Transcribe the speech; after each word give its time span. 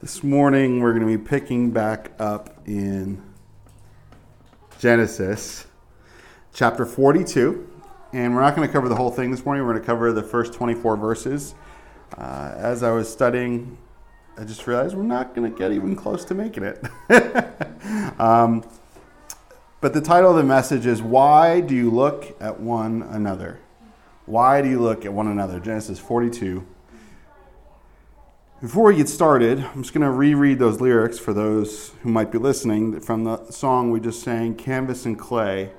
This 0.00 0.22
morning 0.22 0.78
we're 0.78 0.92
going 0.92 1.04
to 1.04 1.18
be 1.18 1.20
picking 1.20 1.72
back 1.72 2.12
up 2.20 2.56
in 2.66 3.20
Genesis 4.78 5.66
chapter 6.54 6.86
42. 6.86 7.68
And 8.12 8.32
we're 8.32 8.42
not 8.42 8.54
going 8.54 8.68
to 8.68 8.72
cover 8.72 8.88
the 8.88 8.94
whole 8.94 9.10
thing 9.10 9.32
this 9.32 9.44
morning. 9.44 9.64
We're 9.64 9.72
going 9.72 9.82
to 9.82 9.86
cover 9.86 10.12
the 10.12 10.22
first 10.22 10.52
24 10.52 10.96
verses. 10.98 11.56
Uh, 12.16 12.54
as 12.56 12.84
I 12.84 12.92
was 12.92 13.12
studying, 13.12 13.76
I 14.36 14.44
just 14.44 14.68
realized 14.68 14.94
we're 14.94 15.02
not 15.02 15.34
going 15.34 15.52
to 15.52 15.58
get 15.58 15.72
even 15.72 15.96
close 15.96 16.24
to 16.26 16.34
making 16.36 16.62
it. 16.62 16.80
um, 18.20 18.62
but 19.80 19.94
the 19.94 20.00
title 20.00 20.30
of 20.30 20.36
the 20.36 20.44
message 20.44 20.86
is 20.86 21.02
Why 21.02 21.60
Do 21.60 21.74
You 21.74 21.90
Look 21.90 22.36
at 22.40 22.60
One 22.60 23.02
Another? 23.02 23.58
Why 24.26 24.62
do 24.62 24.70
you 24.70 24.78
look 24.78 25.04
at 25.04 25.12
one 25.12 25.26
another? 25.26 25.58
Genesis 25.58 25.98
42. 25.98 26.64
Before 28.60 28.86
we 28.86 28.96
get 28.96 29.08
started, 29.08 29.60
I'm 29.60 29.82
just 29.82 29.94
going 29.94 30.04
to 30.04 30.10
reread 30.10 30.58
those 30.58 30.80
lyrics 30.80 31.16
for 31.16 31.32
those 31.32 31.92
who 32.02 32.10
might 32.10 32.32
be 32.32 32.38
listening 32.38 32.98
from 32.98 33.22
the 33.22 33.52
song 33.52 33.92
we 33.92 34.00
just 34.00 34.20
sang, 34.20 34.56
Canvas 34.56 35.06
and 35.06 35.16
Clay. 35.16 35.70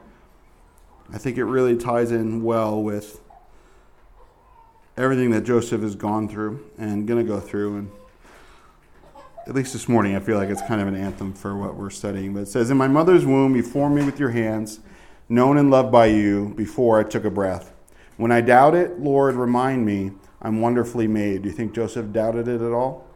I 1.12 1.18
think 1.18 1.38
it 1.38 1.44
really 1.44 1.76
ties 1.76 2.14
in 2.14 2.42
well 2.42 2.82
with 2.82 3.20
everything 4.96 5.32
that 5.32 5.42
Joseph 5.42 5.82
has 5.82 5.94
gone 5.94 6.30
through 6.30 6.66
and 6.78 7.06
going 7.06 7.22
to 7.22 7.30
go 7.30 7.42
through. 7.42 7.80
And 7.80 7.92
at 9.46 9.54
least 9.54 9.74
this 9.74 9.90
morning, 9.90 10.16
I 10.16 10.22
feel 10.22 10.38
like 10.38 10.48
it's 10.48 10.62
kind 10.62 10.80
of 10.80 10.88
an 10.88 10.96
anthem 10.96 11.34
for 11.34 11.58
what 11.58 11.76
we're 11.76 11.90
studying. 11.90 12.34
But 12.34 12.44
it 12.44 12.48
says, 12.48 12.72
In 12.72 12.78
my 12.78 12.88
mother's 12.88 13.26
womb, 13.26 13.58
you 13.58 13.62
formed 13.62 13.98
me 13.98 14.06
with 14.06 14.22
your 14.22 14.30
hands, 14.30 14.80
known 15.28 15.58
and 15.58 15.70
loved 15.70 15.92
by 15.92 16.06
you 16.06 16.54
before 16.56 16.98
I 16.98 17.04
took 17.04 17.26
a 17.26 17.30
breath. 17.30 17.74
When 18.16 18.32
I 18.32 18.40
doubt 18.40 18.74
it, 18.74 19.02
Lord, 19.02 19.36
remind 19.36 19.86
me 19.86 20.12
I'm 20.42 20.62
wonderfully 20.62 21.08
made. 21.08 21.42
Do 21.42 21.50
you 21.50 21.56
think 21.56 21.74
Joseph 21.74 22.12
doubted 22.12 22.48
it 22.48 22.62
at 22.62 22.72
all? 22.72 23.08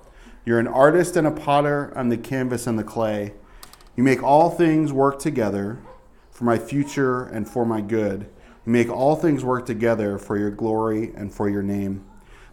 You're 0.45 0.59
an 0.59 0.67
artist 0.67 1.15
and 1.15 1.25
a 1.25 1.31
potter. 1.31 1.93
I'm 1.95 2.09
the 2.09 2.17
canvas 2.17 2.67
and 2.67 2.77
the 2.77 2.83
clay. 2.83 3.33
You 3.95 4.03
make 4.03 4.21
all 4.21 4.49
things 4.49 4.91
work 4.91 5.19
together 5.19 5.79
for 6.31 6.43
my 6.43 6.57
future 6.57 7.23
and 7.23 7.47
for 7.47 7.65
my 7.65 7.79
good. 7.79 8.29
You 8.65 8.71
make 8.71 8.89
all 8.89 9.15
things 9.15 9.43
work 9.43 9.65
together 9.65 10.17
for 10.17 10.37
your 10.37 10.51
glory 10.51 11.13
and 11.15 11.33
for 11.33 11.49
your 11.49 11.63
name. 11.63 12.03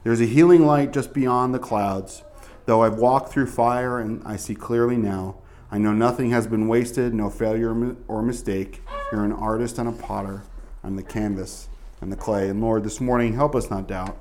There's 0.04 0.20
a 0.20 0.26
healing 0.26 0.64
light 0.64 0.92
just 0.92 1.12
beyond 1.12 1.52
the 1.52 1.58
clouds. 1.58 2.22
Though 2.66 2.82
I've 2.82 2.98
walked 2.98 3.32
through 3.32 3.46
fire 3.46 3.98
and 3.98 4.22
I 4.24 4.36
see 4.36 4.54
clearly 4.54 4.96
now, 4.96 5.36
I 5.72 5.78
know 5.78 5.92
nothing 5.92 6.30
has 6.30 6.46
been 6.46 6.68
wasted, 6.68 7.14
no 7.14 7.30
failure 7.30 7.96
or 8.06 8.22
mistake. 8.22 8.82
You're 9.10 9.24
an 9.24 9.32
artist 9.32 9.78
and 9.78 9.88
a 9.88 9.92
potter. 9.92 10.42
I'm 10.84 10.96
the 10.96 11.02
canvas 11.02 11.68
and 12.00 12.12
the 12.12 12.16
clay. 12.16 12.48
And 12.48 12.60
Lord, 12.60 12.84
this 12.84 13.00
morning, 13.00 13.34
help 13.34 13.54
us 13.54 13.70
not 13.70 13.86
doubt. 13.86 14.16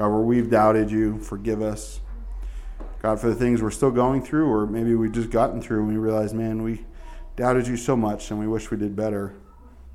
God, 0.00 0.12
where 0.12 0.22
we've 0.22 0.48
doubted 0.48 0.90
you, 0.90 1.18
forgive 1.18 1.60
us. 1.60 2.00
God, 3.02 3.20
for 3.20 3.28
the 3.28 3.34
things 3.34 3.60
we're 3.60 3.70
still 3.70 3.90
going 3.90 4.22
through, 4.22 4.50
or 4.50 4.66
maybe 4.66 4.94
we've 4.94 5.12
just 5.12 5.28
gotten 5.28 5.60
through 5.60 5.80
and 5.80 5.88
we 5.88 5.98
realize, 5.98 6.32
man, 6.32 6.62
we 6.62 6.86
doubted 7.36 7.66
you 7.66 7.76
so 7.76 7.94
much 7.94 8.30
and 8.30 8.40
we 8.40 8.48
wish 8.48 8.70
we 8.70 8.78
did 8.78 8.96
better. 8.96 9.34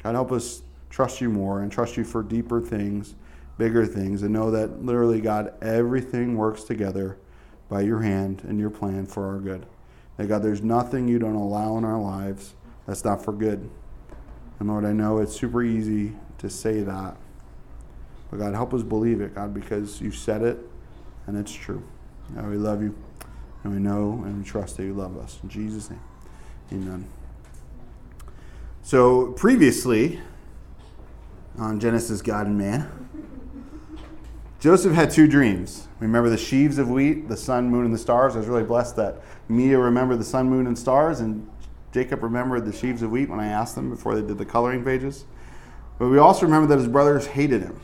God, 0.03 0.13
help 0.13 0.31
us 0.31 0.61
trust 0.91 1.21
you 1.21 1.31
more 1.31 1.61
and 1.61 1.71
trust 1.71 1.97
you 1.97 2.03
for 2.03 2.21
deeper 2.21 2.61
things, 2.61 3.15
bigger 3.57 3.83
things, 3.83 4.21
and 4.21 4.31
know 4.31 4.51
that 4.51 4.85
literally, 4.85 5.21
God, 5.21 5.55
everything 5.59 6.35
works 6.35 6.65
together 6.65 7.17
by 7.67 7.81
your 7.81 8.01
hand 8.01 8.43
and 8.47 8.59
your 8.59 8.69
plan 8.69 9.07
for 9.07 9.25
our 9.25 9.39
good. 9.39 9.65
That, 10.17 10.27
God, 10.27 10.43
there's 10.43 10.61
nothing 10.61 11.07
you 11.07 11.17
don't 11.17 11.33
allow 11.33 11.79
in 11.79 11.83
our 11.83 11.99
lives 11.99 12.53
that's 12.85 13.03
not 13.03 13.25
for 13.25 13.33
good. 13.33 13.67
And 14.59 14.69
Lord, 14.69 14.85
I 14.85 14.93
know 14.93 15.17
it's 15.17 15.35
super 15.35 15.63
easy 15.63 16.13
to 16.37 16.47
say 16.47 16.81
that. 16.81 17.17
But 18.35 18.43
God, 18.43 18.53
help 18.53 18.73
us 18.73 18.83
believe 18.83 19.21
it, 19.21 19.33
God, 19.33 19.53
because 19.53 20.01
you 20.01 20.11
said 20.11 20.41
it 20.41 20.59
and 21.25 21.37
it's 21.37 21.53
true. 21.53 21.81
God, 22.35 22.49
we 22.49 22.57
love 22.57 22.81
you 22.81 22.93
and 23.63 23.73
we 23.73 23.79
know 23.79 24.23
and 24.25 24.39
we 24.39 24.43
trust 24.43 24.75
that 24.75 24.83
you 24.83 24.93
love 24.93 25.17
us. 25.17 25.39
In 25.41 25.47
Jesus' 25.47 25.89
name, 25.89 26.01
amen. 26.73 27.07
So, 28.83 29.31
previously 29.31 30.19
on 31.57 31.79
Genesis, 31.79 32.21
God 32.21 32.47
and 32.47 32.57
Man, 32.57 32.89
Joseph 34.59 34.93
had 34.93 35.11
two 35.11 35.27
dreams. 35.27 35.87
Remember 35.99 36.29
the 36.29 36.37
sheaves 36.37 36.77
of 36.77 36.89
wheat, 36.89 37.29
the 37.29 37.37
sun, 37.37 37.69
moon, 37.69 37.85
and 37.85 37.93
the 37.93 37.97
stars? 37.97 38.35
I 38.35 38.39
was 38.39 38.47
really 38.47 38.63
blessed 38.63 38.97
that 38.97 39.21
Mia 39.47 39.79
remembered 39.79 40.19
the 40.19 40.25
sun, 40.25 40.49
moon, 40.49 40.67
and 40.67 40.77
stars, 40.77 41.21
and 41.21 41.49
Jacob 41.93 42.21
remembered 42.21 42.65
the 42.65 42.73
sheaves 42.73 43.01
of 43.01 43.11
wheat 43.11 43.29
when 43.29 43.39
I 43.39 43.47
asked 43.47 43.75
them 43.75 43.89
before 43.89 44.13
they 44.13 44.27
did 44.27 44.37
the 44.37 44.45
coloring 44.45 44.83
pages. 44.83 45.23
But 45.97 46.09
we 46.09 46.17
also 46.17 46.45
remember 46.45 46.67
that 46.67 46.79
his 46.79 46.89
brothers 46.89 47.27
hated 47.27 47.61
him. 47.61 47.79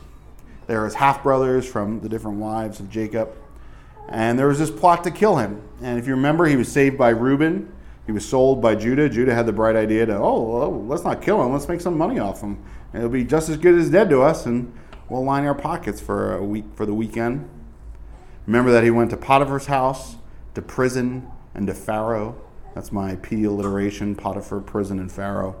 There 0.72 0.84
was 0.84 0.94
half 0.94 1.22
brothers 1.22 1.66
from 1.66 2.00
the 2.00 2.08
different 2.08 2.38
wives 2.38 2.80
of 2.80 2.88
Jacob. 2.88 3.36
And 4.08 4.38
there 4.38 4.48
was 4.48 4.58
this 4.58 4.70
plot 4.70 5.04
to 5.04 5.10
kill 5.10 5.36
him. 5.36 5.60
And 5.82 5.98
if 5.98 6.06
you 6.06 6.14
remember, 6.14 6.46
he 6.46 6.56
was 6.56 6.72
saved 6.72 6.96
by 6.96 7.10
Reuben. 7.10 7.70
He 8.06 8.12
was 8.12 8.26
sold 8.26 8.62
by 8.62 8.74
Judah. 8.76 9.10
Judah 9.10 9.34
had 9.34 9.44
the 9.44 9.52
bright 9.52 9.76
idea 9.76 10.06
to, 10.06 10.16
oh, 10.16 10.40
well, 10.40 10.86
let's 10.86 11.04
not 11.04 11.20
kill 11.20 11.44
him. 11.44 11.52
Let's 11.52 11.68
make 11.68 11.82
some 11.82 11.98
money 11.98 12.18
off 12.18 12.40
him. 12.40 12.56
And 12.94 13.02
it'll 13.02 13.12
be 13.12 13.22
just 13.22 13.50
as 13.50 13.58
good 13.58 13.74
as 13.74 13.90
dead 13.90 14.08
to 14.08 14.22
us, 14.22 14.46
and 14.46 14.72
we'll 15.10 15.22
line 15.22 15.44
our 15.44 15.54
pockets 15.54 16.00
for 16.00 16.34
a 16.36 16.42
week 16.42 16.64
for 16.74 16.86
the 16.86 16.94
weekend. 16.94 17.46
Remember 18.46 18.72
that 18.72 18.82
he 18.82 18.90
went 18.90 19.10
to 19.10 19.18
Potiphar's 19.18 19.66
house, 19.66 20.16
to 20.54 20.62
prison, 20.62 21.30
and 21.54 21.66
to 21.66 21.74
Pharaoh. 21.74 22.34
That's 22.74 22.92
my 22.92 23.16
P 23.16 23.44
alliteration: 23.44 24.14
Potiphar, 24.14 24.60
prison, 24.60 24.98
and 24.98 25.12
Pharaoh. 25.12 25.54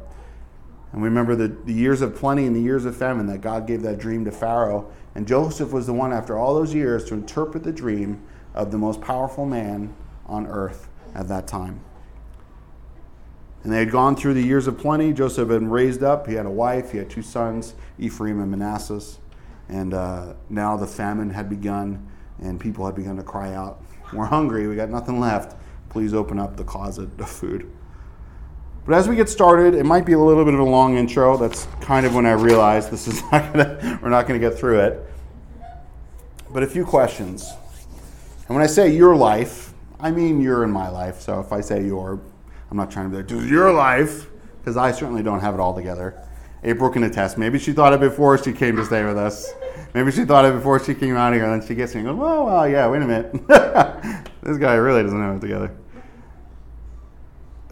And 0.92 1.00
we 1.00 1.08
remember 1.08 1.34
the, 1.34 1.48
the 1.48 1.72
years 1.72 2.02
of 2.02 2.14
plenty 2.14 2.46
and 2.46 2.54
the 2.54 2.60
years 2.60 2.84
of 2.84 2.96
famine 2.96 3.26
that 3.26 3.40
God 3.40 3.66
gave 3.66 3.82
that 3.82 3.98
dream 3.98 4.24
to 4.26 4.30
Pharaoh. 4.30 4.92
And 5.14 5.26
Joseph 5.26 5.72
was 5.72 5.86
the 5.86 5.92
one, 5.92 6.12
after 6.12 6.38
all 6.38 6.54
those 6.54 6.74
years, 6.74 7.04
to 7.06 7.14
interpret 7.14 7.64
the 7.64 7.72
dream 7.72 8.22
of 8.54 8.70
the 8.70 8.78
most 8.78 9.00
powerful 9.00 9.46
man 9.46 9.94
on 10.26 10.46
earth 10.46 10.88
at 11.14 11.28
that 11.28 11.46
time. 11.46 11.80
And 13.62 13.72
they 13.72 13.78
had 13.78 13.90
gone 13.90 14.16
through 14.16 14.34
the 14.34 14.42
years 14.42 14.66
of 14.66 14.76
plenty. 14.78 15.12
Joseph 15.12 15.48
had 15.48 15.60
been 15.60 15.70
raised 15.70 16.02
up. 16.02 16.26
He 16.26 16.34
had 16.34 16.46
a 16.46 16.50
wife. 16.50 16.92
He 16.92 16.98
had 16.98 17.08
two 17.08 17.22
sons, 17.22 17.74
Ephraim 17.98 18.40
and 18.40 18.50
Manasseh. 18.50 19.00
And 19.68 19.94
uh, 19.94 20.34
now 20.50 20.76
the 20.76 20.86
famine 20.86 21.30
had 21.30 21.48
begun, 21.48 22.06
and 22.40 22.60
people 22.60 22.84
had 22.84 22.94
begun 22.94 23.16
to 23.16 23.22
cry 23.22 23.54
out, 23.54 23.80
We're 24.12 24.26
hungry. 24.26 24.66
We 24.66 24.76
got 24.76 24.90
nothing 24.90 25.20
left. 25.20 25.56
Please 25.88 26.12
open 26.12 26.38
up 26.38 26.56
the 26.56 26.64
closet 26.64 27.08
of 27.20 27.30
food. 27.30 27.70
But 28.84 28.94
as 28.94 29.08
we 29.08 29.14
get 29.14 29.28
started, 29.28 29.74
it 29.74 29.84
might 29.84 30.04
be 30.04 30.12
a 30.12 30.18
little 30.18 30.44
bit 30.44 30.54
of 30.54 30.60
a 30.60 30.64
long 30.64 30.96
intro. 30.96 31.36
That's 31.36 31.66
kind 31.80 32.04
of 32.04 32.14
when 32.14 32.26
I 32.26 32.32
realized 32.32 32.90
this 32.90 33.06
is 33.06 33.22
not 33.32 33.52
gonna, 33.52 34.00
we're 34.02 34.08
not 34.08 34.26
going 34.26 34.40
to 34.40 34.48
get 34.48 34.58
through 34.58 34.80
it. 34.80 35.06
But 36.50 36.64
a 36.64 36.66
few 36.66 36.84
questions. 36.84 37.48
And 38.48 38.56
when 38.56 38.62
I 38.62 38.66
say 38.66 38.90
your 38.94 39.14
life, 39.14 39.72
I 40.00 40.10
mean 40.10 40.40
you're 40.40 40.64
in 40.64 40.72
my 40.72 40.88
life. 40.88 41.20
So 41.20 41.38
if 41.38 41.52
I 41.52 41.60
say 41.60 41.84
your, 41.84 42.20
I'm 42.70 42.76
not 42.76 42.90
trying 42.90 43.06
to 43.06 43.10
be 43.10 43.16
like, 43.18 43.28
this 43.28 43.44
is 43.44 43.50
your 43.50 43.72
life, 43.72 44.26
because 44.58 44.76
I 44.76 44.90
certainly 44.90 45.22
don't 45.22 45.40
have 45.40 45.54
it 45.54 45.60
all 45.60 45.74
together. 45.74 46.20
April 46.64 46.90
can 46.90 47.04
attest. 47.04 47.38
Maybe 47.38 47.58
she 47.60 47.72
thought 47.72 47.92
it 47.92 48.00
before 48.00 48.36
she 48.36 48.52
came 48.52 48.76
to 48.76 48.84
stay 48.84 49.04
with 49.04 49.16
us. 49.16 49.52
Maybe 49.94 50.10
she 50.10 50.24
thought 50.24 50.44
it 50.44 50.54
before 50.54 50.82
she 50.82 50.94
came 50.94 51.16
out 51.16 51.32
here, 51.34 51.44
and 51.44 51.60
then 51.60 51.68
she 51.68 51.74
gets 51.74 51.92
here 51.92 52.00
and 52.00 52.08
goes, 52.08 52.18
oh, 52.20 52.44
well, 52.46 52.68
yeah, 52.68 52.88
wait 52.88 53.02
a 53.02 53.06
minute. 53.06 53.32
this 54.42 54.58
guy 54.58 54.74
really 54.74 55.02
doesn't 55.02 55.20
have 55.20 55.36
it 55.36 55.40
together 55.40 55.72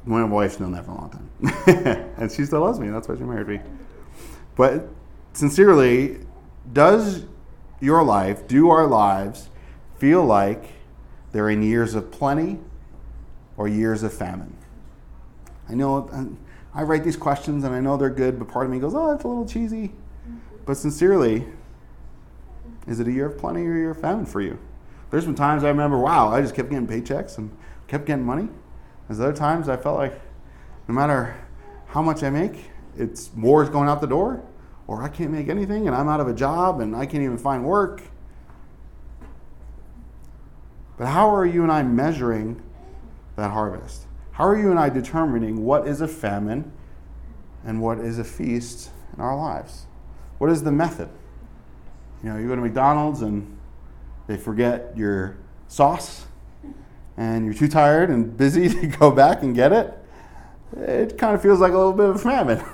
my 0.05 0.25
wife's 0.25 0.59
known 0.61 0.73
that 0.73 0.85
for 0.85 0.93
a 0.93 0.95
long 0.95 1.11
time, 1.11 2.13
and 2.17 2.31
she 2.33 2.45
still 2.45 2.61
loves 2.61 2.81
me. 2.81 2.89
That's 2.89 3.09
why 3.09 3.17
she 3.17 3.23
married 3.23 3.49
me. 3.49 3.61
But 4.57 4.89
sincerely, 5.33 6.21
does 6.73 7.25
your 7.81 8.03
life, 8.03 8.47
do 8.47 8.71
our 8.71 8.87
lives, 8.87 9.51
feel 9.99 10.25
like 10.25 10.65
they're 11.33 11.51
in 11.51 11.63
years 11.63 11.95
of 11.95 12.11
plenty 12.11 12.59
or 13.57 13.69
years 13.69 14.03
of 14.03 14.13
famine? 14.13 14.57
I 15.69 15.75
know 15.75 16.09
uh, 16.13 16.25
I 16.75 16.83
write 16.83 17.05
these 17.05 17.17
questions 17.17 17.65
and 17.65 17.75
I 17.75 17.81
know 17.81 17.97
they're 17.97 18.11
good, 18.11 18.39
but 18.39 18.49
part 18.49 18.67
of 18.67 18.73
me 18.73 18.79
goes, 18.79 18.95
"Oh, 18.95 19.11
that's 19.11 19.25
a 19.25 19.29
little 19.29 19.47
cheesy." 19.47 19.93
But 20.67 20.77
sincerely, 20.77 21.47
is 22.87 23.01
it 23.01 23.09
a 23.09 23.13
year 23.13 23.27
of 23.27 23.39
plenty 23.39 23.67
or 23.67 23.75
a 23.75 23.79
year 23.79 23.91
of 23.91 24.01
famine 24.01 24.27
for 24.27 24.41
you? 24.41 24.59
There's 25.11 25.25
been 25.25 25.35
times 25.35 25.65
I 25.65 25.69
remember, 25.69 25.99
wow, 25.99 26.29
I 26.29 26.41
just 26.41 26.55
kept 26.55 26.71
getting 26.71 26.87
paychecks 26.87 27.39
and 27.39 27.51
kept 27.89 28.07
getting 28.07 28.25
money. 28.25 28.49
There's 29.11 29.19
other 29.19 29.33
times 29.33 29.69
I 29.69 29.77
felt 29.77 29.99
like 29.99 30.21
no 30.87 30.95
matter 30.95 31.35
how 31.89 32.01
much 32.01 32.23
I 32.23 32.31
make, 32.31 32.71
it's 32.97 33.35
more 33.35 33.61
is 33.61 33.69
going 33.69 33.89
out 33.89 34.01
the 34.01 34.07
door, 34.07 34.41
or 34.87 35.03
I 35.03 35.09
can't 35.09 35.33
make 35.33 35.49
anything 35.49 35.89
and 35.89 35.97
I'm 35.97 36.09
out 36.09 36.21
of 36.21 36.29
a 36.29 36.33
job 36.33 36.79
and 36.79 36.95
I 36.95 37.07
can't 37.07 37.25
even 37.25 37.37
find 37.37 37.65
work. 37.65 38.03
But 40.97 41.09
how 41.09 41.35
are 41.35 41.45
you 41.45 41.65
and 41.65 41.73
I 41.73 41.83
measuring 41.83 42.63
that 43.35 43.51
harvest? 43.51 44.07
How 44.31 44.45
are 44.45 44.57
you 44.57 44.71
and 44.71 44.79
I 44.79 44.91
determining 44.91 45.65
what 45.65 45.89
is 45.89 46.01
a 46.01 46.07
famine 46.07 46.71
and 47.65 47.83
what 47.83 47.99
is 47.99 48.21
a 48.21 48.25
feast 48.25 48.91
in 49.13 49.21
our 49.21 49.37
lives? 49.37 49.87
What 50.39 50.51
is 50.51 50.63
the 50.63 50.71
method? 50.71 51.09
You 52.23 52.29
know, 52.29 52.39
you 52.39 52.47
go 52.47 52.55
to 52.55 52.63
McDonald's 52.63 53.23
and 53.23 53.59
they 54.29 54.37
forget 54.37 54.97
your 54.97 55.37
sauce 55.67 56.27
and 57.21 57.45
you're 57.45 57.53
too 57.53 57.69
tired 57.69 58.09
and 58.09 58.35
busy 58.35 58.67
to 58.81 58.87
go 58.87 59.11
back 59.11 59.43
and 59.43 59.55
get 59.55 59.73
it, 59.73 59.93
it 60.79 61.19
kind 61.19 61.35
of 61.35 61.43
feels 61.43 61.61
like 61.61 61.73
a 61.73 61.77
little 61.77 61.93
bit 61.93 62.09
of 62.09 62.17
a 62.17 62.19
famine. 62.19 62.65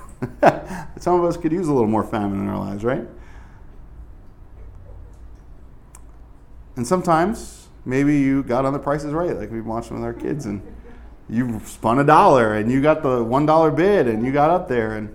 Some 1.01 1.19
of 1.19 1.25
us 1.25 1.37
could 1.37 1.51
use 1.51 1.67
a 1.67 1.73
little 1.73 1.89
more 1.89 2.05
famine 2.05 2.39
in 2.41 2.49
our 2.49 2.59
lives, 2.59 2.85
right? 2.85 3.07
And 6.77 6.87
sometimes 6.87 7.67
maybe 7.85 8.19
you 8.19 8.45
got 8.45 8.65
on 8.65 8.73
the 8.73 8.79
prices 8.79 9.13
right, 9.13 9.37
like 9.37 9.51
we've 9.51 9.67
watched 9.67 9.91
with 9.91 10.03
our 10.03 10.15
kids, 10.15 10.47
and 10.47 10.63
you 11.29 11.61
spun 11.65 11.99
a 11.99 12.05
dollar 12.05 12.55
and 12.55 12.71
you 12.71 12.81
got 12.81 13.03
the 13.03 13.25
one 13.25 13.47
dollar 13.47 13.73
bid 13.73 14.07
and 14.07 14.25
you 14.25 14.31
got 14.31 14.51
up 14.51 14.69
there 14.69 14.95
and 14.95 15.15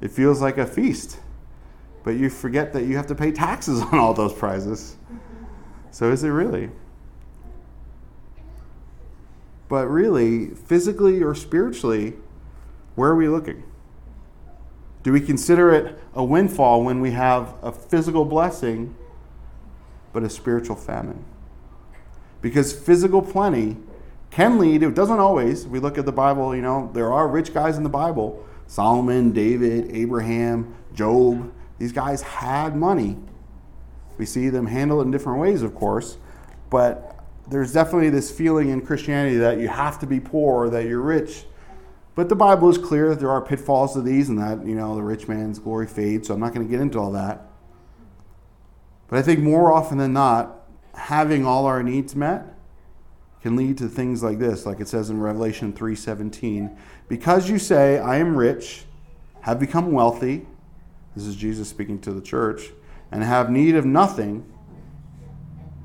it 0.00 0.12
feels 0.12 0.40
like 0.40 0.58
a 0.58 0.66
feast. 0.66 1.18
But 2.04 2.12
you 2.12 2.30
forget 2.30 2.72
that 2.74 2.84
you 2.84 2.96
have 2.96 3.08
to 3.08 3.14
pay 3.16 3.32
taxes 3.32 3.80
on 3.92 3.98
all 3.98 4.14
those 4.14 4.32
prizes. 4.32 4.96
So 5.90 6.12
is 6.12 6.22
it 6.22 6.28
really? 6.28 6.70
But 9.72 9.86
really, 9.86 10.48
physically 10.48 11.22
or 11.22 11.34
spiritually, 11.34 12.12
where 12.94 13.08
are 13.08 13.16
we 13.16 13.26
looking? 13.26 13.62
Do 15.02 15.12
we 15.12 15.20
consider 15.22 15.72
it 15.72 15.98
a 16.12 16.22
windfall 16.22 16.84
when 16.84 17.00
we 17.00 17.12
have 17.12 17.54
a 17.62 17.72
physical 17.72 18.26
blessing 18.26 18.94
but 20.12 20.24
a 20.24 20.28
spiritual 20.28 20.76
famine? 20.76 21.24
Because 22.42 22.74
physical 22.74 23.22
plenty 23.22 23.78
can 24.30 24.58
lead, 24.58 24.82
it 24.82 24.94
doesn't 24.94 25.18
always. 25.18 25.66
We 25.66 25.78
look 25.78 25.96
at 25.96 26.04
the 26.04 26.12
Bible, 26.12 26.54
you 26.54 26.60
know, 26.60 26.90
there 26.92 27.10
are 27.10 27.26
rich 27.26 27.54
guys 27.54 27.78
in 27.78 27.82
the 27.82 27.88
Bible 27.88 28.44
Solomon, 28.66 29.32
David, 29.32 29.90
Abraham, 29.96 30.74
Job. 30.92 31.50
These 31.78 31.92
guys 31.92 32.20
had 32.20 32.76
money. 32.76 33.16
We 34.18 34.26
see 34.26 34.50
them 34.50 34.66
handle 34.66 35.00
it 35.00 35.04
in 35.04 35.10
different 35.10 35.38
ways, 35.40 35.62
of 35.62 35.74
course, 35.74 36.18
but 36.68 37.11
there's 37.48 37.72
definitely 37.72 38.10
this 38.10 38.30
feeling 38.30 38.68
in 38.68 38.80
Christianity 38.80 39.36
that 39.36 39.58
you 39.58 39.68
have 39.68 39.98
to 40.00 40.06
be 40.06 40.20
poor, 40.20 40.66
or 40.66 40.70
that 40.70 40.86
you're 40.86 41.00
rich. 41.00 41.44
But 42.14 42.28
the 42.28 42.36
Bible 42.36 42.68
is 42.68 42.78
clear 42.78 43.08
that 43.08 43.20
there 43.20 43.30
are 43.30 43.40
pitfalls 43.40 43.94
to 43.94 44.02
these 44.02 44.28
and 44.28 44.38
that, 44.38 44.66
you 44.66 44.74
know, 44.74 44.94
the 44.94 45.02
rich 45.02 45.28
man's 45.28 45.58
glory 45.58 45.86
fades, 45.86 46.28
so 46.28 46.34
I'm 46.34 46.40
not 46.40 46.54
going 46.54 46.66
to 46.66 46.70
get 46.70 46.80
into 46.80 46.98
all 46.98 47.12
that. 47.12 47.46
But 49.08 49.18
I 49.18 49.22
think 49.22 49.40
more 49.40 49.72
often 49.72 49.98
than 49.98 50.12
not, 50.12 50.58
having 50.94 51.46
all 51.46 51.66
our 51.66 51.82
needs 51.82 52.14
met 52.14 52.54
can 53.40 53.56
lead 53.56 53.76
to 53.78 53.88
things 53.88 54.22
like 54.22 54.38
this, 54.38 54.66
like 54.66 54.78
it 54.78 54.88
says 54.88 55.10
in 55.10 55.20
Revelation 55.20 55.72
3:17, 55.72 56.76
because 57.08 57.50
you 57.50 57.58
say, 57.58 57.98
"I 57.98 58.16
am 58.16 58.36
rich, 58.36 58.84
have 59.40 59.58
become 59.58 59.90
wealthy," 59.90 60.46
this 61.16 61.26
is 61.26 61.34
Jesus 61.34 61.68
speaking 61.68 61.98
to 62.00 62.12
the 62.12 62.20
church, 62.20 62.72
and 63.10 63.22
have 63.24 63.50
need 63.50 63.74
of 63.74 63.84
nothing, 63.84 64.44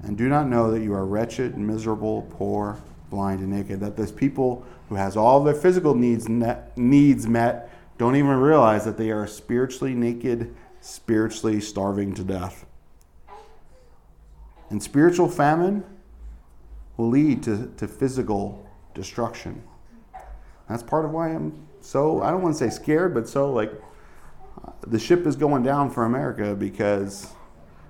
and 0.08 0.18
do 0.18 0.30
not 0.30 0.48
know 0.48 0.72
that 0.72 0.82
you 0.82 0.94
are 0.94 1.06
wretched, 1.06 1.58
miserable, 1.58 2.22
poor, 2.32 2.82
blind, 3.10 3.42
and 3.42 3.52
naked. 3.52 3.82
That 3.82 3.98
those 3.98 4.12
people 4.12 4.66
who 4.88 4.96
has 4.96 5.18
all 5.18 5.44
their 5.44 5.54
physical 5.54 5.94
needs 5.94 6.28
needs 6.78 7.28
met 7.28 7.70
don't 7.98 8.16
even 8.16 8.38
realize 8.38 8.86
that 8.86 8.98
they 8.98 9.12
are 9.12 9.28
spiritually 9.28 9.94
naked, 9.94 10.56
spiritually 10.80 11.60
starving 11.60 12.14
to 12.16 12.24
death. 12.24 12.66
And 14.70 14.82
spiritual 14.82 15.28
famine 15.28 15.84
will 16.96 17.10
lead 17.10 17.44
to, 17.44 17.72
to 17.78 17.88
physical 17.88 18.66
destruction. 18.94 19.62
That's 20.70 20.84
part 20.84 21.04
of 21.04 21.12
why 21.12 21.30
I'm 21.30 21.68
so, 21.82 22.22
I 22.22 22.32
don't 22.32 22.42
want 22.42 22.58
to 22.58 22.70
say 22.70 22.74
scared, 22.74 23.14
but 23.14 23.28
so 23.28 23.52
like 23.52 23.72
the 24.86 25.00
ship 25.00 25.28
is 25.28 25.36
going 25.36 25.64
down 25.64 25.90
for 25.90 26.06
America 26.06 26.56
because 26.56 27.28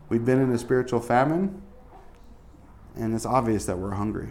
we've 0.09 0.25
been 0.25 0.39
in 0.39 0.51
a 0.51 0.57
spiritual 0.57 0.99
famine 0.99 1.61
and 2.97 3.13
it's 3.13 3.25
obvious 3.25 3.65
that 3.65 3.77
we're 3.77 3.91
hungry. 3.91 4.29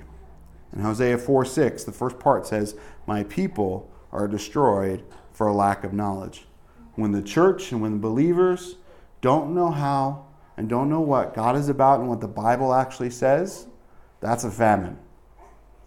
In 0.73 0.83
Hosea 0.83 1.19
4 1.19 1.45
6, 1.45 1.85
the 1.85 1.93
first 1.93 2.19
part 2.19 2.47
says, 2.47 2.75
My 3.07 3.25
people 3.25 3.91
are 4.13 4.29
destroyed 4.29 5.05
for 5.33 5.47
a 5.47 5.53
lack 5.53 5.85
of 5.85 5.93
knowledge. 5.93 6.47
When 6.95 7.13
the 7.13 7.23
church 7.23 7.73
and 7.73 7.81
when 7.81 7.93
the 7.93 7.99
believers 7.99 8.77
don't 9.21 9.55
know 9.55 9.71
how 9.71 10.27
and 10.57 10.69
don't 10.69 10.89
know 10.89 11.01
what 11.01 11.35
God 11.35 11.57
is 11.57 11.69
about 11.69 12.01
and 12.01 12.09
what 12.09 12.21
the 12.21 12.29
Bible 12.29 12.73
actually 12.73 13.11
says, 13.11 13.67
that's 14.21 14.45
a 14.45 14.51
famine. 14.51 14.99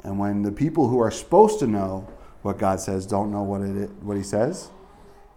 And 0.04 0.20
when 0.20 0.44
the 0.44 0.52
people 0.52 0.88
who 0.88 1.00
are 1.00 1.12
supposed 1.12 1.60
to 1.60 1.68
know 1.68 2.08
what 2.42 2.58
God 2.58 2.80
says 2.80 3.06
don't 3.06 3.32
know 3.32 3.44
what, 3.44 3.62
it, 3.62 3.90
what 4.02 4.18
He 4.18 4.24
says, 4.24 4.70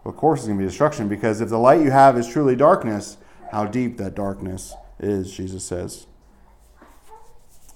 of 0.05 0.17
course 0.17 0.41
it's 0.41 0.49
going 0.49 0.59
to 0.59 0.63
be 0.63 0.69
destruction 0.69 1.09
because 1.09 1.41
if 1.41 1.49
the 1.49 1.59
light 1.59 1.81
you 1.81 1.91
have 1.91 2.19
is 2.19 2.29
truly 2.29 2.55
darkness, 2.55 3.17
how 3.51 3.67
deep 3.67 3.97
that 3.99 4.15
darkness 4.15 4.75
is, 4.99 5.33
Jesus 5.33 5.65
says. 5.65 6.07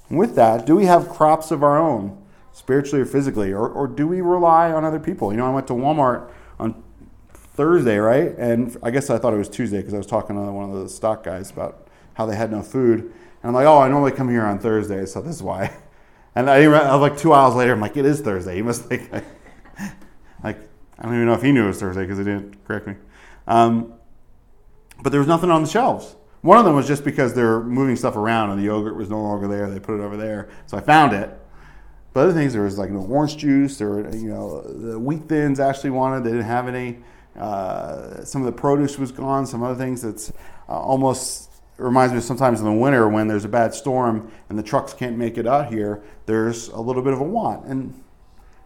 With 0.08 0.36
that, 0.36 0.66
do 0.66 0.76
we 0.76 0.86
have 0.86 1.08
crops 1.08 1.50
of 1.50 1.62
our 1.62 1.78
own, 1.78 2.22
spiritually 2.52 3.02
or 3.02 3.06
physically, 3.06 3.52
or, 3.52 3.68
or 3.68 3.86
do 3.86 4.06
we 4.06 4.20
rely 4.20 4.70
on 4.70 4.84
other 4.84 5.00
people? 5.00 5.32
You 5.32 5.38
know, 5.38 5.46
I 5.46 5.50
went 5.50 5.66
to 5.68 5.72
Walmart 5.72 6.30
on 6.58 6.82
Thursday, 7.32 7.98
right? 7.98 8.34
And 8.38 8.76
I 8.82 8.90
guess 8.90 9.10
I 9.10 9.18
thought 9.18 9.34
it 9.34 9.38
was 9.38 9.48
Tuesday 9.48 9.78
because 9.78 9.94
I 9.94 9.98
was 9.98 10.06
talking 10.06 10.36
to 10.36 10.52
one 10.52 10.70
of 10.70 10.80
the 10.80 10.88
stock 10.88 11.24
guys 11.24 11.50
about 11.50 11.88
how 12.14 12.26
they 12.26 12.36
had 12.36 12.50
no 12.50 12.62
food. 12.62 13.00
And 13.00 13.12
I'm 13.44 13.52
like, 13.52 13.66
oh, 13.66 13.78
I 13.78 13.88
normally 13.88 14.12
come 14.12 14.28
here 14.28 14.44
on 14.44 14.58
Thursday, 14.58 15.06
so 15.06 15.20
this 15.20 15.36
is 15.36 15.42
why. 15.42 15.72
And 16.38 16.50
I, 16.50 16.64
I 16.64 16.94
was 16.94 17.00
like 17.00 17.16
two 17.16 17.32
hours 17.32 17.54
later, 17.54 17.72
I'm 17.72 17.80
like, 17.80 17.96
it 17.96 18.04
is 18.04 18.20
Thursday. 18.20 18.56
He 18.56 18.60
must 18.60 18.84
think, 18.84 19.10
like, 19.10 19.24
like 20.44 20.58
I 20.98 21.04
don't 21.04 21.14
even 21.14 21.24
know 21.24 21.32
if 21.32 21.40
he 21.40 21.50
knew 21.50 21.64
it 21.64 21.68
was 21.68 21.80
Thursday 21.80 22.02
because 22.02 22.18
he 22.18 22.24
didn't 22.24 22.62
correct 22.66 22.86
me. 22.86 22.96
Um, 23.46 23.94
but 25.02 25.12
there 25.12 25.18
was 25.18 25.26
nothing 25.26 25.50
on 25.50 25.62
the 25.62 25.68
shelves. 25.68 26.14
One 26.42 26.58
of 26.58 26.64
them 26.64 26.76
was 26.76 26.86
just 26.86 27.04
because 27.04 27.34
they're 27.34 27.60
moving 27.60 27.96
stuff 27.96 28.16
around 28.16 28.50
and 28.50 28.58
the 28.60 28.64
yogurt 28.64 28.96
was 28.96 29.10
no 29.10 29.20
longer 29.20 29.48
there. 29.48 29.68
They 29.68 29.80
put 29.80 29.98
it 29.98 30.02
over 30.02 30.16
there, 30.16 30.48
so 30.66 30.76
I 30.76 30.80
found 30.80 31.12
it. 31.12 31.30
But 32.12 32.20
other 32.20 32.32
things, 32.32 32.54
there 32.54 32.62
was 32.62 32.78
like 32.78 32.90
no 32.90 33.00
orange 33.00 33.36
juice. 33.36 33.80
or, 33.82 34.08
you 34.16 34.30
know, 34.30 34.62
the 34.62 34.98
wheat 34.98 35.28
thins 35.28 35.60
Ashley 35.60 35.90
wanted. 35.90 36.24
They 36.24 36.30
didn't 36.30 36.46
have 36.46 36.66
any. 36.68 36.98
Uh, 37.38 38.24
some 38.24 38.40
of 38.40 38.46
the 38.46 38.58
produce 38.58 38.98
was 38.98 39.12
gone. 39.12 39.46
Some 39.46 39.62
other 39.62 39.74
things 39.74 40.00
that's 40.00 40.32
uh, 40.68 40.80
almost 40.80 41.50
reminds 41.76 42.14
me 42.14 42.20
sometimes 42.20 42.60
in 42.60 42.64
the 42.64 42.72
winter 42.72 43.08
when 43.08 43.28
there's 43.28 43.44
a 43.44 43.48
bad 43.48 43.74
storm 43.74 44.32
and 44.48 44.58
the 44.58 44.62
trucks 44.62 44.94
can't 44.94 45.18
make 45.18 45.36
it 45.36 45.46
out 45.46 45.70
here, 45.70 46.02
there's 46.24 46.68
a 46.68 46.80
little 46.80 47.02
bit 47.02 47.12
of 47.12 47.20
a 47.20 47.24
want. 47.24 47.66
And, 47.66 48.02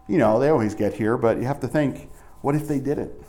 you 0.07 0.17
know, 0.17 0.39
they 0.39 0.49
always 0.49 0.73
get 0.73 0.93
here, 0.93 1.17
but 1.17 1.37
you 1.37 1.43
have 1.43 1.59
to 1.59 1.67
think, 1.67 2.09
what 2.41 2.55
if 2.55 2.67
they 2.67 2.79
did 2.79 2.97
it? 2.97 3.21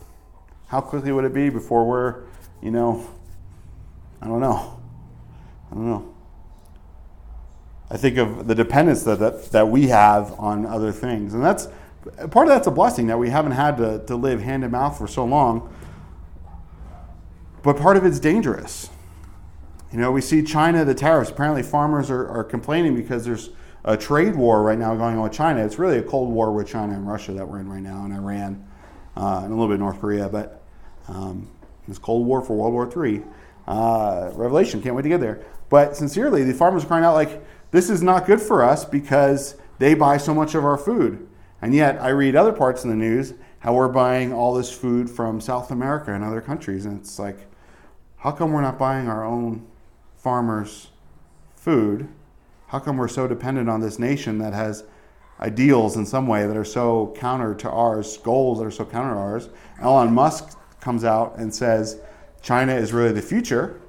How 0.68 0.80
quickly 0.80 1.12
would 1.12 1.24
it 1.24 1.34
be 1.34 1.50
before 1.50 1.84
we're, 1.84 2.22
you 2.62 2.70
know, 2.70 3.06
I 4.22 4.26
don't 4.26 4.40
know. 4.40 4.80
I 5.70 5.74
don't 5.74 5.86
know. 5.86 6.14
I 7.90 7.96
think 7.96 8.16
of 8.16 8.46
the 8.46 8.54
dependence 8.54 9.02
that, 9.02 9.18
that, 9.18 9.50
that 9.52 9.68
we 9.68 9.88
have 9.88 10.38
on 10.38 10.64
other 10.64 10.92
things. 10.92 11.34
And 11.34 11.44
that's 11.44 11.68
part 12.30 12.46
of 12.46 12.54
that's 12.54 12.66
a 12.66 12.70
blessing 12.70 13.08
that 13.08 13.18
we 13.18 13.28
haven't 13.28 13.52
had 13.52 13.76
to, 13.76 14.02
to 14.06 14.16
live 14.16 14.40
hand 14.40 14.62
to 14.62 14.68
mouth 14.68 14.96
for 14.96 15.06
so 15.06 15.24
long. 15.24 15.74
But 17.62 17.76
part 17.76 17.96
of 17.96 18.06
it's 18.06 18.18
dangerous 18.18 18.88
you 19.92 19.98
know, 19.98 20.10
we 20.10 20.22
see 20.22 20.42
China, 20.42 20.84
the 20.84 20.94
tariffs. 20.94 21.30
Apparently, 21.30 21.62
farmers 21.62 22.10
are, 22.10 22.26
are 22.26 22.44
complaining 22.44 22.96
because 22.96 23.26
there's 23.26 23.50
a 23.84 23.96
trade 23.96 24.34
war 24.34 24.62
right 24.62 24.78
now 24.78 24.94
going 24.94 25.16
on 25.16 25.22
with 25.22 25.32
China. 25.32 25.62
It's 25.64 25.78
really 25.78 25.98
a 25.98 26.02
cold 26.02 26.30
war 26.30 26.50
with 26.50 26.66
China 26.66 26.94
and 26.94 27.06
Russia 27.06 27.32
that 27.32 27.46
we're 27.46 27.60
in 27.60 27.68
right 27.68 27.82
now, 27.82 28.04
and 28.04 28.14
Iran, 28.14 28.66
uh, 29.16 29.42
and 29.44 29.52
a 29.52 29.54
little 29.54 29.68
bit 29.68 29.78
North 29.78 30.00
Korea. 30.00 30.30
But 30.30 30.62
um, 31.08 31.50
it's 31.86 31.98
Cold 31.98 32.26
War 32.26 32.40
for 32.40 32.56
World 32.56 32.72
War 32.72 33.06
III. 33.06 33.22
Uh, 33.66 34.30
Revelation, 34.34 34.82
can't 34.82 34.94
wait 34.94 35.02
to 35.02 35.08
get 35.08 35.20
there. 35.20 35.42
But 35.68 35.96
sincerely, 35.96 36.44
the 36.44 36.54
farmers 36.54 36.84
are 36.84 36.86
crying 36.86 37.04
out 37.04 37.14
like, 37.14 37.44
"This 37.70 37.88
is 37.88 38.02
not 38.02 38.26
good 38.26 38.40
for 38.40 38.62
us 38.62 38.84
because 38.84 39.56
they 39.78 39.94
buy 39.94 40.16
so 40.16 40.34
much 40.34 40.54
of 40.54 40.64
our 40.64 40.76
food." 40.76 41.26
And 41.60 41.74
yet, 41.74 42.00
I 42.00 42.08
read 42.08 42.36
other 42.36 42.52
parts 42.52 42.84
in 42.84 42.90
the 42.90 42.96
news 42.96 43.34
how 43.62 43.74
we're 43.74 43.88
buying 43.88 44.32
all 44.32 44.54
this 44.54 44.72
food 44.72 45.08
from 45.08 45.40
South 45.40 45.70
America 45.70 46.12
and 46.12 46.24
other 46.24 46.40
countries, 46.40 46.84
and 46.84 46.98
it's 46.98 47.16
like, 47.16 47.46
how 48.16 48.32
come 48.32 48.52
we're 48.52 48.60
not 48.60 48.76
buying 48.76 49.06
our 49.08 49.24
own 49.24 49.64
farmers 50.16 50.88
food, 51.54 52.08
how 52.66 52.80
come 52.80 52.96
we're 52.96 53.06
so 53.06 53.28
dependent 53.28 53.68
on 53.68 53.80
this 53.80 54.00
nation 54.00 54.38
that 54.38 54.52
has 54.52 54.82
ideals 55.38 55.96
in 55.96 56.04
some 56.04 56.26
way 56.26 56.44
that 56.44 56.56
are 56.56 56.64
so 56.64 57.14
counter 57.16 57.54
to 57.54 57.70
ours, 57.70 58.16
goals 58.18 58.58
that 58.58 58.64
are 58.64 58.70
so 58.72 58.84
counter 58.84 59.14
to 59.14 59.20
ours? 59.20 59.48
Elon 59.80 60.12
Musk 60.12 60.58
comes 60.80 61.04
out 61.04 61.38
and 61.38 61.54
says 61.54 62.00
China 62.42 62.74
is 62.74 62.92
really 62.92 63.12
the 63.12 63.22
future. 63.22 63.80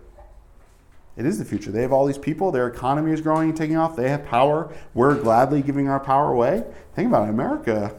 It 1.16 1.26
is 1.26 1.38
the 1.38 1.46
future. 1.46 1.72
They 1.72 1.82
have 1.82 1.92
all 1.92 2.06
these 2.06 2.18
people, 2.18 2.52
their 2.52 2.68
economy 2.68 3.12
is 3.12 3.22
growing 3.22 3.50
and 3.50 3.58
taking 3.58 3.78
off, 3.78 3.96
they 3.96 4.10
have 4.10 4.26
power. 4.26 4.74
We're 4.94 5.16
gladly 5.16 5.62
giving 5.62 5.88
our 5.88 6.00
power 6.00 6.32
away. 6.32 6.64
Think 6.96 7.10
about 7.10 7.28
it, 7.28 7.32
America 7.32 7.96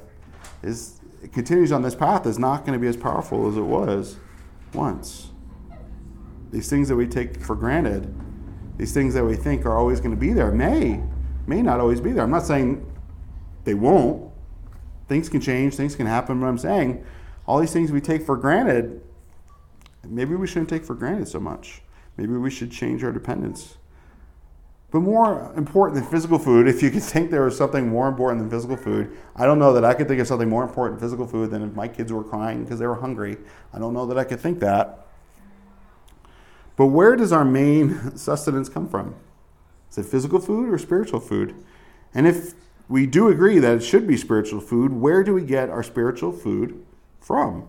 is 0.62 1.00
it 1.22 1.32
continues 1.32 1.72
on 1.72 1.82
this 1.82 1.94
path 1.94 2.26
is 2.26 2.38
not 2.38 2.66
going 2.66 2.72
to 2.74 2.78
be 2.78 2.88
as 2.88 2.96
powerful 2.96 3.48
as 3.48 3.56
it 3.56 3.62
was 3.62 4.16
once. 4.72 5.30
These 6.50 6.68
things 6.68 6.88
that 6.88 6.96
we 6.96 7.06
take 7.06 7.40
for 7.40 7.54
granted 7.54 8.14
these 8.76 8.92
things 8.92 9.14
that 9.14 9.24
we 9.24 9.36
think 9.36 9.64
are 9.66 9.76
always 9.76 10.00
going 10.00 10.10
to 10.10 10.20
be 10.20 10.32
there 10.32 10.50
may 10.50 11.00
may 11.46 11.62
not 11.62 11.78
always 11.78 12.00
be 12.00 12.12
there. 12.12 12.24
I'm 12.24 12.30
not 12.30 12.46
saying 12.46 12.90
they 13.64 13.74
won't. 13.74 14.30
Things 15.08 15.28
can 15.28 15.40
change, 15.40 15.74
things 15.74 15.94
can 15.94 16.06
happen, 16.06 16.40
but 16.40 16.46
I'm 16.46 16.58
saying 16.58 17.04
all 17.46 17.60
these 17.60 17.72
things 17.72 17.92
we 17.92 18.00
take 18.00 18.22
for 18.22 18.36
granted, 18.36 19.02
maybe 20.08 20.34
we 20.34 20.46
shouldn't 20.46 20.68
take 20.68 20.84
for 20.84 20.94
granted 20.94 21.28
so 21.28 21.40
much. 21.40 21.82
Maybe 22.16 22.32
we 22.32 22.50
should 22.50 22.70
change 22.70 23.02
our 23.02 23.12
dependence. 23.12 23.76
But 24.90 25.00
more 25.00 25.52
important 25.56 26.00
than 26.00 26.08
physical 26.08 26.38
food, 26.38 26.68
if 26.68 26.80
you 26.80 26.88
could 26.90 27.02
think 27.02 27.32
there 27.32 27.42
was 27.42 27.56
something 27.56 27.88
more 27.88 28.06
important 28.06 28.40
than 28.42 28.50
physical 28.50 28.76
food, 28.76 29.10
I 29.34 29.44
don't 29.44 29.58
know 29.58 29.72
that 29.72 29.84
I 29.84 29.92
could 29.92 30.06
think 30.06 30.20
of 30.20 30.28
something 30.28 30.48
more 30.48 30.62
important 30.62 31.00
than 31.00 31.08
physical 31.08 31.26
food 31.26 31.50
than 31.50 31.62
if 31.62 31.74
my 31.74 31.88
kids 31.88 32.12
were 32.12 32.22
crying 32.22 32.62
because 32.62 32.78
they 32.78 32.86
were 32.86 32.94
hungry. 32.94 33.36
I 33.72 33.80
don't 33.80 33.92
know 33.92 34.06
that 34.06 34.16
I 34.16 34.22
could 34.22 34.38
think 34.38 34.60
that. 34.60 35.08
But 36.76 36.86
where 36.86 37.16
does 37.16 37.32
our 37.32 37.44
main 37.44 38.16
sustenance 38.16 38.68
come 38.68 38.88
from? 38.88 39.16
Is 39.90 39.98
it 39.98 40.06
physical 40.06 40.38
food 40.38 40.72
or 40.72 40.78
spiritual 40.78 41.18
food? 41.18 41.56
And 42.14 42.28
if 42.28 42.54
we 42.88 43.06
do 43.06 43.28
agree 43.28 43.58
that 43.58 43.76
it 43.76 43.80
should 43.82 44.06
be 44.06 44.16
spiritual 44.16 44.60
food, 44.60 44.92
where 44.92 45.24
do 45.24 45.34
we 45.34 45.42
get 45.42 45.70
our 45.70 45.82
spiritual 45.82 46.30
food 46.30 46.84
from? 47.20 47.68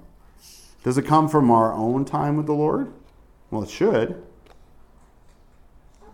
Does 0.85 0.99
it 0.99 1.07
come 1.07 1.27
from 1.27 1.49
our 1.49 1.73
own 1.73 2.05
time 2.05 2.37
with 2.37 2.45
the 2.45 2.53
Lord? 2.53 2.93
Well, 3.49 3.63
it 3.63 3.71
should. 3.71 4.23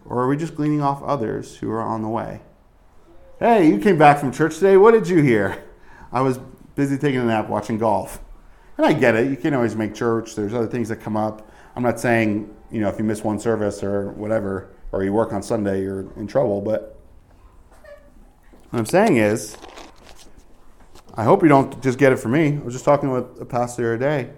Or 0.05 0.21
are 0.23 0.29
we 0.29 0.37
just 0.37 0.55
gleaning 0.55 0.81
off 0.81 1.03
others 1.03 1.57
who 1.57 1.69
are 1.69 1.81
on 1.81 2.01
the 2.01 2.07
way? 2.07 2.39
Hey, 3.37 3.67
you 3.67 3.79
came 3.79 3.97
back 3.97 4.17
from 4.17 4.31
church 4.31 4.55
today. 4.55 4.77
What 4.77 4.91
did 4.91 5.09
you 5.09 5.21
hear? 5.21 5.61
I 6.13 6.21
was 6.21 6.39
busy 6.75 6.97
taking 6.97 7.19
a 7.19 7.25
nap 7.25 7.49
watching 7.49 7.79
golf. 7.79 8.21
And 8.77 8.85
I 8.85 8.93
get 8.93 9.13
it. 9.13 9.29
You 9.29 9.35
can't 9.35 9.53
always 9.53 9.75
make 9.75 9.93
church. 9.93 10.35
There's 10.35 10.53
other 10.53 10.67
things 10.67 10.87
that 10.87 11.01
come 11.01 11.17
up. 11.17 11.51
I'm 11.75 11.83
not 11.83 11.99
saying, 11.99 12.55
you 12.71 12.79
know, 12.79 12.87
if 12.87 12.97
you 12.97 13.03
miss 13.03 13.25
one 13.25 13.39
service 13.39 13.83
or 13.83 14.11
whatever, 14.11 14.69
or 14.93 15.03
you 15.03 15.11
work 15.11 15.33
on 15.33 15.43
Sunday, 15.43 15.81
you're 15.81 16.09
in 16.15 16.27
trouble. 16.27 16.61
But 16.61 16.97
what 18.69 18.79
I'm 18.79 18.85
saying 18.85 19.17
is, 19.17 19.57
I 21.15 21.25
hope 21.25 21.43
you 21.43 21.49
don't 21.49 21.83
just 21.83 21.99
get 21.99 22.13
it 22.13 22.19
from 22.19 22.31
me. 22.31 22.55
I 22.55 22.59
was 22.59 22.73
just 22.73 22.85
talking 22.85 23.11
with 23.11 23.41
a 23.41 23.45
pastor 23.45 23.97
the 23.97 24.05
other 24.05 24.23
day. 24.23 24.33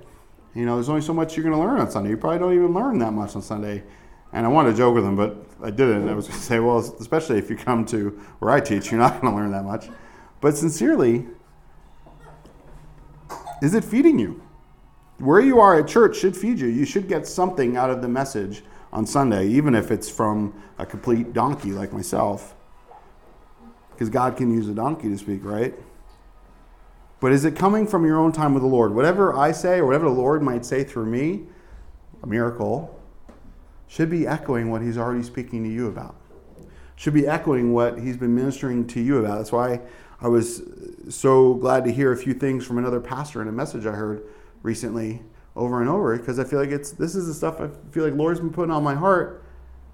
You 0.55 0.65
know, 0.65 0.75
there's 0.75 0.89
only 0.89 1.01
so 1.01 1.13
much 1.13 1.35
you're 1.35 1.43
going 1.43 1.55
to 1.55 1.61
learn 1.61 1.79
on 1.79 1.89
Sunday. 1.89 2.11
You 2.11 2.17
probably 2.17 2.39
don't 2.39 2.53
even 2.53 2.73
learn 2.73 2.99
that 2.99 3.11
much 3.11 3.35
on 3.35 3.41
Sunday. 3.41 3.83
And 4.31 4.45
I 4.45 4.49
wanted 4.49 4.71
to 4.71 4.77
joke 4.77 4.95
with 4.95 5.03
him, 5.03 5.15
but 5.15 5.45
I 5.63 5.71
didn't. 5.71 6.07
I 6.09 6.13
was 6.13 6.27
going 6.27 6.39
to 6.39 6.45
say, 6.45 6.59
well, 6.59 6.79
especially 6.99 7.37
if 7.37 7.49
you 7.49 7.55
come 7.55 7.85
to 7.85 8.09
where 8.39 8.51
I 8.51 8.59
teach, 8.59 8.91
you're 8.91 8.99
not 8.99 9.21
going 9.21 9.33
to 9.33 9.39
learn 9.39 9.51
that 9.51 9.63
much. 9.63 9.89
But 10.41 10.57
sincerely, 10.57 11.25
is 13.61 13.73
it 13.73 13.83
feeding 13.83 14.19
you? 14.19 14.41
Where 15.19 15.39
you 15.39 15.59
are 15.59 15.79
at 15.79 15.87
church 15.87 16.17
should 16.17 16.35
feed 16.35 16.59
you. 16.59 16.67
You 16.67 16.85
should 16.85 17.07
get 17.07 17.25
something 17.25 17.77
out 17.77 17.89
of 17.89 18.01
the 18.01 18.07
message 18.07 18.63
on 18.91 19.05
Sunday, 19.05 19.47
even 19.47 19.73
if 19.73 19.89
it's 19.89 20.09
from 20.09 20.53
a 20.77 20.85
complete 20.85 21.33
donkey 21.33 21.71
like 21.71 21.93
myself. 21.93 22.55
Because 23.91 24.09
God 24.09 24.35
can 24.35 24.53
use 24.53 24.67
a 24.67 24.73
donkey 24.73 25.09
to 25.09 25.17
speak, 25.17 25.43
right? 25.43 25.73
But 27.23 27.31
is 27.31 27.45
it 27.45 27.55
coming 27.55 27.87
from 27.87 28.05
your 28.05 28.19
own 28.19 28.33
time 28.33 28.53
with 28.53 28.63
the 28.63 28.67
Lord? 28.67 28.93
Whatever 28.93 29.33
I 29.33 29.53
say 29.53 29.79
or 29.79 29.85
whatever 29.85 30.03
the 30.03 30.11
Lord 30.11 30.43
might 30.43 30.65
say 30.65 30.83
through 30.83 31.05
me, 31.05 31.43
a 32.21 32.27
miracle, 32.27 32.99
should 33.87 34.09
be 34.09 34.27
echoing 34.27 34.69
what 34.69 34.81
He's 34.81 34.97
already 34.97 35.23
speaking 35.23 35.63
to 35.63 35.69
you 35.69 35.87
about. 35.87 36.17
Should 36.97 37.13
be 37.13 37.25
echoing 37.25 37.71
what 37.71 37.97
He's 37.97 38.17
been 38.17 38.35
ministering 38.35 38.85
to 38.87 38.99
you 38.99 39.19
about. 39.19 39.37
That's 39.37 39.53
why 39.53 39.79
I 40.19 40.27
was 40.27 40.63
so 41.07 41.53
glad 41.53 41.85
to 41.85 41.93
hear 41.93 42.11
a 42.11 42.17
few 42.17 42.33
things 42.33 42.65
from 42.65 42.77
another 42.77 42.99
pastor 42.99 43.41
in 43.41 43.47
a 43.47 43.53
message 43.53 43.85
I 43.85 43.93
heard 43.93 44.21
recently 44.61 45.21
over 45.55 45.79
and 45.79 45.89
over 45.89 46.17
because 46.17 46.39
I 46.39 46.43
feel 46.43 46.59
like 46.59 46.71
it's 46.71 46.91
this 46.91 47.15
is 47.15 47.27
the 47.27 47.33
stuff 47.33 47.61
I 47.61 47.69
feel 47.93 48.03
like 48.03 48.15
Lord's 48.15 48.41
been 48.41 48.51
putting 48.51 48.73
on 48.73 48.83
my 48.83 48.95
heart. 48.95 49.45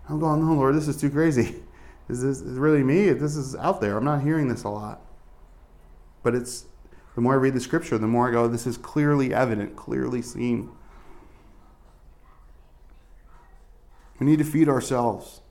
I'm 0.09 0.19
going, 0.19 0.43
no, 0.43 0.55
Lord, 0.55 0.73
this 0.73 0.87
is 0.87 0.97
too 0.97 1.11
crazy. 1.11 1.61
Is 2.09 2.23
this 2.23 2.41
is 2.41 2.57
really 2.57 2.81
me? 2.81 3.11
This 3.13 3.35
is 3.35 3.55
out 3.55 3.81
there. 3.81 3.95
I'm 3.95 4.03
not 4.03 4.23
hearing 4.23 4.47
this 4.47 4.63
a 4.63 4.69
lot. 4.69 5.01
But 6.23 6.33
it's 6.33 6.65
the 7.15 7.21
more 7.21 7.33
I 7.33 7.37
read 7.37 7.53
the 7.53 7.59
scripture, 7.59 7.97
the 7.97 8.07
more 8.07 8.29
I 8.29 8.31
go, 8.31 8.47
this 8.47 8.67
is 8.67 8.77
clearly 8.77 9.33
evident, 9.33 9.75
clearly 9.75 10.21
seen. 10.21 10.69
We 14.19 14.25
need 14.25 14.39
to 14.39 14.45
feed 14.45 14.67
ourselves. 14.67 15.41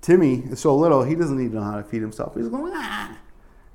Timmy 0.00 0.44
is 0.50 0.60
so 0.60 0.76
little, 0.76 1.02
he 1.02 1.14
doesn't 1.14 1.40
even 1.40 1.54
know 1.54 1.62
how 1.62 1.76
to 1.76 1.82
feed 1.82 2.02
himself. 2.02 2.34
He's 2.34 2.48
going, 2.48 2.72
ah. 2.74 3.16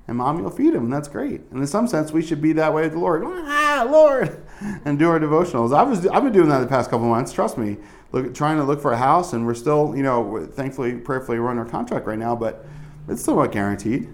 And 0.06 0.16
mommy 0.16 0.42
will 0.42 0.50
feed 0.50 0.74
him, 0.74 0.84
and 0.84 0.92
that's 0.92 1.08
great. 1.08 1.40
And 1.50 1.60
in 1.60 1.66
some 1.66 1.86
sense, 1.86 2.12
we 2.12 2.22
should 2.22 2.42
be 2.42 2.52
that 2.54 2.74
way 2.74 2.82
with 2.82 2.92
the 2.92 2.98
Lord. 2.98 3.22
Ah, 3.24 3.86
Lord! 3.88 4.42
And 4.84 4.98
do 4.98 5.08
our 5.08 5.18
devotionals. 5.18 5.74
I 5.74 5.82
was, 5.82 6.06
I've 6.06 6.22
been 6.22 6.34
doing 6.34 6.50
that 6.50 6.58
the 6.58 6.66
past 6.66 6.90
couple 6.90 7.08
months, 7.08 7.32
trust 7.32 7.56
me. 7.56 7.78
Look, 8.12 8.34
trying 8.34 8.58
to 8.58 8.64
look 8.64 8.82
for 8.82 8.92
a 8.92 8.96
house, 8.96 9.32
and 9.32 9.46
we're 9.46 9.54
still, 9.54 9.96
you 9.96 10.02
know, 10.02 10.46
thankfully, 10.52 10.96
prayerfully, 10.96 11.40
we're 11.40 11.48
under 11.48 11.64
contract 11.64 12.06
right 12.06 12.18
now, 12.18 12.36
but 12.36 12.66
it's 13.08 13.22
still 13.22 13.36
not 13.36 13.52
guaranteed. 13.52 14.10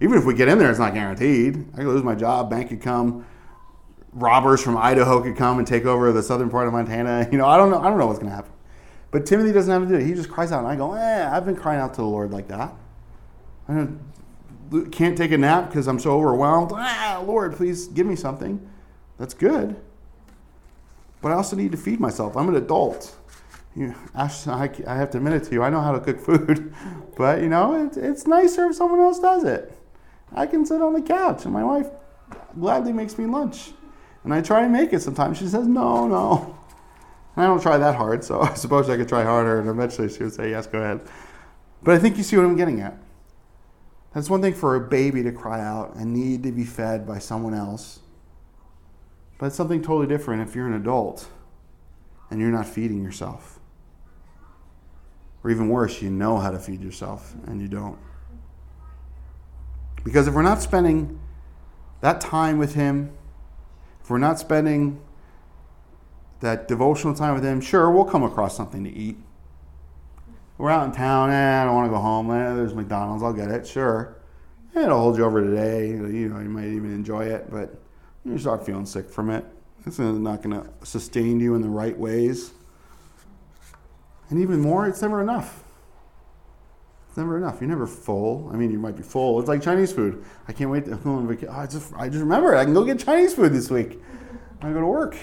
Even 0.00 0.18
if 0.18 0.24
we 0.24 0.34
get 0.34 0.48
in 0.48 0.58
there, 0.58 0.70
it's 0.70 0.78
not 0.78 0.94
guaranteed. 0.94 1.68
I 1.74 1.78
could 1.78 1.86
lose 1.86 2.02
my 2.02 2.14
job, 2.14 2.50
bank 2.50 2.68
could 2.68 2.82
come, 2.82 3.24
robbers 4.12 4.62
from 4.62 4.76
Idaho 4.76 5.22
could 5.22 5.36
come 5.36 5.58
and 5.58 5.66
take 5.66 5.84
over 5.84 6.12
the 6.12 6.22
southern 6.22 6.50
part 6.50 6.66
of 6.66 6.72
Montana. 6.72 7.28
You 7.32 7.38
know, 7.38 7.46
I 7.46 7.56
don't 7.56 7.70
know. 7.70 7.78
I 7.78 7.88
don't 7.88 7.98
know 7.98 8.06
what's 8.06 8.18
going 8.18 8.30
to 8.30 8.36
happen. 8.36 8.52
But 9.10 9.26
Timothy 9.26 9.52
doesn't 9.52 9.72
have 9.72 9.82
to 9.82 9.88
do 9.88 9.94
it. 9.94 10.06
He 10.06 10.14
just 10.14 10.28
cries 10.28 10.52
out, 10.52 10.60
and 10.60 10.68
I 10.68 10.76
go, 10.76 10.94
eh, 10.94 11.30
I've 11.30 11.44
been 11.44 11.56
crying 11.56 11.80
out 11.80 11.94
to 11.94 12.00
the 12.00 12.06
Lord 12.06 12.32
like 12.32 12.48
that. 12.48 12.74
I 13.68 13.88
can't 14.90 15.16
take 15.16 15.32
a 15.32 15.38
nap 15.38 15.68
because 15.68 15.86
I'm 15.86 15.98
so 15.98 16.12
overwhelmed. 16.12 16.72
Ah, 16.74 17.22
Lord, 17.26 17.56
please 17.56 17.86
give 17.88 18.06
me 18.06 18.16
something. 18.16 18.68
That's 19.18 19.34
good. 19.34 19.76
But 21.20 21.32
I 21.32 21.34
also 21.34 21.56
need 21.56 21.72
to 21.72 21.78
feed 21.78 22.00
myself. 22.00 22.36
I'm 22.36 22.48
an 22.48 22.56
adult. 22.56 23.16
You, 23.74 23.94
I 24.14 24.26
have 24.26 25.10
to 25.10 25.18
admit 25.18 25.34
it 25.34 25.44
to 25.44 25.52
you. 25.52 25.62
I 25.62 25.70
know 25.70 25.80
how 25.80 25.92
to 25.92 26.00
cook 26.00 26.20
food, 26.20 26.74
but 27.16 27.42
you 27.42 27.48
know, 27.48 27.86
it, 27.86 27.96
it's 27.96 28.26
nicer 28.26 28.66
if 28.66 28.76
someone 28.76 29.00
else 29.00 29.18
does 29.18 29.44
it. 29.44 29.76
I 30.34 30.46
can 30.46 30.66
sit 30.66 30.82
on 30.82 30.92
the 30.92 31.02
couch, 31.02 31.44
and 31.44 31.52
my 31.52 31.64
wife 31.64 31.88
gladly 32.58 32.92
makes 32.92 33.18
me 33.18 33.26
lunch. 33.26 33.72
And 34.24 34.34
I 34.34 34.40
try 34.40 34.64
and 34.64 34.72
make 34.72 34.92
it 34.92 35.02
sometimes. 35.02 35.38
She 35.38 35.46
says, 35.46 35.66
no, 35.66 36.06
no. 36.08 36.58
And 37.36 37.44
I 37.44 37.48
don't 37.48 37.62
try 37.62 37.78
that 37.78 37.94
hard, 37.94 38.24
so 38.24 38.40
I 38.42 38.54
suppose 38.54 38.90
I 38.90 38.96
could 38.96 39.08
try 39.08 39.22
harder, 39.22 39.60
and 39.60 39.68
eventually 39.68 40.08
she 40.08 40.24
would 40.24 40.34
say, 40.34 40.50
yes, 40.50 40.66
go 40.66 40.78
ahead. 40.78 41.00
But 41.82 41.94
I 41.94 41.98
think 41.98 42.16
you 42.16 42.22
see 42.22 42.36
what 42.36 42.44
I'm 42.44 42.56
getting 42.56 42.80
at. 42.80 42.96
That's 44.12 44.30
one 44.30 44.40
thing 44.40 44.54
for 44.54 44.74
a 44.74 44.80
baby 44.80 45.22
to 45.22 45.30
cry 45.30 45.60
out 45.60 45.94
and 45.94 46.14
need 46.14 46.42
to 46.44 46.50
be 46.50 46.64
fed 46.64 47.06
by 47.06 47.18
someone 47.18 47.52
else. 47.52 48.00
But 49.38 49.46
it's 49.46 49.56
something 49.56 49.82
totally 49.82 50.06
different 50.06 50.48
if 50.48 50.54
you're 50.54 50.66
an 50.66 50.72
adult 50.72 51.28
and 52.30 52.40
you're 52.40 52.50
not 52.50 52.66
feeding 52.66 53.04
yourself. 53.04 53.60
Or 55.44 55.50
even 55.50 55.68
worse, 55.68 56.00
you 56.00 56.10
know 56.10 56.38
how 56.38 56.50
to 56.50 56.58
feed 56.58 56.82
yourself 56.82 57.34
and 57.46 57.60
you 57.60 57.68
don't. 57.68 57.98
Because 60.06 60.28
if 60.28 60.34
we're 60.34 60.42
not 60.42 60.62
spending 60.62 61.18
that 62.00 62.20
time 62.20 62.58
with 62.58 62.76
Him, 62.76 63.10
if 64.00 64.08
we're 64.08 64.18
not 64.18 64.38
spending 64.38 65.00
that 66.38 66.68
devotional 66.68 67.12
time 67.12 67.34
with 67.34 67.42
Him, 67.42 67.60
sure, 67.60 67.90
we'll 67.90 68.04
come 68.04 68.22
across 68.22 68.56
something 68.56 68.84
to 68.84 68.90
eat. 68.90 69.16
We're 70.58 70.70
out 70.70 70.86
in 70.86 70.92
town, 70.92 71.30
eh, 71.30 71.60
I 71.60 71.64
don't 71.64 71.74
want 71.74 71.86
to 71.86 71.90
go 71.90 71.98
home. 71.98 72.30
Eh, 72.30 72.54
there's 72.54 72.72
McDonald's, 72.72 73.24
I'll 73.24 73.32
get 73.32 73.50
it, 73.50 73.66
sure. 73.66 74.16
It'll 74.76 74.96
hold 74.96 75.16
you 75.16 75.24
over 75.24 75.42
today. 75.42 75.88
You 75.88 76.28
know, 76.28 76.38
you 76.38 76.50
might 76.50 76.68
even 76.68 76.94
enjoy 76.94 77.24
it, 77.24 77.50
but 77.50 77.76
you 78.24 78.38
start 78.38 78.64
feeling 78.64 78.86
sick 78.86 79.10
from 79.10 79.28
it. 79.28 79.44
It's 79.86 79.98
not 79.98 80.40
going 80.40 80.62
to 80.62 80.68
sustain 80.86 81.40
you 81.40 81.56
in 81.56 81.62
the 81.62 81.68
right 81.68 81.98
ways. 81.98 82.52
And 84.30 84.40
even 84.40 84.60
more, 84.60 84.86
it's 84.86 85.02
never 85.02 85.20
enough. 85.20 85.64
It's 87.16 87.18
never 87.22 87.38
enough. 87.38 87.62
You're 87.62 87.70
never 87.70 87.86
full. 87.86 88.50
I 88.52 88.56
mean, 88.56 88.70
you 88.70 88.78
might 88.78 88.94
be 88.94 89.02
full. 89.02 89.40
It's 89.40 89.48
like 89.48 89.62
Chinese 89.62 89.90
food. 89.90 90.22
I 90.48 90.52
can't 90.52 90.68
wait 90.68 90.84
to 90.84 90.96
go 90.96 91.14
on 91.14 91.26
vacation. 91.26 91.48
Oh, 91.50 91.60
I 91.60 91.66
just, 91.66 91.90
I 91.94 92.10
just 92.10 92.20
remember 92.20 92.54
I 92.54 92.62
can 92.64 92.74
go 92.74 92.84
get 92.84 92.98
Chinese 92.98 93.32
food 93.32 93.54
this 93.54 93.70
week. 93.70 94.02
I 94.60 94.70
go 94.70 94.80
to 94.80 94.86
work. 94.86 95.16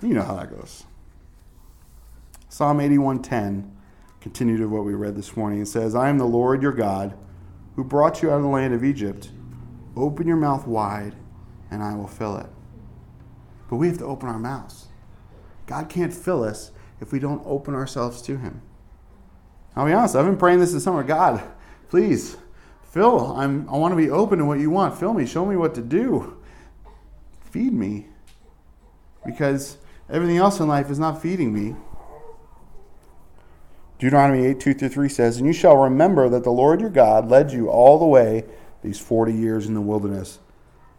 You 0.00 0.14
know 0.14 0.22
how 0.22 0.36
that 0.36 0.50
goes. 0.50 0.84
Psalm 2.48 2.78
81:10, 2.78 3.68
continue 4.22 4.56
to 4.56 4.70
what 4.70 4.86
we 4.86 4.94
read 4.94 5.16
this 5.16 5.36
morning. 5.36 5.60
It 5.60 5.68
says, 5.68 5.94
"I 5.94 6.08
am 6.08 6.16
the 6.16 6.24
Lord 6.24 6.62
your 6.62 6.72
God, 6.72 7.12
who 7.76 7.84
brought 7.84 8.22
you 8.22 8.30
out 8.30 8.38
of 8.38 8.42
the 8.44 8.48
land 8.48 8.72
of 8.72 8.82
Egypt. 8.82 9.32
Open 9.94 10.26
your 10.26 10.38
mouth 10.38 10.66
wide, 10.66 11.14
and 11.70 11.82
I 11.82 11.94
will 11.94 12.08
fill 12.08 12.38
it." 12.38 12.48
But 13.68 13.76
we 13.76 13.88
have 13.88 13.98
to 13.98 14.06
open 14.06 14.30
our 14.30 14.38
mouths. 14.38 14.86
God 15.66 15.90
can't 15.90 16.14
fill 16.14 16.42
us 16.42 16.70
if 17.02 17.12
we 17.12 17.18
don't 17.18 17.42
open 17.44 17.74
ourselves 17.74 18.22
to 18.22 18.38
Him. 18.38 18.62
I'll 19.74 19.86
be 19.86 19.92
honest, 19.92 20.16
I've 20.16 20.26
been 20.26 20.36
praying 20.36 20.60
this 20.60 20.72
this 20.72 20.84
summer. 20.84 21.02
God, 21.02 21.42
please, 21.88 22.36
fill. 22.90 23.34
I'm, 23.36 23.68
I 23.68 23.76
want 23.76 23.92
to 23.92 23.96
be 23.96 24.10
open 24.10 24.38
to 24.38 24.44
what 24.44 24.60
you 24.60 24.70
want. 24.70 24.98
Fill 24.98 25.14
me. 25.14 25.26
Show 25.26 25.46
me 25.46 25.56
what 25.56 25.74
to 25.76 25.82
do. 25.82 26.36
Feed 27.50 27.72
me. 27.72 28.06
Because 29.24 29.78
everything 30.10 30.36
else 30.36 30.60
in 30.60 30.68
life 30.68 30.90
is 30.90 30.98
not 30.98 31.22
feeding 31.22 31.52
me. 31.52 31.76
Deuteronomy 33.98 34.44
8, 34.46 34.60
2 34.60 34.74
through 34.74 34.88
3 34.88 35.08
says, 35.08 35.36
And 35.38 35.46
you 35.46 35.52
shall 35.52 35.76
remember 35.76 36.28
that 36.28 36.42
the 36.42 36.50
Lord 36.50 36.80
your 36.80 36.90
God 36.90 37.30
led 37.30 37.52
you 37.52 37.68
all 37.70 37.98
the 37.98 38.04
way 38.04 38.44
these 38.82 38.98
40 38.98 39.32
years 39.32 39.66
in 39.66 39.74
the 39.74 39.80
wilderness. 39.80 40.40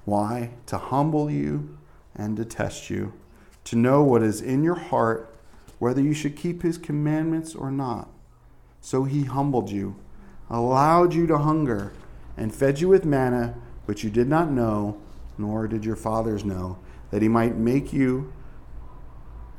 Why? 0.05 0.51
To 0.67 0.77
humble 0.77 1.29
you 1.29 1.77
and 2.15 2.37
to 2.37 2.45
test 2.45 2.89
you, 2.89 3.13
to 3.65 3.75
know 3.75 4.03
what 4.03 4.23
is 4.23 4.41
in 4.41 4.63
your 4.63 4.75
heart, 4.75 5.35
whether 5.79 6.01
you 6.01 6.13
should 6.13 6.37
keep 6.37 6.61
his 6.61 6.77
commandments 6.77 7.53
or 7.53 7.71
not. 7.71 8.07
So 8.83 9.05
he 9.05 9.23
humbled 9.23 9.69
you, 9.69 9.95
allowed 10.49 11.13
you 11.13 11.25
to 11.27 11.37
hunger, 11.37 11.93
and 12.35 12.53
fed 12.53 12.81
you 12.81 12.89
with 12.89 13.05
manna, 13.05 13.55
which 13.85 14.03
you 14.03 14.09
did 14.09 14.27
not 14.27 14.51
know, 14.51 14.99
nor 15.37 15.69
did 15.69 15.85
your 15.85 15.95
fathers 15.95 16.43
know, 16.43 16.77
that 17.09 17.21
he 17.21 17.29
might 17.29 17.55
make 17.55 17.93
you, 17.93 18.33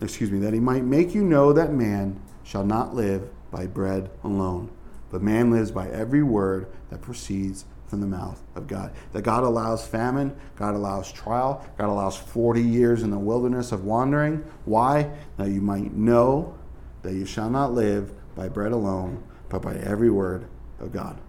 excuse 0.03 0.31
me, 0.31 0.41
that 0.41 0.53
he 0.53 0.61
might 0.61 0.85
make 0.85 1.15
you 1.15 1.25
know 1.25 1.55
that 1.55 1.73
man 1.73 2.21
shall 2.43 2.67
not 2.67 2.95
live 2.95 3.31
by 3.51 3.67
bread 3.67 4.11
alone, 4.23 4.71
but 5.11 5.23
man 5.23 5.51
lives 5.51 5.71
by 5.71 5.89
every 5.89 6.23
word 6.23 6.67
that 6.91 7.01
proceeds 7.01 7.65
from 7.87 8.03
the 8.03 8.07
mouth 8.07 8.43
of 8.55 8.67
God. 8.67 8.93
That 9.13 9.23
God 9.23 9.43
allows 9.43 9.87
famine, 9.87 10.37
God 10.55 10.75
allows 10.75 11.11
trial, 11.11 11.65
God 11.79 11.89
allows 11.89 12.19
40 12.19 12.61
years 12.61 13.03
in 13.03 13.11
the 13.11 13.19
wilderness 13.19 13.73
of 13.73 13.87
wandering. 13.87 14.45
Why? 14.67 15.11
That 15.39 15.49
you 15.49 15.63
might 15.63 15.95
know 15.95 16.59
that 17.01 17.15
you 17.15 17.25
shall 17.25 17.49
not 17.49 17.73
live 17.73 18.11
by 18.35 18.49
bread 18.49 18.73
alone, 18.73 19.23
but 19.49 19.63
by 19.63 19.75
every 19.77 20.11
word 20.11 20.47
of 20.81 20.93
God. 20.93 21.21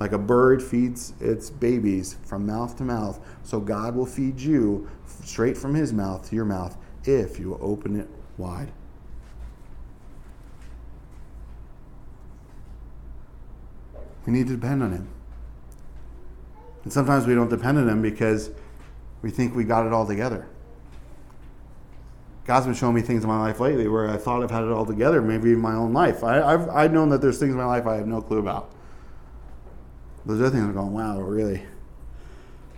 Like 0.00 0.12
a 0.12 0.18
bird 0.18 0.62
feeds 0.62 1.12
its 1.20 1.50
babies 1.50 2.16
from 2.24 2.46
mouth 2.46 2.76
to 2.78 2.84
mouth, 2.84 3.20
so 3.42 3.60
God 3.60 3.94
will 3.94 4.06
feed 4.06 4.40
you 4.40 4.90
straight 5.24 5.56
from 5.56 5.74
his 5.74 5.92
mouth 5.92 6.28
to 6.28 6.36
your 6.36 6.44
mouth 6.44 6.76
if 7.04 7.38
you 7.38 7.56
open 7.60 8.00
it 8.00 8.08
wide. 8.36 8.72
We 14.26 14.32
need 14.32 14.48
to 14.48 14.54
depend 14.54 14.82
on 14.82 14.92
him. 14.92 15.08
And 16.82 16.92
sometimes 16.92 17.26
we 17.26 17.34
don't 17.34 17.48
depend 17.48 17.78
on 17.78 17.88
him 17.88 18.02
because 18.02 18.50
we 19.22 19.30
think 19.30 19.54
we 19.54 19.64
got 19.64 19.86
it 19.86 19.92
all 19.92 20.06
together. 20.06 20.46
God's 22.44 22.66
been 22.66 22.74
showing 22.74 22.94
me 22.94 23.00
things 23.00 23.22
in 23.22 23.28
my 23.28 23.40
life 23.40 23.58
lately 23.58 23.88
where 23.88 24.08
I 24.08 24.18
thought 24.18 24.42
I've 24.42 24.50
had 24.50 24.64
it 24.64 24.70
all 24.70 24.84
together, 24.84 25.22
maybe 25.22 25.52
in 25.52 25.60
my 25.60 25.74
own 25.74 25.94
life. 25.94 26.22
I, 26.22 26.50
have 26.50 26.68
I've 26.68 26.92
known 26.92 27.08
that 27.08 27.22
there's 27.22 27.38
things 27.38 27.52
in 27.52 27.56
my 27.56 27.64
life 27.64 27.86
I 27.86 27.96
have 27.96 28.06
no 28.06 28.20
clue 28.20 28.38
about. 28.38 28.70
Those 30.26 30.40
other 30.40 30.50
things 30.50 30.64
I'm 30.64 30.74
going, 30.74 30.92
wow, 30.92 31.20
really, 31.20 31.62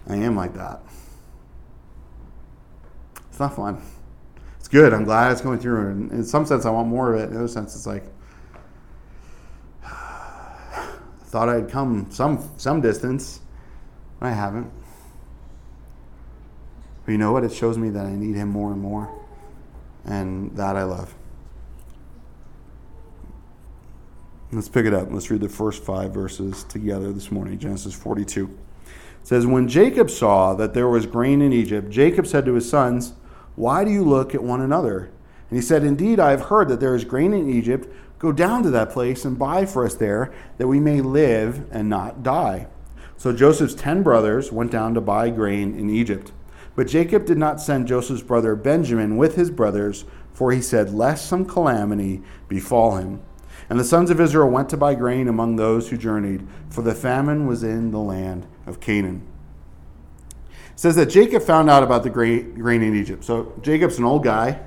I 0.08 0.16
am 0.16 0.37
like 0.37 0.54
that. 0.54 0.80
It's 3.28 3.40
not 3.40 3.56
fun. 3.56 3.82
It's 4.58 4.68
good. 4.68 4.94
I'm 4.94 5.04
glad 5.04 5.32
it's 5.32 5.40
going 5.40 5.58
through. 5.58 5.88
And 5.88 6.12
in 6.12 6.25
some 6.25 6.46
sense, 6.46 6.64
I 6.64 6.70
want 6.70 6.88
more 6.88 7.12
of 7.12 7.20
it. 7.20 7.30
In 7.30 7.37
other 7.37 7.49
sense, 7.49 7.75
it's 7.75 7.87
like, 7.87 8.04
I 9.85 10.88
thought 11.25 11.49
I'd 11.49 11.68
come 11.68 12.08
some 12.11 12.50
some 12.56 12.80
distance. 12.80 13.40
I 14.20 14.30
haven't. 14.30 14.70
But 17.04 17.12
you 17.12 17.18
know 17.18 17.32
what? 17.32 17.44
It 17.44 17.52
shows 17.52 17.78
me 17.78 17.90
that 17.90 18.06
I 18.06 18.12
need 18.12 18.37
him 18.37 18.49
more 18.49 18.73
and 18.73 18.80
more. 18.80 19.25
And 20.06 20.56
that 20.56 20.76
I 20.76 20.84
love. 20.84 21.14
Let's 24.52 24.68
pick 24.68 24.86
it 24.86 24.94
up. 24.94 25.08
Let's 25.10 25.30
read 25.30 25.40
the 25.40 25.48
first 25.48 25.82
five 25.82 26.14
verses 26.14 26.64
together 26.64 27.12
this 27.12 27.30
morning. 27.32 27.58
Genesis 27.58 27.92
42. 27.92 28.44
It 28.46 28.50
says, 29.22 29.44
When 29.44 29.68
Jacob 29.68 30.08
saw 30.08 30.54
that 30.54 30.72
there 30.72 30.88
was 30.88 31.04
grain 31.04 31.42
in 31.42 31.52
Egypt, 31.52 31.90
Jacob 31.90 32.26
said 32.26 32.44
to 32.46 32.54
his 32.54 32.68
sons, 32.68 33.14
Why 33.56 33.84
do 33.84 33.90
you 33.90 34.04
look 34.04 34.34
at 34.34 34.42
one 34.42 34.60
another? 34.60 35.10
And 35.50 35.58
he 35.58 35.60
said, 35.60 35.82
Indeed, 35.82 36.20
I 36.20 36.30
have 36.30 36.42
heard 36.42 36.68
that 36.68 36.78
there 36.78 36.94
is 36.94 37.04
grain 37.04 37.34
in 37.34 37.50
Egypt. 37.50 37.92
Go 38.20 38.30
down 38.30 38.62
to 38.62 38.70
that 38.70 38.90
place 38.90 39.25
and 39.25 39.38
buy 39.38 39.66
for 39.66 39.84
us 39.84 39.94
there, 39.96 40.32
that 40.58 40.68
we 40.68 40.80
may 40.80 41.00
live 41.00 41.66
and 41.72 41.88
not 41.88 42.22
die. 42.22 42.68
So 43.16 43.32
Joseph's 43.32 43.75
ten 43.75 44.02
brothers 44.02 44.52
went 44.52 44.70
down 44.70 44.94
to 44.94 45.00
buy 45.00 45.30
grain 45.30 45.78
in 45.78 45.90
Egypt. 45.90 46.32
But 46.76 46.87
Jacob 46.87 47.25
did 47.25 47.38
not 47.38 47.61
send 47.61 47.88
Joseph's 47.88 48.23
brother 48.23 48.54
Benjamin 48.54 49.16
with 49.16 49.35
his 49.35 49.50
brothers, 49.50 50.04
for 50.33 50.52
he 50.52 50.61
said, 50.61 50.95
Lest 50.95 51.26
some 51.26 51.47
calamity 51.47 52.23
befall 52.49 52.97
him. 52.97 53.23
And 53.68 53.80
the 53.80 53.85
sons 53.85 54.11
of 54.11 54.21
Israel 54.21 54.50
went 54.50 54.68
to 54.68 54.76
buy 54.76 54.95
grain 54.95 55.26
among 55.26 55.56
those 55.56 55.88
who 55.88 55.97
journeyed, 55.97 56.47
for 56.68 56.83
the 56.83 56.95
famine 56.95 57.47
was 57.47 57.64
in 57.64 57.90
the 57.90 57.99
land 57.99 58.47
of 58.66 58.78
Canaan. 58.78 59.26
It 60.50 60.80
says 60.80 60.95
that 60.97 61.06
Jacob 61.06 61.42
found 61.42 61.71
out 61.71 61.83
about 61.83 62.02
the 62.02 62.11
grain 62.11 62.83
in 62.83 62.95
Egypt. 62.95 63.25
So 63.25 63.54
Jacob's 63.62 63.99
an 63.99 64.04
old 64.04 64.23
guy. 64.23 64.61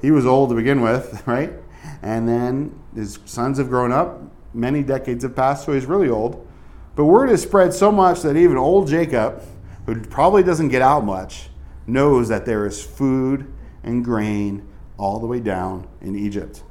He 0.00 0.12
was 0.12 0.24
old 0.24 0.50
to 0.50 0.54
begin 0.54 0.80
with, 0.80 1.22
right? 1.26 1.52
And 2.00 2.28
then 2.28 2.78
his 2.94 3.18
sons 3.24 3.58
have 3.58 3.68
grown 3.68 3.90
up. 3.90 4.22
Many 4.54 4.84
decades 4.84 5.24
have 5.24 5.34
passed, 5.34 5.66
so 5.66 5.72
he's 5.72 5.86
really 5.86 6.08
old. 6.08 6.46
But 6.94 7.04
word 7.04 7.28
has 7.28 7.42
spread 7.42 7.74
so 7.74 7.90
much 7.90 8.22
that 8.22 8.36
even 8.36 8.56
old 8.56 8.88
Jacob, 8.88 9.42
who 9.88 9.98
probably 10.02 10.42
doesn't 10.42 10.68
get 10.68 10.82
out 10.82 11.02
much, 11.02 11.48
knows 11.86 12.28
that 12.28 12.44
there 12.44 12.66
is 12.66 12.84
food 12.84 13.50
and 13.82 14.04
grain 14.04 14.68
all 14.98 15.18
the 15.18 15.26
way 15.26 15.40
down 15.40 15.88
in 16.02 16.14
Egypt. 16.14 16.62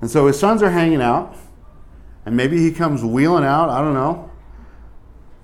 And 0.00 0.10
so 0.10 0.26
his 0.26 0.38
sons 0.38 0.62
are 0.62 0.70
hanging 0.70 1.02
out, 1.02 1.36
and 2.24 2.34
maybe 2.34 2.56
he 2.56 2.72
comes 2.72 3.04
wheeling 3.04 3.44
out, 3.44 3.68
I 3.68 3.82
don't 3.82 3.92
know, 3.92 4.30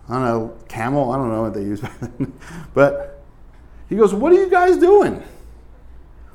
I 0.09 0.13
don't 0.15 0.23
know, 0.23 0.57
camel, 0.67 1.11
I 1.11 1.19
don't 1.19 1.29
know 1.29 1.43
what 1.43 1.53
they 1.53 1.61
use 1.61 1.83
back 1.83 2.01
then. 2.01 2.33
But 2.73 3.23
he 3.91 3.97
goes, 3.97 4.15
What 4.15 4.33
are 4.33 4.37
you 4.37 4.49
guys 4.49 4.79
doing? 4.79 5.23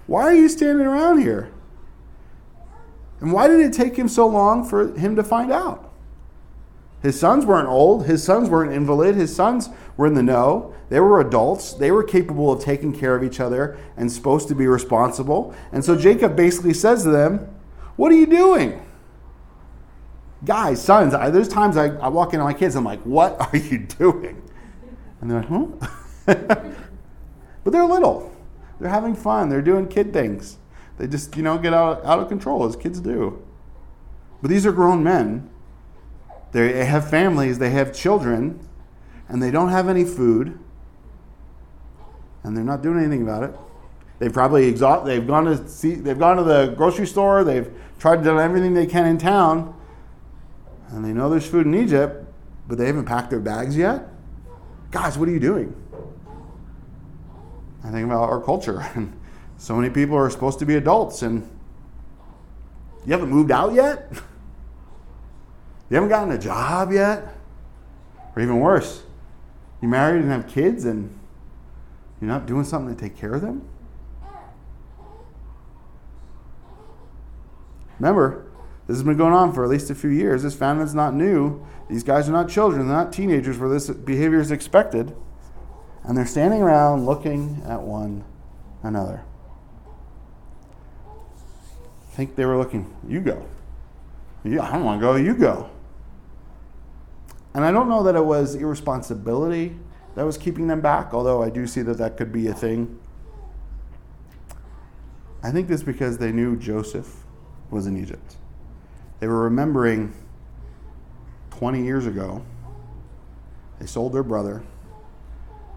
Why 0.06 0.22
are 0.22 0.36
you 0.36 0.50
standing 0.50 0.86
around 0.86 1.20
here? 1.20 1.52
And 3.22 3.34
why 3.34 3.48
did 3.48 3.60
it 3.60 3.74
take 3.74 3.96
him 3.96 4.08
so 4.08 4.28
long 4.28 4.64
for 4.64 4.96
him 4.96 5.16
to 5.16 5.24
find 5.24 5.52
out? 5.52 5.92
His 7.02 7.20
sons 7.20 7.46
weren't 7.46 7.70
old. 7.70 8.06
His 8.06 8.24
sons 8.24 8.50
weren't 8.50 8.74
invalid. 8.74 9.16
His 9.16 9.34
sons 9.34 9.70
were 9.96 10.06
in 10.06 10.16
the 10.16 10.24
know. 10.24 10.74
They 10.90 11.00
were 11.00 11.22
adults. 11.22 11.74
They 11.74 11.92
were 11.92 12.04
capable 12.04 12.52
of 12.52 12.62
taking 12.62 12.98
care 12.98 13.16
of 13.16 13.24
each 13.24 13.40
other 13.40 13.78
and 13.96 14.12
supposed 14.12 14.48
to 14.50 14.56
be 14.56 14.68
responsible. 14.68 15.56
And 15.72 15.84
so 15.86 15.96
Jacob 15.96 16.36
basically 16.36 16.74
says 16.74 17.04
to 17.04 17.10
them, 17.10 17.56
What 17.96 18.12
are 18.12 18.16
you 18.16 18.26
doing? 18.26 18.86
Guys, 20.44 20.82
sons, 20.82 21.14
I, 21.14 21.30
there's 21.30 21.50
times 21.50 21.78
I, 21.78 21.88
I 21.98 22.08
walk 22.08 22.34
into 22.34 22.44
my 22.44 22.54
kids, 22.54 22.76
I'm 22.76 22.84
like, 22.84 23.02
What 23.02 23.40
are 23.40 23.58
you 23.58 23.80
doing? 23.80 24.42
And 25.22 25.32
they're 25.32 25.42
like, 25.42 25.50
Huh? 25.50 25.88
but 27.64 27.72
they're 27.72 27.86
little. 27.86 28.36
They're 28.80 28.90
having 28.90 29.16
fun. 29.16 29.50
They're 29.50 29.62
doing 29.62 29.88
kid 29.88 30.12
things. 30.12 30.58
They 30.98 31.08
just, 31.08 31.36
you 31.38 31.44
know, 31.44 31.58
get 31.58 31.74
out, 31.74 32.04
out 32.04 32.20
of 32.20 32.28
control 32.28 32.66
as 32.66 32.76
kids 32.76 33.00
do. 33.00 33.46
But 34.42 34.50
these 34.50 34.66
are 34.66 34.72
grown 34.72 35.04
men. 35.04 35.50
They 36.52 36.86
have 36.86 37.10
families, 37.10 37.60
they 37.60 37.70
have 37.70 37.94
children, 37.94 38.68
and 39.28 39.42
they 39.42 39.52
don't 39.52 39.70
have 39.70 39.88
any 39.88 40.04
food, 40.04 40.60
and 42.44 42.58
they're 42.58 42.64
not 42.64 42.82
doing 42.82 43.00
anything 43.00 43.22
about 43.22 43.44
it. 43.44 43.56
They've 44.18 44.34
probably 44.34 44.68
exhaust, 44.68 45.06
they've 45.06 45.26
gone 45.26 45.46
to 45.46 45.68
see, 45.68 45.96
they've 45.96 46.18
gone 46.18 46.38
to 46.38 46.44
the 46.44 46.74
grocery 46.76 47.08
store, 47.08 47.44
they've 47.44 47.72
tried 48.00 48.18
to 48.18 48.24
do 48.24 48.40
everything 48.40 48.74
they 48.74 48.88
can 48.88 49.06
in 49.06 49.18
town, 49.18 49.76
and 50.90 51.06
they 51.06 51.14
know 51.14 51.30
there's 51.30 51.48
food 51.48 51.66
in 51.66 51.76
Egypt, 51.76 52.26
but 52.68 52.78
they 52.78 52.88
haven't 52.88 53.06
packed 53.06 53.30
their 53.30 53.40
bags 53.40 53.78
yet. 53.78 54.08
Guys, 54.92 55.18
what 55.18 55.30
are 55.30 55.32
you 55.32 55.40
doing? 55.40 55.76
I 57.84 57.92
think 57.92 58.06
about 58.06 58.30
our 58.30 58.42
culture 58.42 58.80
and 58.96 59.14
so 59.58 59.76
many 59.76 59.90
people 59.90 60.16
are 60.16 60.30
supposed 60.30 60.60
to 60.60 60.66
be 60.66 60.76
adults 60.76 61.22
and 61.22 61.48
you 63.06 63.14
haven't 63.14 63.30
moved 63.30 63.52
out 63.52 63.74
yet? 63.74 64.12
You 65.90 65.96
haven't 65.96 66.10
gotten 66.10 66.32
a 66.32 66.38
job 66.38 66.92
yet? 66.92 67.36
Or 68.36 68.42
even 68.42 68.60
worse, 68.60 69.04
you 69.82 69.88
married 69.88 70.22
and 70.22 70.32
have 70.32 70.48
kids 70.48 70.86
and 70.86 71.18
you're 72.22 72.28
not 72.28 72.46
doing 72.46 72.64
something 72.64 72.96
to 72.96 73.02
take 73.02 73.18
care 73.18 73.34
of 73.34 73.42
them? 73.42 73.68
Remember, 77.98 78.46
this 78.88 78.98
has 78.98 79.04
been 79.04 79.18
going 79.18 79.34
on 79.34 79.54
for 79.54 79.64
at 79.64 79.70
least 79.70 79.90
a 79.90 79.96
few 79.96 80.10
years. 80.10 80.44
This 80.44 80.56
famine's 80.56 80.96
not 80.96 81.14
new. 81.14 81.66
These 81.90 82.04
guys 82.04 82.30
are 82.30 82.32
not 82.32 82.50
children, 82.50 82.88
they're 82.88 82.96
not 82.96 83.12
teenagers 83.12 83.58
where 83.58 83.70
this 83.70 83.90
behavior 83.90 84.40
is 84.40 84.52
expected. 84.52 85.16
And 86.04 86.18
they're 86.18 86.26
standing 86.26 86.62
around 86.62 87.06
looking 87.06 87.62
at 87.66 87.82
one 87.82 88.24
another 88.84 89.24
I 92.10 92.16
think 92.16 92.36
they 92.36 92.46
were 92.46 92.58
looking, 92.58 92.94
you 93.08 93.22
go. 93.22 93.46
Yeah, 94.44 94.64
I 94.64 94.74
don't 94.74 94.84
want 94.84 95.00
to 95.00 95.06
go, 95.06 95.16
you 95.16 95.34
go. 95.36 95.70
And 97.54 97.66
I 97.66 97.72
don't 97.72 97.90
know 97.90 98.04
that 98.04 98.16
it 98.16 98.24
was 98.24 98.56
irresponsibility 98.56 99.78
that 100.16 100.26
was 100.26 100.38
keeping 100.38 100.68
them 100.68 100.82
back, 100.82 101.14
although 101.14 101.42
I 101.42 101.50
do 101.50 101.66
see 101.66 101.82
that 101.82 101.98
that 101.98 102.18
could 102.18 102.32
be 102.32 102.48
a 102.48 102.54
thing. 102.54 103.00
I 105.42 105.52
think 105.52 105.68
this 105.68 105.84
because 105.84 106.18
they 106.18 106.32
knew 106.32 106.58
Joseph 106.58 107.24
was 107.72 107.88
in 107.88 107.98
Egypt. 107.98 108.36
They 109.20 109.28
were 109.28 109.44
remembering 109.44 110.14
20 111.52 111.84
years 111.84 112.06
ago, 112.06 112.44
they 113.80 113.86
sold 113.86 114.14
their 114.14 114.24
brother. 114.24 114.64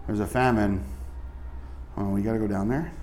There's 0.05 0.19
a 0.19 0.27
famine. 0.27 0.83
Oh, 1.95 2.09
we 2.09 2.21
got 2.21 2.33
to 2.33 2.39
go 2.39 2.47
down 2.47 2.67
there. 2.67 2.93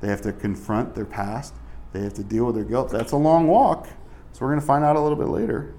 They 0.00 0.08
have 0.08 0.20
to 0.22 0.32
confront 0.32 0.94
their 0.94 1.06
past. 1.06 1.54
They 1.92 2.00
have 2.02 2.14
to 2.14 2.24
deal 2.24 2.44
with 2.44 2.54
their 2.54 2.64
guilt. 2.64 2.90
That's 2.90 3.12
a 3.12 3.16
long 3.16 3.46
walk. 3.46 3.88
So 4.32 4.40
we're 4.40 4.48
going 4.48 4.60
to 4.60 4.66
find 4.66 4.84
out 4.84 4.96
a 4.96 5.00
little 5.00 5.16
bit 5.16 5.28
later. 5.28 5.74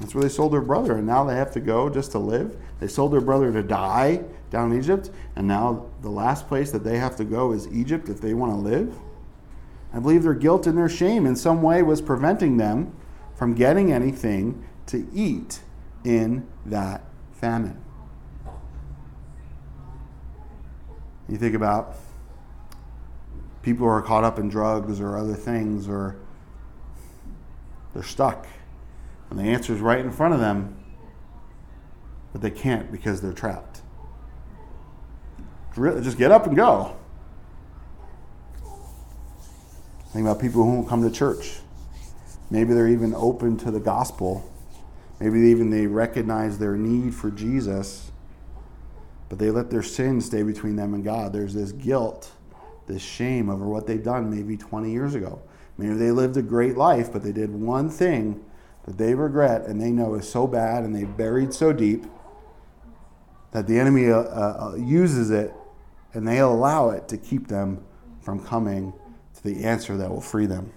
That's 0.00 0.14
where 0.14 0.22
they 0.22 0.28
sold 0.28 0.52
their 0.52 0.60
brother, 0.60 0.96
and 0.96 1.06
now 1.06 1.24
they 1.24 1.34
have 1.34 1.52
to 1.52 1.60
go 1.60 1.90
just 1.90 2.12
to 2.12 2.18
live. 2.18 2.56
They 2.78 2.86
sold 2.86 3.12
their 3.12 3.20
brother 3.20 3.52
to 3.52 3.62
die 3.62 4.22
down 4.50 4.72
in 4.72 4.78
Egypt, 4.78 5.10
and 5.34 5.48
now 5.48 5.86
the 6.02 6.10
last 6.10 6.46
place 6.46 6.70
that 6.70 6.84
they 6.84 6.98
have 6.98 7.16
to 7.16 7.24
go 7.24 7.52
is 7.52 7.66
Egypt 7.68 8.08
if 8.08 8.20
they 8.20 8.32
want 8.34 8.52
to 8.52 8.58
live. 8.58 8.96
I 9.92 9.98
believe 9.98 10.22
their 10.22 10.34
guilt 10.34 10.66
and 10.66 10.78
their 10.78 10.88
shame 10.88 11.26
in 11.26 11.34
some 11.34 11.62
way 11.62 11.82
was 11.82 12.00
preventing 12.00 12.58
them 12.58 12.94
from 13.34 13.54
getting 13.54 13.92
anything 13.92 14.64
to 14.86 15.08
eat 15.12 15.60
in 16.04 16.46
that 16.66 17.04
famine. 17.32 17.82
You 21.28 21.36
think 21.36 21.54
about 21.54 21.96
people 23.62 23.86
who 23.86 23.92
are 23.92 24.02
caught 24.02 24.24
up 24.24 24.38
in 24.38 24.48
drugs 24.48 25.00
or 25.00 25.16
other 25.16 25.34
things 25.34 25.88
or 25.88 26.16
they're 27.92 28.02
stuck 28.02 28.46
and 29.30 29.38
the 29.38 29.44
answer 29.44 29.72
is 29.72 29.80
right 29.80 30.00
in 30.00 30.10
front 30.10 30.34
of 30.34 30.40
them 30.40 30.76
but 32.32 32.40
they 32.40 32.50
can't 32.50 32.90
because 32.92 33.20
they're 33.20 33.32
trapped 33.32 33.82
just 35.74 36.18
get 36.18 36.32
up 36.32 36.46
and 36.46 36.56
go 36.56 36.96
Think 40.12 40.26
about 40.26 40.40
people 40.40 40.64
who 40.64 40.70
won't 40.70 40.88
come 40.88 41.02
to 41.02 41.10
church. 41.10 41.58
Maybe 42.50 42.72
they're 42.72 42.88
even 42.88 43.14
open 43.14 43.58
to 43.58 43.70
the 43.70 43.80
gospel. 43.80 44.50
Maybe 45.20 45.38
even 45.50 45.70
they 45.70 45.86
recognize 45.86 46.58
their 46.58 46.76
need 46.76 47.14
for 47.14 47.30
Jesus, 47.30 48.10
but 49.28 49.38
they 49.38 49.50
let 49.50 49.70
their 49.70 49.82
sin 49.82 50.20
stay 50.20 50.42
between 50.42 50.76
them 50.76 50.94
and 50.94 51.04
God. 51.04 51.32
There's 51.32 51.52
this 51.52 51.72
guilt, 51.72 52.30
this 52.86 53.02
shame 53.02 53.50
over 53.50 53.66
what 53.66 53.86
they've 53.86 54.02
done 54.02 54.30
maybe 54.30 54.56
20 54.56 54.90
years 54.90 55.14
ago. 55.14 55.42
Maybe 55.76 55.94
they 55.94 56.10
lived 56.10 56.36
a 56.36 56.42
great 56.42 56.76
life, 56.76 57.12
but 57.12 57.22
they 57.22 57.32
did 57.32 57.50
one 57.50 57.90
thing 57.90 58.42
that 58.88 58.96
they 58.96 59.14
regret 59.14 59.66
and 59.66 59.78
they 59.78 59.90
know 59.90 60.14
is 60.14 60.26
so 60.26 60.46
bad 60.46 60.82
and 60.82 60.96
they've 60.96 61.14
buried 61.14 61.52
so 61.52 61.74
deep 61.74 62.06
that 63.50 63.66
the 63.66 63.78
enemy 63.78 64.10
uh, 64.10 64.16
uh, 64.16 64.74
uses 64.78 65.30
it 65.30 65.52
and 66.14 66.26
they 66.26 66.38
allow 66.38 66.88
it 66.88 67.06
to 67.06 67.18
keep 67.18 67.48
them 67.48 67.84
from 68.22 68.42
coming 68.42 68.94
to 69.34 69.44
the 69.44 69.62
answer 69.62 69.98
that 69.98 70.08
will 70.08 70.22
free 70.22 70.46
them. 70.46 70.72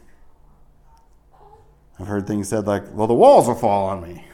I've 1.98 2.08
heard 2.08 2.28
things 2.28 2.50
said 2.50 2.68
like, 2.68 2.84
well, 2.94 3.08
the 3.08 3.14
walls 3.14 3.48
will 3.48 3.56
fall 3.56 3.88
on 3.88 4.02
me. 4.04 4.26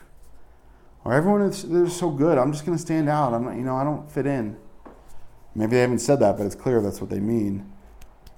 Or 1.05 1.13
everyone 1.13 1.43
is 1.43 1.61
they're 1.61 1.87
so 1.87 2.09
good, 2.09 2.39
I'm 2.39 2.51
just 2.51 2.65
going 2.65 2.75
to 2.75 2.81
stand 2.81 3.07
out. 3.07 3.35
I'm 3.35 3.45
not, 3.45 3.57
you 3.57 3.61
know, 3.61 3.75
I 3.75 3.83
don't 3.83 4.09
fit 4.11 4.25
in. 4.25 4.57
Maybe 5.53 5.73
they 5.73 5.81
haven't 5.81 5.99
said 5.99 6.19
that, 6.21 6.37
but 6.37 6.47
it's 6.47 6.55
clear 6.55 6.81
that's 6.81 6.99
what 6.99 7.11
they 7.11 7.19
mean. 7.19 7.71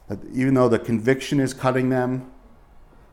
That 0.09 0.19
even 0.33 0.53
though 0.53 0.67
the 0.67 0.79
conviction 0.79 1.39
is 1.39 1.53
cutting 1.53 1.87
them, 1.87 2.29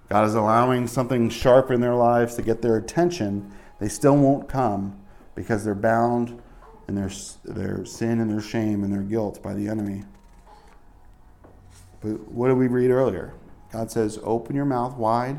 God 0.08 0.26
is 0.26 0.34
allowing 0.34 0.86
something 0.86 1.28
sharp 1.30 1.70
in 1.70 1.80
their 1.80 1.94
lives 1.94 2.36
to 2.36 2.42
get 2.42 2.62
their 2.62 2.76
attention, 2.76 3.52
they 3.80 3.88
still 3.88 4.16
won't 4.16 4.48
come 4.48 5.00
because 5.34 5.64
they're 5.64 5.74
bound 5.74 6.40
in 6.88 6.94
their, 6.94 7.10
their 7.44 7.84
sin 7.84 8.20
and 8.20 8.30
their 8.30 8.40
shame 8.40 8.84
and 8.84 8.92
their 8.92 9.02
guilt 9.02 9.42
by 9.42 9.52
the 9.52 9.68
enemy. 9.68 10.04
But 12.00 12.28
what 12.28 12.48
did 12.48 12.56
we 12.56 12.68
read 12.68 12.90
earlier? 12.90 13.34
God 13.72 13.90
says, 13.90 14.18
Open 14.22 14.54
your 14.54 14.64
mouth 14.64 14.96
wide 14.96 15.38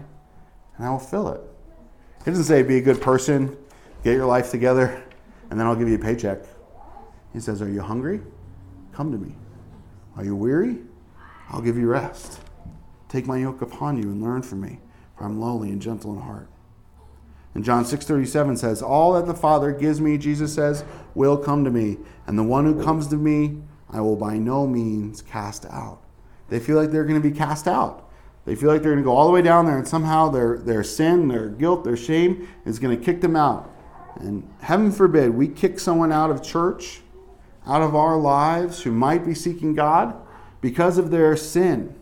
and 0.78 0.86
I 0.86 0.90
will 0.90 1.00
fill 1.00 1.30
it. 1.30 1.42
He 2.26 2.32
doesn't 2.32 2.46
say, 2.46 2.62
Be 2.62 2.78
a 2.78 2.82
good 2.82 3.02
person, 3.02 3.56
get 4.04 4.14
your 4.14 4.26
life 4.26 4.52
together, 4.52 5.04
and 5.50 5.60
then 5.60 5.66
I'll 5.66 5.76
give 5.76 5.88
you 5.88 5.96
a 5.96 6.00
paycheck. 6.00 6.40
He 7.32 7.40
says, 7.40 7.62
Are 7.62 7.70
you 7.70 7.82
hungry? 7.82 8.20
Come 8.92 9.12
to 9.12 9.18
me. 9.18 9.34
Are 10.18 10.26
you 10.26 10.36
weary? 10.36 10.80
I'll 11.50 11.62
give 11.62 11.78
you 11.78 11.88
rest. 11.88 12.42
Take 13.10 13.28
my 13.28 13.38
yoke 13.38 13.62
upon 13.62 13.98
you 13.98 14.10
and 14.10 14.22
learn 14.22 14.42
from 14.42 14.62
me, 14.62 14.80
for 15.16 15.26
I'm 15.26 15.40
lowly 15.40 15.70
and 15.70 15.82
gentle 15.82 16.14
in 16.14 16.22
heart. 16.22 16.48
And 17.56 17.64
John 17.64 17.86
6:37 17.86 18.56
says, 18.58 18.82
"All 18.82 19.14
that 19.14 19.26
the 19.26 19.34
Father 19.34 19.72
gives 19.72 20.00
me," 20.00 20.18
Jesus 20.18 20.54
says, 20.54 20.84
"will 21.16 21.38
come 21.38 21.64
to 21.64 21.72
me, 21.72 21.98
and 22.28 22.38
the 22.38 22.44
one 22.44 22.66
who 22.66 22.84
comes 22.84 23.08
to 23.08 23.16
me, 23.16 23.64
I 23.90 24.02
will 24.02 24.16
by 24.16 24.38
no 24.38 24.68
means 24.68 25.22
cast 25.22 25.66
out." 25.66 26.00
They 26.50 26.60
feel 26.60 26.78
like 26.78 26.92
they're 26.92 27.04
going 27.04 27.22
to 27.22 27.30
be 27.30 27.36
cast 27.36 27.68
out. 27.68 28.04
They 28.46 28.56
feel 28.56 28.72
like 28.72 28.82
they're 28.82 28.92
going 28.92 29.04
to 29.04 29.10
go 29.10 29.16
all 29.16 29.28
the 29.28 29.34
way 29.34 29.42
down 29.42 29.66
there, 29.66 29.78
and 29.78 29.88
somehow 29.88 30.30
their 30.30 30.58
their 30.58 30.84
sin, 30.84 31.28
their 31.30 31.48
guilt, 31.50 31.84
their 31.84 31.98
shame 31.98 32.48
is 32.64 32.80
going 32.80 32.98
to 32.98 33.04
kick 33.04 33.22
them 33.22 33.36
out. 33.36 33.70
And 34.20 34.44
heaven 34.60 34.92
forbid 34.92 35.36
we 35.36 35.48
kick 35.48 35.80
someone 35.80 36.12
out 36.12 36.30
of 36.30 36.42
church, 36.42 37.02
out 37.66 37.82
of 37.82 37.96
our 37.96 38.18
lives, 38.18 38.84
who 38.84 38.92
might 38.92 39.26
be 39.26 39.34
seeking 39.34 39.74
God 39.74 40.14
because 40.62 40.98
of 40.98 41.10
their 41.10 41.36
sin. 41.36 41.96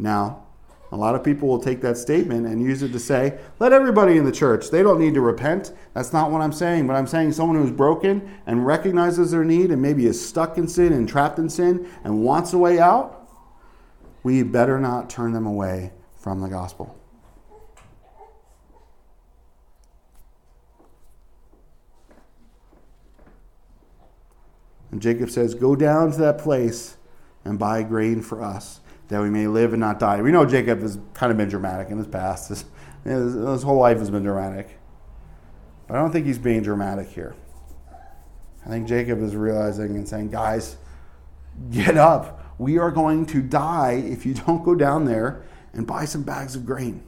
Now, 0.00 0.44
a 0.92 0.96
lot 0.96 1.14
of 1.14 1.22
people 1.22 1.46
will 1.46 1.60
take 1.60 1.80
that 1.82 1.96
statement 1.96 2.46
and 2.46 2.60
use 2.60 2.82
it 2.82 2.92
to 2.92 2.98
say, 2.98 3.38
let 3.60 3.72
everybody 3.72 4.16
in 4.16 4.24
the 4.24 4.32
church, 4.32 4.70
they 4.70 4.82
don't 4.82 4.98
need 4.98 5.14
to 5.14 5.20
repent. 5.20 5.72
That's 5.94 6.12
not 6.12 6.32
what 6.32 6.40
I'm 6.40 6.52
saying, 6.52 6.88
but 6.88 6.94
I'm 6.94 7.06
saying 7.06 7.32
someone 7.32 7.56
who's 7.56 7.70
broken 7.70 8.38
and 8.46 8.66
recognizes 8.66 9.30
their 9.30 9.44
need 9.44 9.70
and 9.70 9.80
maybe 9.80 10.06
is 10.06 10.24
stuck 10.24 10.58
in 10.58 10.66
sin 10.66 10.92
and 10.92 11.08
trapped 11.08 11.38
in 11.38 11.48
sin 11.48 11.88
and 12.02 12.24
wants 12.24 12.52
a 12.52 12.58
way 12.58 12.80
out, 12.80 13.28
we 14.24 14.42
better 14.42 14.80
not 14.80 15.08
turn 15.08 15.32
them 15.32 15.46
away 15.46 15.92
from 16.18 16.40
the 16.40 16.48
gospel. 16.48 16.96
And 24.90 25.00
Jacob 25.00 25.30
says, 25.30 25.54
Go 25.54 25.76
down 25.76 26.10
to 26.10 26.18
that 26.18 26.38
place 26.38 26.96
and 27.44 27.60
buy 27.60 27.84
grain 27.84 28.22
for 28.22 28.42
us 28.42 28.80
that 29.10 29.20
we 29.20 29.28
may 29.28 29.48
live 29.48 29.72
and 29.72 29.80
not 29.80 29.98
die. 29.98 30.22
We 30.22 30.30
know 30.30 30.46
Jacob 30.46 30.80
has 30.82 30.98
kind 31.14 31.32
of 31.32 31.36
been 31.36 31.48
dramatic 31.48 31.90
in 31.90 31.98
his 31.98 32.06
past. 32.06 32.48
His, 32.48 32.64
his, 33.04 33.34
his 33.34 33.62
whole 33.62 33.78
life 33.78 33.98
has 33.98 34.08
been 34.08 34.22
dramatic. 34.22 34.78
But 35.86 35.96
I 35.96 35.98
don't 35.98 36.12
think 36.12 36.26
he's 36.26 36.38
being 36.38 36.62
dramatic 36.62 37.08
here. 37.08 37.34
I 38.64 38.68
think 38.68 38.86
Jacob 38.86 39.20
is 39.20 39.34
realizing 39.34 39.96
and 39.96 40.08
saying, 40.08 40.30
guys, 40.30 40.76
get 41.72 41.96
up. 41.96 42.54
We 42.58 42.78
are 42.78 42.92
going 42.92 43.26
to 43.26 43.42
die 43.42 43.94
if 43.94 44.24
you 44.24 44.34
don't 44.34 44.64
go 44.64 44.76
down 44.76 45.06
there 45.06 45.44
and 45.72 45.86
buy 45.86 46.04
some 46.04 46.22
bags 46.22 46.54
of 46.54 46.64
grain. 46.64 47.02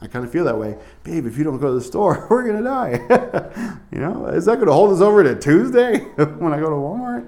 I 0.00 0.06
kind 0.06 0.24
of 0.24 0.30
feel 0.30 0.44
that 0.44 0.56
way. 0.56 0.78
Babe, 1.02 1.26
if 1.26 1.36
you 1.36 1.42
don't 1.42 1.58
go 1.58 1.66
to 1.66 1.74
the 1.74 1.80
store, 1.80 2.26
we're 2.30 2.44
going 2.44 2.58
to 2.58 2.62
die. 2.62 3.80
you 3.92 3.98
know, 3.98 4.26
is 4.26 4.44
that 4.44 4.54
going 4.54 4.68
to 4.68 4.72
hold 4.72 4.92
us 4.92 5.00
over 5.00 5.24
to 5.24 5.34
Tuesday 5.34 5.98
when 6.38 6.52
I 6.52 6.60
go 6.60 6.66
to 6.66 6.76
Walmart? 6.76 7.26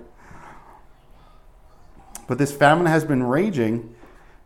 But 2.33 2.38
this 2.38 2.51
famine 2.51 2.87
has 2.87 3.05
been 3.05 3.23
raging, 3.25 3.95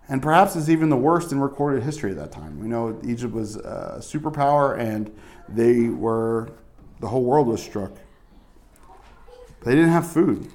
and 0.09 0.21
perhaps 0.21 0.57
is 0.57 0.69
even 0.69 0.89
the 0.89 0.97
worst 0.97 1.31
in 1.31 1.39
recorded 1.39 1.85
history 1.85 2.11
at 2.11 2.17
that 2.17 2.33
time. 2.33 2.59
We 2.59 2.67
know 2.67 3.01
Egypt 3.05 3.33
was 3.33 3.55
a 3.55 3.99
superpower, 4.01 4.77
and 4.77 5.17
they 5.49 5.89
were, 5.89 6.51
the 6.99 7.07
whole 7.07 7.23
world 7.23 7.47
was 7.47 7.63
struck. 7.63 7.93
They 9.63 9.77
didn't 9.77 9.91
have 9.91 10.05
food. 10.05 10.51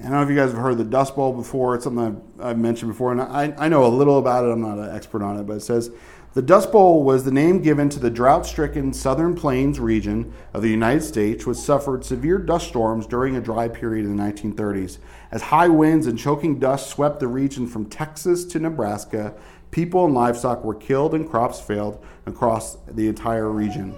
I 0.00 0.02
don't 0.02 0.10
know 0.10 0.22
if 0.22 0.28
you 0.28 0.34
guys 0.34 0.50
have 0.50 0.60
heard 0.60 0.76
the 0.76 0.82
Dust 0.82 1.14
Bowl 1.14 1.32
before. 1.32 1.76
It's 1.76 1.84
something 1.84 2.04
I've, 2.40 2.44
I've 2.44 2.58
mentioned 2.58 2.90
before, 2.90 3.12
and 3.12 3.20
I, 3.20 3.54
I 3.58 3.68
know 3.68 3.86
a 3.86 3.94
little 3.94 4.18
about 4.18 4.44
it. 4.44 4.48
I'm 4.48 4.60
not 4.60 4.78
an 4.78 4.92
expert 4.92 5.22
on 5.22 5.38
it, 5.38 5.44
but 5.44 5.58
it 5.58 5.60
says 5.60 5.92
the 6.34 6.42
Dust 6.42 6.70
Bowl 6.70 7.04
was 7.04 7.24
the 7.24 7.32
name 7.32 7.62
given 7.62 7.88
to 7.88 7.98
the 7.98 8.10
drought 8.10 8.44
stricken 8.44 8.92
southern 8.92 9.34
plains 9.34 9.80
region 9.80 10.32
of 10.52 10.60
the 10.60 10.68
United 10.68 11.02
States, 11.02 11.46
which 11.46 11.56
suffered 11.56 12.04
severe 12.04 12.38
dust 12.38 12.68
storms 12.68 13.06
during 13.06 13.34
a 13.34 13.40
dry 13.40 13.66
period 13.66 14.04
in 14.04 14.14
the 14.14 14.22
1930s. 14.22 14.98
As 15.30 15.42
high 15.42 15.68
winds 15.68 16.06
and 16.06 16.18
choking 16.18 16.58
dust 16.58 16.90
swept 16.90 17.20
the 17.20 17.28
region 17.28 17.66
from 17.66 17.86
Texas 17.86 18.44
to 18.44 18.58
Nebraska, 18.58 19.34
people 19.70 20.04
and 20.04 20.14
livestock 20.14 20.62
were 20.64 20.74
killed 20.74 21.14
and 21.14 21.28
crops 21.28 21.60
failed 21.60 22.04
across 22.26 22.76
the 22.86 23.08
entire 23.08 23.50
region. 23.50 23.94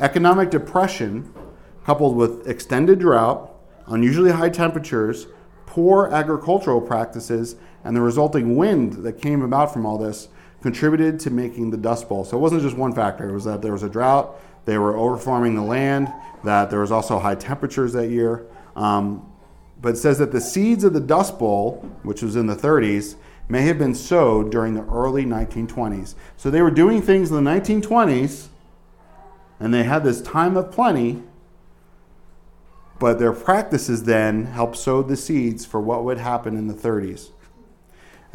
Economic 0.00 0.50
depression, 0.50 1.30
coupled 1.84 2.16
with 2.16 2.48
extended 2.48 2.98
drought, 2.98 3.54
unusually 3.86 4.32
high 4.32 4.48
temperatures, 4.48 5.26
poor 5.66 6.08
agricultural 6.08 6.80
practices, 6.80 7.56
and 7.84 7.94
the 7.94 8.00
resulting 8.00 8.56
wind 8.56 8.94
that 9.04 9.20
came 9.20 9.42
about 9.42 9.72
from 9.72 9.84
all 9.84 9.98
this 9.98 10.28
contributed 10.62 11.20
to 11.20 11.30
making 11.30 11.70
the 11.70 11.76
Dust 11.76 12.08
Bowl. 12.08 12.24
So 12.24 12.36
it 12.36 12.40
wasn't 12.40 12.62
just 12.62 12.76
one 12.76 12.92
factor, 12.92 13.28
it 13.28 13.32
was 13.32 13.44
that 13.44 13.62
there 13.62 13.72
was 13.72 13.82
a 13.82 13.88
drought, 13.88 14.40
they 14.64 14.78
were 14.78 14.94
overfarming 14.94 15.54
the 15.54 15.62
land, 15.62 16.12
that 16.44 16.70
there 16.70 16.80
was 16.80 16.90
also 16.90 17.18
high 17.18 17.34
temperatures 17.34 17.92
that 17.92 18.08
year. 18.08 18.46
Um, 18.74 19.32
but 19.80 19.94
it 19.94 19.96
says 19.98 20.18
that 20.18 20.32
the 20.32 20.40
seeds 20.40 20.84
of 20.84 20.92
the 20.92 21.00
Dust 21.00 21.38
Bowl, 21.38 21.88
which 22.02 22.22
was 22.22 22.36
in 22.36 22.46
the 22.46 22.56
30s, 22.56 23.16
may 23.48 23.62
have 23.62 23.78
been 23.78 23.94
sowed 23.94 24.50
during 24.50 24.74
the 24.74 24.84
early 24.86 25.24
1920s. 25.24 26.14
So 26.36 26.50
they 26.50 26.62
were 26.62 26.70
doing 26.70 27.02
things 27.02 27.30
in 27.30 27.44
the 27.44 27.50
1920s, 27.50 28.48
and 29.60 29.72
they 29.72 29.84
had 29.84 30.02
this 30.02 30.20
time 30.20 30.56
of 30.56 30.72
plenty, 30.72 31.22
but 32.98 33.18
their 33.18 33.32
practices 33.32 34.04
then 34.04 34.46
helped 34.46 34.76
sow 34.76 35.02
the 35.02 35.16
seeds 35.16 35.64
for 35.64 35.80
what 35.80 36.04
would 36.04 36.18
happen 36.18 36.56
in 36.56 36.66
the 36.66 36.74
30s. 36.74 37.30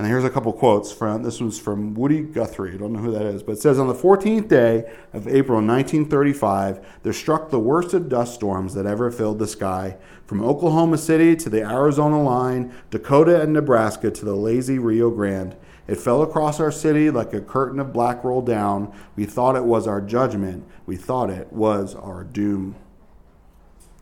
And 0.02 0.10
here's 0.10 0.24
a 0.24 0.32
couple 0.32 0.52
quotes 0.52 0.92
from 0.92 1.22
this 1.22 1.40
was 1.40 1.60
from 1.60 1.94
Woody 1.94 2.22
Guthrie. 2.22 2.74
I 2.74 2.78
don't 2.78 2.92
know 2.92 3.02
who 3.02 3.12
that 3.12 3.22
is, 3.22 3.44
but 3.44 3.52
it 3.52 3.60
says 3.60 3.78
on 3.78 3.88
the 3.88 3.94
14th 3.94 4.48
day 4.48 4.92
of 5.14 5.28
April 5.28 5.60
1935, 5.60 6.84
there 7.04 7.14
struck 7.14 7.52
the 7.52 7.60
worst 7.60 7.94
of 7.94 8.10
dust 8.10 8.34
storms 8.34 8.74
that 8.74 8.88
ever 8.88 9.12
filled 9.12 9.38
the 9.38 9.46
sky, 9.46 9.98
from 10.26 10.42
Oklahoma 10.42 10.98
City 10.98 11.36
to 11.36 11.52
the 11.52 11.62
Arizona 11.62 12.20
line, 12.20 12.74
Dakota 12.90 13.44
and 13.44 13.54
Nebraska 13.54 14.10
to 14.10 14.26
the 14.26 14.34
lazy 14.34 14.80
Rio 14.80 15.12
Grande. 15.12 15.56
It 15.88 16.00
fell 16.00 16.24
across 16.24 16.60
our 16.60 16.72
city 16.72 17.12
like 17.12 17.32
a 17.36 17.40
curtain 17.40 17.80
of 17.80 17.94
black 17.94 18.24
rolled 18.24 18.48
down. 18.48 18.92
We 19.16 19.26
thought 19.26 19.56
it 19.56 19.66
was 19.66 19.86
our 19.86 20.02
judgment. 20.02 20.66
We 20.88 20.96
thought 20.96 21.30
it 21.30 21.54
was 21.54 21.94
our 21.94 22.24
doom. 22.24 22.74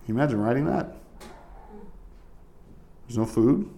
Can 0.06 0.16
you 0.16 0.18
imagine 0.18 0.40
writing 0.40 0.64
that? 0.64 0.96
There's 3.06 3.18
no 3.18 3.26
food 3.26 3.70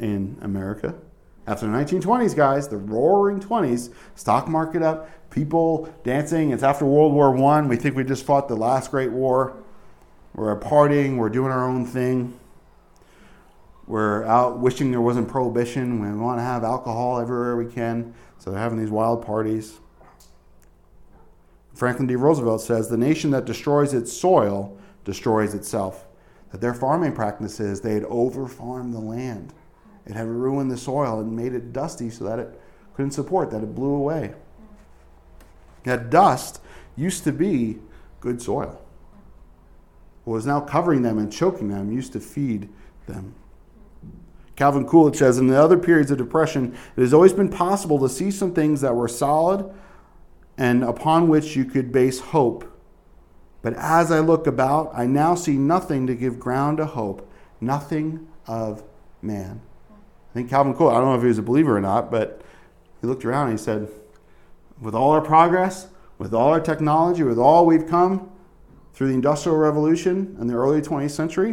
in 0.00 0.38
America. 0.42 0.94
After 1.46 1.66
the 1.66 1.72
1920s, 1.72 2.36
guys, 2.36 2.68
the 2.68 2.76
roaring 2.76 3.40
20s, 3.40 3.92
stock 4.14 4.48
market 4.48 4.82
up, 4.82 5.08
people 5.30 5.92
dancing. 6.04 6.50
It's 6.50 6.62
after 6.62 6.84
World 6.84 7.12
War 7.12 7.32
One. 7.32 7.68
We 7.68 7.76
think 7.76 7.96
we 7.96 8.04
just 8.04 8.24
fought 8.24 8.48
the 8.48 8.56
last 8.56 8.90
great 8.90 9.10
war. 9.10 9.56
We're 10.34 10.58
partying, 10.58 11.16
we're 11.16 11.28
doing 11.28 11.50
our 11.50 11.68
own 11.68 11.86
thing. 11.86 12.38
We're 13.86 14.24
out 14.24 14.60
wishing 14.60 14.92
there 14.92 15.00
wasn't 15.00 15.28
prohibition. 15.28 16.00
We 16.00 16.16
want 16.22 16.38
to 16.38 16.44
have 16.44 16.62
alcohol 16.62 17.18
everywhere 17.18 17.56
we 17.56 17.66
can. 17.66 18.14
So 18.38 18.50
they're 18.50 18.60
having 18.60 18.78
these 18.78 18.90
wild 18.90 19.26
parties. 19.26 19.80
Franklin 21.74 22.06
D. 22.06 22.14
Roosevelt 22.14 22.60
says 22.60 22.88
the 22.88 22.96
nation 22.96 23.30
that 23.32 23.44
destroys 23.44 23.92
its 23.92 24.12
soil 24.12 24.78
destroys 25.04 25.54
itself. 25.54 26.06
that 26.52 26.60
their 26.60 26.74
farming 26.74 27.12
practices, 27.12 27.80
they 27.80 27.94
had 27.94 28.02
overfarmed 28.04 28.92
the 28.92 29.00
land. 29.00 29.52
It 30.06 30.14
had 30.14 30.26
ruined 30.26 30.70
the 30.70 30.76
soil 30.76 31.20
and 31.20 31.36
made 31.36 31.54
it 31.54 31.72
dusty 31.72 32.10
so 32.10 32.24
that 32.24 32.38
it 32.38 32.60
couldn't 32.94 33.12
support, 33.12 33.50
that 33.50 33.62
it 33.62 33.74
blew 33.74 33.94
away. 33.94 34.34
That 35.84 36.10
dust 36.10 36.60
used 36.96 37.24
to 37.24 37.32
be 37.32 37.78
good 38.20 38.42
soil. 38.42 38.80
What 40.24 40.34
was 40.34 40.46
now 40.46 40.60
covering 40.60 41.02
them 41.02 41.18
and 41.18 41.32
choking 41.32 41.68
them 41.68 41.90
used 41.90 42.12
to 42.12 42.20
feed 42.20 42.68
them. 43.06 43.34
Calvin 44.56 44.86
Coolidge 44.86 45.16
says 45.16 45.38
In 45.38 45.46
the 45.46 45.58
other 45.58 45.78
periods 45.78 46.10
of 46.10 46.18
depression, 46.18 46.76
it 46.96 47.00
has 47.00 47.14
always 47.14 47.32
been 47.32 47.48
possible 47.48 47.98
to 48.00 48.08
see 48.08 48.30
some 48.30 48.52
things 48.52 48.82
that 48.82 48.94
were 48.94 49.08
solid 49.08 49.72
and 50.58 50.84
upon 50.84 51.28
which 51.28 51.56
you 51.56 51.64
could 51.64 51.90
base 51.90 52.20
hope. 52.20 52.70
But 53.62 53.74
as 53.74 54.10
I 54.10 54.20
look 54.20 54.46
about, 54.46 54.90
I 54.94 55.06
now 55.06 55.34
see 55.34 55.56
nothing 55.56 56.06
to 56.06 56.14
give 56.14 56.38
ground 56.38 56.76
to 56.78 56.86
hope, 56.86 57.30
nothing 57.60 58.28
of 58.46 58.82
man. 59.22 59.62
I 60.30 60.32
think 60.34 60.48
Calvin 60.48 60.74
Coolidge, 60.74 60.94
I 60.94 60.98
don't 60.98 61.08
know 61.08 61.16
if 61.16 61.22
he 61.22 61.28
was 61.28 61.38
a 61.38 61.42
believer 61.42 61.76
or 61.76 61.80
not, 61.80 62.10
but 62.10 62.42
he 63.00 63.06
looked 63.06 63.24
around 63.24 63.48
and 63.48 63.58
he 63.58 63.62
said, 63.62 63.88
With 64.80 64.94
all 64.94 65.10
our 65.10 65.20
progress, 65.20 65.88
with 66.18 66.32
all 66.32 66.50
our 66.50 66.60
technology, 66.60 67.24
with 67.24 67.38
all 67.38 67.66
we've 67.66 67.88
come 67.88 68.30
through 68.94 69.08
the 69.08 69.14
Industrial 69.14 69.56
Revolution 69.56 70.36
in 70.40 70.46
the 70.46 70.54
early 70.54 70.80
20th 70.80 71.10
century, 71.10 71.52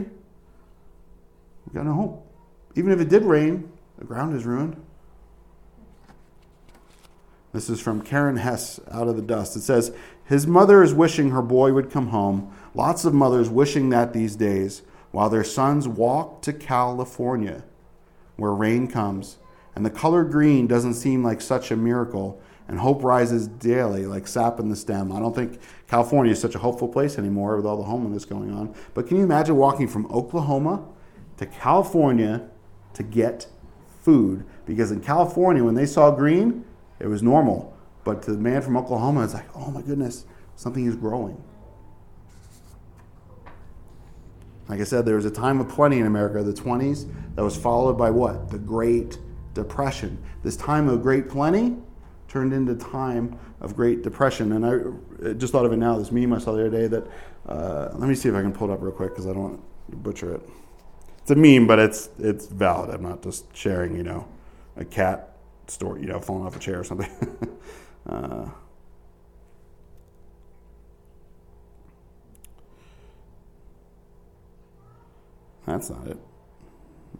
we've 1.65 1.73
got 1.73 1.85
no 1.85 1.93
hope. 1.93 2.31
Even 2.75 2.91
if 2.91 2.99
it 2.99 3.09
did 3.09 3.23
rain, 3.23 3.71
the 3.97 4.05
ground 4.05 4.35
is 4.35 4.45
ruined. 4.45 4.75
This 7.53 7.69
is 7.69 7.79
from 7.79 8.01
Karen 8.01 8.37
Hesse 8.37 8.79
out 8.91 9.07
of 9.07 9.15
the 9.15 9.21
dust. 9.23 9.55
It 9.55 9.61
says, 9.61 9.91
His 10.25 10.45
mother 10.45 10.83
is 10.83 10.93
wishing 10.93 11.31
her 11.31 11.41
boy 11.41 11.73
would 11.73 11.89
come 11.89 12.09
home. 12.09 12.53
Lots 12.75 13.05
of 13.05 13.15
mothers 13.15 13.49
wishing 13.49 13.89
that 13.89 14.13
these 14.13 14.35
days, 14.35 14.83
while 15.09 15.29
their 15.29 15.43
sons 15.43 15.87
walk 15.87 16.43
to 16.43 16.53
California, 16.53 17.63
where 18.37 18.53
rain 18.53 18.87
comes. 18.87 19.37
And 19.75 19.85
the 19.85 19.91
color 19.91 20.23
green 20.23 20.65
doesn't 20.65 20.95
seem 20.95 21.23
like 21.23 21.41
such 21.41 21.69
a 21.69 21.75
miracle, 21.75 22.41
and 22.67 22.79
hope 22.79 23.03
rises 23.03 23.47
daily 23.47 24.05
like 24.05 24.27
sap 24.27 24.59
in 24.59 24.69
the 24.69 24.75
stem. 24.75 25.11
I 25.11 25.19
don't 25.19 25.35
think 25.35 25.59
California 25.87 26.31
is 26.31 26.41
such 26.41 26.55
a 26.55 26.59
hopeful 26.59 26.87
place 26.87 27.17
anymore 27.17 27.55
with 27.55 27.65
all 27.65 27.77
the 27.77 27.83
homelessness 27.83 28.25
going 28.25 28.51
on. 28.51 28.73
But 28.93 29.07
can 29.07 29.17
you 29.17 29.23
imagine 29.23 29.55
walking 29.55 29.87
from 29.87 30.05
Oklahoma 30.07 30.83
to 31.37 31.45
California 31.45 32.49
to 32.93 33.03
get 33.03 33.47
food? 34.01 34.45
Because 34.65 34.91
in 34.91 35.01
California, 35.01 35.63
when 35.63 35.75
they 35.75 35.85
saw 35.85 36.11
green, 36.11 36.65
it 36.99 37.07
was 37.07 37.23
normal. 37.23 37.77
But 38.03 38.21
to 38.23 38.31
the 38.31 38.37
man 38.37 38.61
from 38.61 38.75
Oklahoma, 38.77 39.23
it's 39.23 39.33
like, 39.33 39.49
oh 39.55 39.71
my 39.71 39.81
goodness, 39.81 40.25
something 40.55 40.85
is 40.85 40.95
growing. 40.95 41.41
Like 44.69 44.81
I 44.81 44.83
said, 44.83 45.05
there 45.05 45.15
was 45.15 45.25
a 45.25 45.31
time 45.31 45.59
of 45.59 45.69
plenty 45.69 45.99
in 45.99 46.07
America, 46.07 46.43
the 46.43 46.53
20s, 46.53 47.09
that 47.35 47.43
was 47.43 47.55
followed 47.55 47.97
by 47.97 48.09
what? 48.09 48.49
The 48.49 48.59
Great 48.59 49.17
Depression. 49.53 50.21
This 50.43 50.57
time 50.57 50.89
of 50.89 51.01
great 51.01 51.29
plenty 51.29 51.77
turned 52.27 52.53
into 52.53 52.75
time 52.75 53.39
of 53.61 53.75
great 53.75 54.03
depression. 54.03 54.51
And 54.51 54.65
I 54.65 55.33
just 55.33 55.51
thought 55.53 55.65
of 55.65 55.71
it 55.71 55.77
now, 55.77 55.97
this 55.97 56.11
meme 56.11 56.33
I 56.33 56.39
saw 56.39 56.51
the 56.51 56.67
other 56.67 56.69
day 56.69 56.87
that, 56.87 57.07
uh, 57.47 57.89
let 57.93 58.09
me 58.09 58.15
see 58.15 58.29
if 58.29 58.35
I 58.35 58.41
can 58.41 58.51
pull 58.51 58.69
it 58.69 58.73
up 58.73 58.81
real 58.81 58.91
quick 58.91 59.11
because 59.11 59.25
I 59.25 59.33
don't 59.33 59.43
want 59.43 59.61
to 59.89 59.95
butcher 59.95 60.35
it. 60.35 60.41
It's 61.21 61.31
a 61.31 61.35
meme, 61.35 61.67
but 61.67 61.79
it's, 61.79 62.09
it's 62.19 62.47
valid. 62.47 62.89
I'm 62.89 63.03
not 63.03 63.23
just 63.23 63.55
sharing, 63.55 63.95
you 63.95 64.03
know, 64.03 64.27
a 64.75 64.85
cat 64.85 65.37
story, 65.67 66.01
you 66.01 66.07
know, 66.07 66.19
falling 66.19 66.45
off 66.45 66.55
a 66.55 66.59
chair 66.59 66.79
or 66.79 66.83
something. 66.83 67.09
uh, 68.09 68.45
that's 75.67 75.89
not 75.89 76.07
it. 76.07 76.17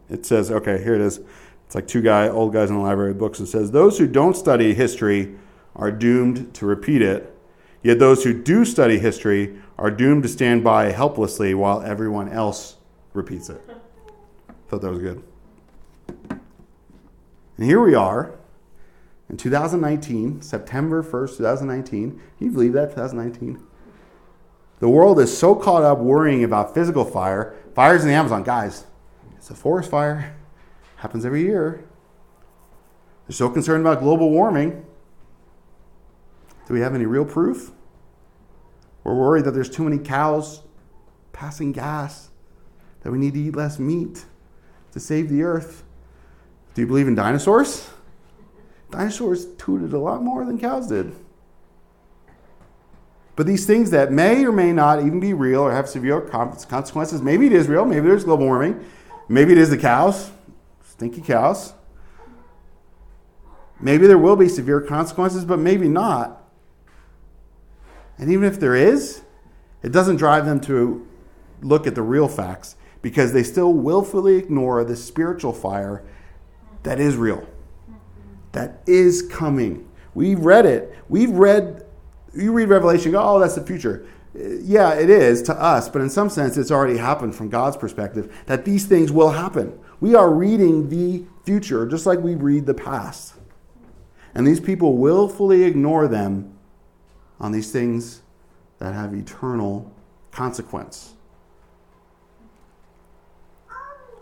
It 0.10 0.26
says, 0.26 0.50
okay, 0.50 0.82
here 0.82 0.96
it 0.96 1.02
is. 1.02 1.20
It's 1.66 1.76
like 1.76 1.88
two 1.88 2.02
guy, 2.02 2.30
old 2.30 2.54
guys 2.54 2.70
in 2.70 2.78
the 2.78 2.82
library 2.82 3.12
of 3.12 3.18
books. 3.18 3.40
It 3.40 3.48
says, 3.48 3.72
those 3.72 3.98
who 3.98 4.08
don't 4.08 4.36
study 4.36 4.74
history 4.74 5.36
are 5.76 5.92
doomed 5.92 6.54
to 6.56 6.66
repeat 6.66 7.02
it. 7.02 7.34
Yet 7.84 8.00
those 8.00 8.24
who 8.24 8.34
do 8.34 8.66
study 8.66 9.00
history 9.00 9.60
are 9.78 9.92
doomed 9.92 10.24
to 10.24 10.30
stand 10.30 10.64
by 10.64 10.92
helplessly 10.92 11.54
while 11.54 11.82
everyone 11.82 12.30
else 12.30 12.78
repeats 13.14 13.50
it. 13.50 13.62
Thought 14.70 14.82
that 14.82 14.92
was 14.92 15.00
good. 15.00 15.24
And 17.58 17.66
here 17.66 17.82
we 17.82 17.96
are 17.96 18.34
in 19.30 19.36
2019, 19.38 20.42
September 20.42 21.04
1st, 21.04 21.38
2019. 21.38 22.12
Can 22.12 22.22
you 22.40 22.52
believe 22.52 22.74
that? 22.74 22.92
2019. 22.92 23.62
The 24.80 24.90
world 24.90 25.20
is 25.20 25.36
so 25.36 25.56
caught 25.56 25.84
up 25.84 25.98
worrying 26.00 26.44
about 26.44 26.74
physical 26.74 27.04
fire. 27.04 27.56
Fires 27.78 28.02
in 28.02 28.08
the 28.08 28.16
Amazon, 28.16 28.42
guys, 28.42 28.86
it's 29.36 29.52
a 29.52 29.54
forest 29.54 29.92
fire. 29.92 30.36
Happens 30.96 31.24
every 31.24 31.44
year. 31.44 31.86
They're 33.28 33.36
so 33.36 33.52
concerned 33.52 33.86
about 33.86 34.00
global 34.00 34.32
warming. 34.32 34.84
Do 36.66 36.74
we 36.74 36.80
have 36.80 36.96
any 36.96 37.06
real 37.06 37.24
proof? 37.24 37.70
We're 39.04 39.13
worried 39.13 39.46
that 39.46 39.52
there's 39.52 39.70
too 39.70 39.84
many 39.84 40.00
cows 40.00 40.63
passing 41.34 41.72
gas, 41.72 42.32
that 43.04 43.12
we 43.12 43.20
need 43.20 43.36
to 43.36 43.40
eat 43.40 43.56
less 43.56 43.78
meat 43.78 44.26
to 44.94 45.00
save 45.00 45.30
the 45.30 45.44
earth. 45.44 45.84
Do 46.74 46.82
you 46.82 46.88
believe 46.88 47.08
in 47.08 47.13
dinosaurs? 47.13 47.92
Dinosaurs 48.90 49.54
tooted 49.54 49.94
a 49.94 50.00
lot 50.00 50.24
more 50.24 50.46
than 50.46 50.58
cows 50.58 50.88
did. 50.88 51.13
But 53.38 53.45
these 53.45 53.67
things 53.67 53.91
that 53.91 54.12
may 54.12 54.43
or 54.43 54.52
may 54.52 54.73
not 54.73 55.00
even 55.00 55.19
be 55.19 55.32
real 55.32 55.62
or 55.62 55.71
have 55.71 55.88
severe 55.88 56.19
consequences, 56.21 57.21
maybe 57.21 57.45
it 57.45 57.54
is 57.54 57.67
real, 57.67 57.86
maybe 57.86 58.08
there's 58.08 58.26
global 58.26 58.47
warming, 58.47 58.84
maybe 59.30 59.52
it 59.52 59.60
is 59.60 59.69
the 59.69 59.78
cows, 59.78 60.32
stinky 60.84 61.21
cows. 61.21 61.73
Maybe 63.80 64.08
there 64.08 64.17
will 64.17 64.36
be 64.36 64.50
severe 64.50 64.82
consequences, 64.82 65.45
but 65.45 65.60
maybe 65.60 65.88
not. 65.88 66.43
And 68.17 68.32
even 68.32 68.45
if 68.45 68.60
there 68.60 68.76
is, 68.76 69.21
it 69.84 69.91
doesn't 69.91 70.15
drive 70.15 70.47
them 70.47 70.60
to 70.62 71.08
look 71.62 71.86
at 71.86 71.93
the 71.93 72.02
real 72.02 72.28
facts 72.28 72.76
because 73.04 73.34
they 73.34 73.43
still 73.43 73.71
willfully 73.71 74.38
ignore 74.38 74.84
the 74.84 74.95
spiritual 74.95 75.54
fire 75.54 76.04
that 76.82 77.00
is 77.00 77.15
real, 77.15 77.47
that 78.54 78.82
is 78.88 79.21
coming. 79.21 79.88
We've 80.15 80.39
read 80.39 80.65
it. 80.65 80.95
We've 81.08 81.30
read, 81.30 81.86
you 82.38 82.52
read 82.52 82.69
Revelation, 82.69 83.12
go, 83.12 83.21
oh, 83.21 83.39
that's 83.39 83.56
the 83.56 83.65
future. 83.65 84.06
Uh, 84.36 84.50
yeah, 84.62 84.93
it 84.93 85.10
is 85.10 85.41
to 85.43 85.54
us, 85.54 85.89
but 85.89 86.02
in 86.02 86.10
some 86.10 86.30
sense, 86.30 86.58
it's 86.58 86.71
already 86.71 86.97
happened 86.97 87.36
from 87.36 87.50
God's 87.50 87.78
perspective 87.78 88.36
that 88.45 88.65
these 88.65 88.86
things 88.86 89.12
will 89.12 89.32
happen. 89.32 89.78
We 90.00 90.15
are 90.15 90.32
reading 90.32 90.89
the 90.89 91.26
future 91.43 91.86
just 91.86 92.06
like 92.06 92.19
we 92.19 92.36
read 92.36 92.65
the 92.65 92.73
past. 92.73 93.34
And 94.36 94.45
these 94.45 94.60
people 94.60 94.97
willfully 94.97 95.63
ignore 95.63 96.08
them 96.08 96.54
on 97.39 97.52
these 97.52 97.71
things 97.71 98.21
that 98.80 98.93
have 98.93 99.13
eternal 99.13 99.91
consequence. 100.32 101.13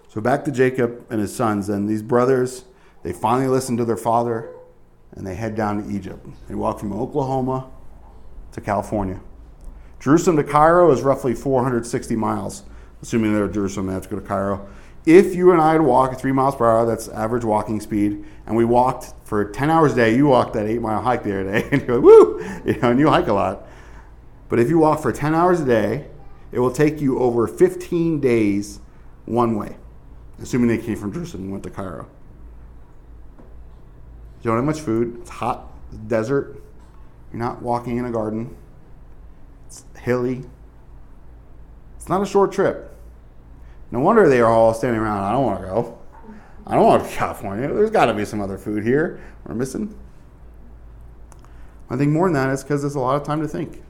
So 0.07 0.21
back 0.21 0.45
to 0.45 0.51
Jacob 0.51 1.05
and 1.09 1.19
his 1.19 1.35
sons, 1.35 1.67
and 1.67 1.89
these 1.89 2.01
brothers, 2.01 2.63
they 3.03 3.11
finally 3.11 3.49
listen 3.49 3.75
to 3.77 3.83
their 3.83 3.97
father 3.97 4.49
and 5.11 5.27
they 5.27 5.35
head 5.35 5.55
down 5.55 5.83
to 5.83 5.93
Egypt. 5.93 6.25
They 6.47 6.55
walk 6.55 6.79
from 6.79 6.93
Oklahoma 6.93 7.69
to 8.55 8.61
California. 8.61 9.21
Jerusalem 9.99 10.35
to 10.37 10.43
Cairo 10.43 10.91
is 10.91 11.01
roughly 11.01 11.33
460 11.33 12.15
miles. 12.15 12.63
Assuming 13.01 13.33
they're 13.33 13.47
Jerusalem, 13.47 13.87
they 13.87 13.93
have 13.93 14.03
to 14.03 14.09
go 14.09 14.19
to 14.19 14.25
Cairo. 14.25 14.67
If 15.05 15.35
you 15.35 15.51
and 15.51 15.61
I 15.61 15.73
had 15.73 15.81
walked 15.81 16.15
at 16.15 16.21
three 16.21 16.31
miles 16.31 16.55
per 16.55 16.65
hour, 16.65 16.85
that's 16.85 17.07
average 17.09 17.45
walking 17.45 17.79
speed, 17.79 18.25
and 18.47 18.55
we 18.55 18.65
walked 18.65 19.13
for 19.23 19.45
10 19.45 19.69
hours 19.69 19.93
a 19.93 19.95
day, 19.95 20.15
you 20.15 20.25
walked 20.25 20.53
that 20.53 20.65
eight 20.65 20.81
mile 20.81 21.01
hike 21.01 21.23
the 21.23 21.39
other 21.39 21.51
day, 21.51 21.69
and 21.71 21.81
you're 21.83 21.97
like, 21.97 22.03
woo! 22.03 22.43
You 22.65 22.81
know, 22.81 22.89
and 22.91 22.99
you 22.99 23.09
hike 23.09 23.27
a 23.27 23.33
lot. 23.33 23.67
But 24.49 24.59
if 24.59 24.69
you 24.69 24.79
walk 24.79 25.01
for 25.01 25.11
10 25.11 25.35
hours 25.35 25.61
a 25.61 25.65
day, 25.65 26.07
it 26.51 26.59
will 26.59 26.71
take 26.71 26.99
you 26.99 27.19
over 27.19 27.47
15 27.47 28.19
days 28.19 28.79
one 29.25 29.55
way 29.55 29.77
assuming 30.41 30.67
they 30.67 30.77
came 30.77 30.95
from 30.95 31.13
Jerusalem 31.13 31.43
and 31.43 31.51
went 31.51 31.63
to 31.63 31.69
Cairo. 31.69 32.07
You 34.41 34.51
don't 34.51 34.57
have 34.57 34.65
much 34.65 34.81
food. 34.81 35.17
It's 35.21 35.29
hot, 35.29 35.71
desert. 36.07 36.61
You're 37.35 37.43
not 37.43 37.61
walking 37.61 37.97
in 37.97 38.05
a 38.05 38.11
garden. 38.11 38.55
It's 39.67 39.83
hilly. 39.99 40.45
It's 41.97 42.07
not 42.07 42.21
a 42.21 42.25
short 42.25 42.53
trip. 42.53 42.95
No 43.91 43.99
wonder 43.99 44.29
they 44.29 44.39
are 44.39 44.49
all 44.49 44.73
standing 44.73 45.01
around. 45.01 45.21
I 45.21 45.33
don't 45.33 45.43
want 45.43 45.59
to 45.59 45.67
go. 45.67 45.97
I 46.65 46.75
don't 46.75 46.85
want 46.85 47.03
to 47.03 47.09
California. 47.09 47.67
There's 47.67 47.89
got 47.89 48.05
to 48.05 48.13
be 48.13 48.23
some 48.23 48.39
other 48.39 48.57
food 48.57 48.85
here 48.85 49.21
we're 49.45 49.53
missing. 49.53 49.93
I 51.89 51.97
think 51.97 52.13
more 52.13 52.27
than 52.27 52.35
that 52.35 52.51
is 52.51 52.63
because 52.63 52.83
there's 52.83 52.95
a 52.95 53.01
lot 53.01 53.17
of 53.17 53.23
time 53.23 53.41
to 53.41 53.49
think. 53.49 53.83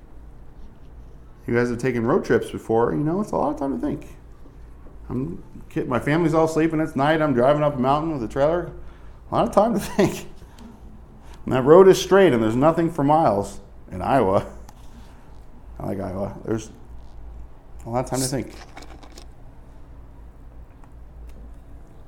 You 1.45 1.53
guys 1.53 1.69
have 1.69 1.77
taken 1.77 2.03
road 2.03 2.25
trips 2.25 2.49
before, 2.49 2.93
you 2.93 3.03
know, 3.03 3.21
it's 3.21 3.31
a 3.31 3.35
lot 3.35 3.53
of 3.53 3.59
time 3.59 3.79
to 3.79 3.79
think. 3.79 4.07
I'm, 5.07 5.43
my 5.85 5.99
family's 5.99 6.33
all 6.33 6.47
sleeping. 6.47 6.79
And 6.79 6.89
it's 6.89 6.95
night. 6.95 7.21
I'm 7.21 7.35
driving 7.35 7.61
up 7.61 7.75
a 7.75 7.79
mountain 7.79 8.11
with 8.11 8.23
a 8.27 8.27
trailer. 8.27 8.71
A 9.29 9.35
lot 9.35 9.47
of 9.47 9.53
time 9.53 9.75
to 9.75 9.79
think. 9.97 10.29
And 11.45 11.53
that 11.53 11.63
road 11.63 11.87
is 11.87 12.01
straight, 12.01 12.33
and 12.33 12.41
there's 12.41 12.55
nothing 12.55 12.91
for 12.91 13.03
miles 13.03 13.59
in 13.91 14.01
Iowa. 14.01 14.45
I 15.79 15.85
like 15.85 15.99
Iowa. 15.99 16.35
There's 16.43 16.71
a 17.85 17.89
lot 17.89 18.03
of 18.03 18.09
time 18.09 18.19
to 18.19 18.25
think. 18.25 18.53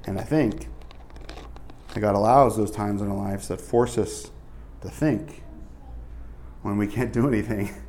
And 0.05 0.19
I 0.19 0.23
think 0.23 0.67
that 1.93 1.99
God 1.99 2.15
allows 2.15 2.57
those 2.57 2.71
times 2.71 3.01
in 3.01 3.09
our 3.09 3.15
lives 3.15 3.49
that 3.49 3.61
force 3.61 3.97
us 3.97 4.31
to 4.81 4.89
think 4.89 5.43
when 6.63 6.77
we 6.77 6.87
can't 6.87 7.13
do 7.13 7.27
anything. 7.27 7.73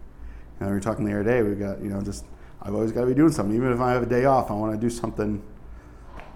And 0.60 0.68
we 0.68 0.74
were 0.74 0.80
talking 0.80 1.04
the 1.04 1.12
other 1.12 1.22
day, 1.22 1.40
we've 1.40 1.56
got, 1.56 1.80
you 1.80 1.88
know, 1.88 2.02
just, 2.02 2.24
I've 2.60 2.74
always 2.74 2.90
got 2.90 3.02
to 3.02 3.06
be 3.06 3.14
doing 3.14 3.30
something. 3.30 3.54
Even 3.54 3.70
if 3.70 3.78
I 3.78 3.92
have 3.92 4.02
a 4.02 4.06
day 4.06 4.24
off, 4.24 4.50
I 4.50 4.54
want 4.54 4.72
to 4.72 4.76
do 4.76 4.90
something, 4.90 5.40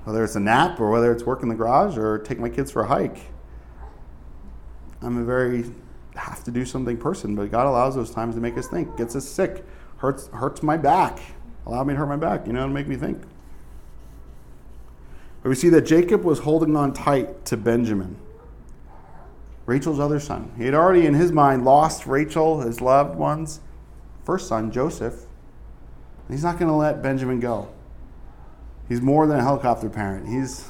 whether 0.05 0.23
it's 0.23 0.37
a 0.37 0.41
nap 0.41 0.79
or 0.79 0.93
whether 0.93 1.11
it's 1.11 1.25
work 1.25 1.43
in 1.43 1.49
the 1.49 1.57
garage 1.57 1.99
or 1.99 2.21
take 2.21 2.39
my 2.39 2.49
kids 2.49 2.71
for 2.71 2.83
a 2.83 2.87
hike. 2.87 3.32
I'm 5.03 5.19
a 5.19 5.25
very 5.25 5.65
have 6.15 6.45
to 6.45 6.51
do 6.51 6.65
something 6.65 6.97
person, 6.97 7.35
but 7.35 7.51
God 7.51 7.67
allows 7.67 7.95
those 7.95 8.11
times 8.11 8.35
to 8.35 8.41
make 8.41 8.57
us 8.57 8.69
think, 8.69 8.97
gets 8.97 9.17
us 9.17 9.27
sick, 9.27 9.65
hurts, 9.99 10.29
hurts 10.29 10.63
my 10.63 10.77
back, 10.77 11.21
allow 11.67 11.83
me 11.85 11.95
to 11.95 11.99
hurt 11.99 12.07
my 12.07 12.17
back, 12.17 12.47
you 12.47 12.53
know, 12.53 12.67
to 12.67 12.73
make 12.73 12.87
me 12.87 12.97
think. 12.97 13.23
But 15.43 15.49
we 15.49 15.55
see 15.55 15.71
that 15.71 15.83
Jacob 15.83 16.23
was 16.23 16.41
holding 16.41 16.77
on 16.77 16.93
tight 16.93 17.45
to 17.47 17.57
Benjamin, 17.57 18.17
Rachel's 19.67 19.99
other 19.99 20.21
son. 20.21 20.53
He 20.57 20.65
had 20.65 20.75
already, 20.75 21.07
in 21.07 21.15
his 21.15 21.33
mind, 21.33 21.65
lost 21.65 22.07
Rachel, 22.07 22.61
his 22.61 22.81
loved 22.81 23.17
ones, 23.17 23.61
first 24.25 24.49
son, 24.49 24.71
Joseph. 24.71 25.27
He's 26.29 26.45
not 26.45 26.59
going 26.59 26.71
to 26.71 26.77
let 26.77 27.03
Benjamin 27.03 27.41
go. 27.41 27.69
He's 28.89 29.01
more 29.01 29.27
than 29.27 29.39
a 29.39 29.43
helicopter 29.43 29.89
parent. 29.89 30.29
He's 30.29 30.69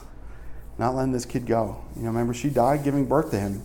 not 0.79 0.95
letting 0.95 1.13
this 1.13 1.25
kid 1.25 1.47
go. 1.47 1.85
You 1.97 2.03
know, 2.03 2.09
remember, 2.09 2.35
she 2.35 2.49
died 2.49 2.85
giving 2.85 3.05
birth 3.05 3.31
to 3.33 3.39
him. 3.39 3.63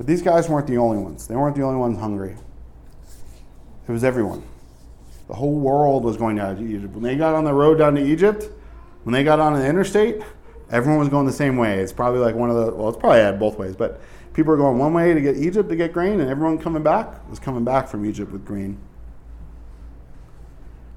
But 0.00 0.06
these 0.06 0.22
guys 0.22 0.48
weren't 0.48 0.66
the 0.66 0.78
only 0.78 0.96
ones. 0.96 1.26
They 1.26 1.36
weren't 1.36 1.54
the 1.54 1.62
only 1.62 1.78
ones 1.78 1.98
hungry. 1.98 2.34
It 3.86 3.92
was 3.92 4.02
everyone. 4.02 4.42
The 5.28 5.34
whole 5.34 5.52
world 5.52 6.04
was 6.04 6.16
going 6.16 6.36
down 6.36 6.56
to 6.56 6.62
Egypt. 6.62 6.94
When 6.94 7.02
they 7.02 7.16
got 7.16 7.34
on 7.34 7.44
the 7.44 7.52
road 7.52 7.76
down 7.76 7.96
to 7.96 8.00
Egypt, 8.02 8.48
when 9.02 9.12
they 9.12 9.22
got 9.22 9.40
on 9.40 9.52
the 9.52 9.66
interstate, 9.66 10.22
everyone 10.70 11.00
was 11.00 11.10
going 11.10 11.26
the 11.26 11.32
same 11.34 11.58
way. 11.58 11.80
It's 11.80 11.92
probably 11.92 12.20
like 12.20 12.34
one 12.34 12.48
of 12.48 12.56
the, 12.56 12.72
well, 12.72 12.88
it's 12.88 12.96
probably 12.96 13.18
had 13.18 13.38
both 13.38 13.58
ways, 13.58 13.76
but 13.76 14.00
people 14.32 14.54
are 14.54 14.56
going 14.56 14.78
one 14.78 14.94
way 14.94 15.12
to 15.12 15.20
get 15.20 15.36
Egypt 15.36 15.68
to 15.68 15.76
get 15.76 15.92
grain, 15.92 16.18
and 16.18 16.30
everyone 16.30 16.56
coming 16.56 16.82
back 16.82 17.28
was 17.28 17.38
coming 17.38 17.62
back 17.62 17.86
from 17.86 18.06
Egypt 18.06 18.32
with 18.32 18.46
grain. 18.46 18.78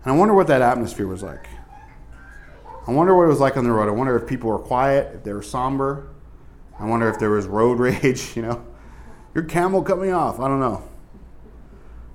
And 0.05 0.13
I 0.13 0.15
wonder 0.15 0.33
what 0.33 0.47
that 0.47 0.61
atmosphere 0.61 1.07
was 1.07 1.21
like. 1.21 1.49
I 2.87 2.91
wonder 2.91 3.13
what 3.13 3.23
it 3.23 3.27
was 3.27 3.41
like 3.41 3.57
on 3.57 3.65
the 3.65 3.71
road. 3.73 3.89
I 3.89 3.91
wonder 3.91 4.15
if 4.15 4.29
people 4.29 4.49
were 4.49 4.59
quiet, 4.59 5.13
if 5.13 5.25
they 5.25 5.33
were 5.33 5.43
somber. 5.43 6.07
I 6.79 6.85
wonder 6.85 7.09
if 7.09 7.19
there 7.19 7.31
was 7.31 7.47
road 7.47 7.79
rage, 7.79 8.37
you 8.37 8.43
know. 8.43 8.65
Your 9.33 9.43
camel 9.43 9.81
cut 9.81 9.99
me 9.99 10.11
off. 10.11 10.39
I 10.39 10.47
don't 10.47 10.59
know. 10.59 10.87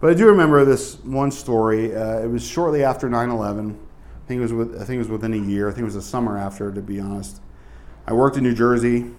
But 0.00 0.10
I 0.10 0.14
do 0.14 0.26
remember 0.26 0.64
this 0.64 1.02
one 1.02 1.30
story. 1.30 1.94
Uh, 1.94 2.20
it 2.20 2.30
was 2.30 2.46
shortly 2.46 2.84
after 2.84 3.08
9/11. 3.08 3.74
I 3.74 4.28
think 4.28 4.38
it 4.38 4.42
was 4.42 4.52
with, 4.52 4.74
I 4.80 4.84
think 4.84 4.96
it 4.96 4.98
was 4.98 5.08
within 5.08 5.34
a 5.34 5.38
year. 5.38 5.68
I 5.68 5.72
think 5.72 5.82
it 5.82 5.86
was 5.86 5.94
the 5.94 6.02
summer 6.02 6.38
after, 6.38 6.72
to 6.72 6.80
be 6.80 7.00
honest. 7.00 7.40
I 8.06 8.12
worked 8.12 8.36
in 8.36 8.44
New 8.44 8.54
Jersey. 8.54 9.10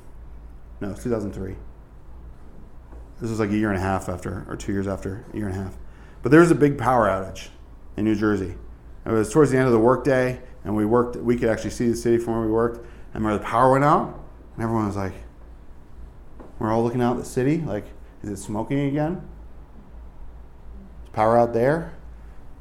No, 0.79 0.91
it's 0.91 1.03
2003. 1.03 1.55
This 3.19 3.29
was 3.29 3.39
like 3.39 3.49
a 3.49 3.57
year 3.57 3.69
and 3.69 3.77
a 3.77 3.81
half 3.81 4.07
after, 4.07 4.45
or 4.47 4.55
two 4.55 4.71
years 4.71 4.88
after, 4.88 5.25
a 5.33 5.38
year 5.38 5.47
and 5.47 5.57
a 5.57 5.62
half. 5.62 5.77
But 6.21 6.31
there 6.31 6.39
was 6.39 6.51
a 6.51 6.55
big 6.55 6.77
power 6.77 7.07
outage 7.07 7.49
in 7.97 8.05
New 8.05 8.15
Jersey. 8.15 8.55
It 9.05 9.12
was 9.12 9.31
towards 9.31 9.51
the 9.51 9.57
end 9.57 9.67
of 9.67 9.73
the 9.73 9.79
workday, 9.79 10.41
and 10.63 10.75
we 10.75 10.85
worked. 10.85 11.17
We 11.17 11.35
could 11.35 11.49
actually 11.49 11.71
see 11.71 11.89
the 11.89 11.95
city 11.95 12.17
from 12.17 12.35
where 12.35 12.45
we 12.45 12.51
worked. 12.51 12.77
And 13.13 13.23
remember, 13.23 13.43
the 13.43 13.49
power 13.49 13.71
went 13.71 13.83
out, 13.83 14.19
and 14.55 14.63
everyone 14.63 14.88
was 14.88 14.95
like, 14.95 15.13
"We're 16.59 16.71
all 16.71 16.83
looking 16.83 17.01
out 17.01 17.17
at 17.17 17.23
the 17.23 17.29
city. 17.29 17.57
Like, 17.57 17.85
is 18.21 18.29
it 18.29 18.37
smoking 18.37 18.79
again?" 18.81 19.21
Is 21.03 21.09
power 21.09 21.37
out 21.37 21.53
there. 21.53 21.93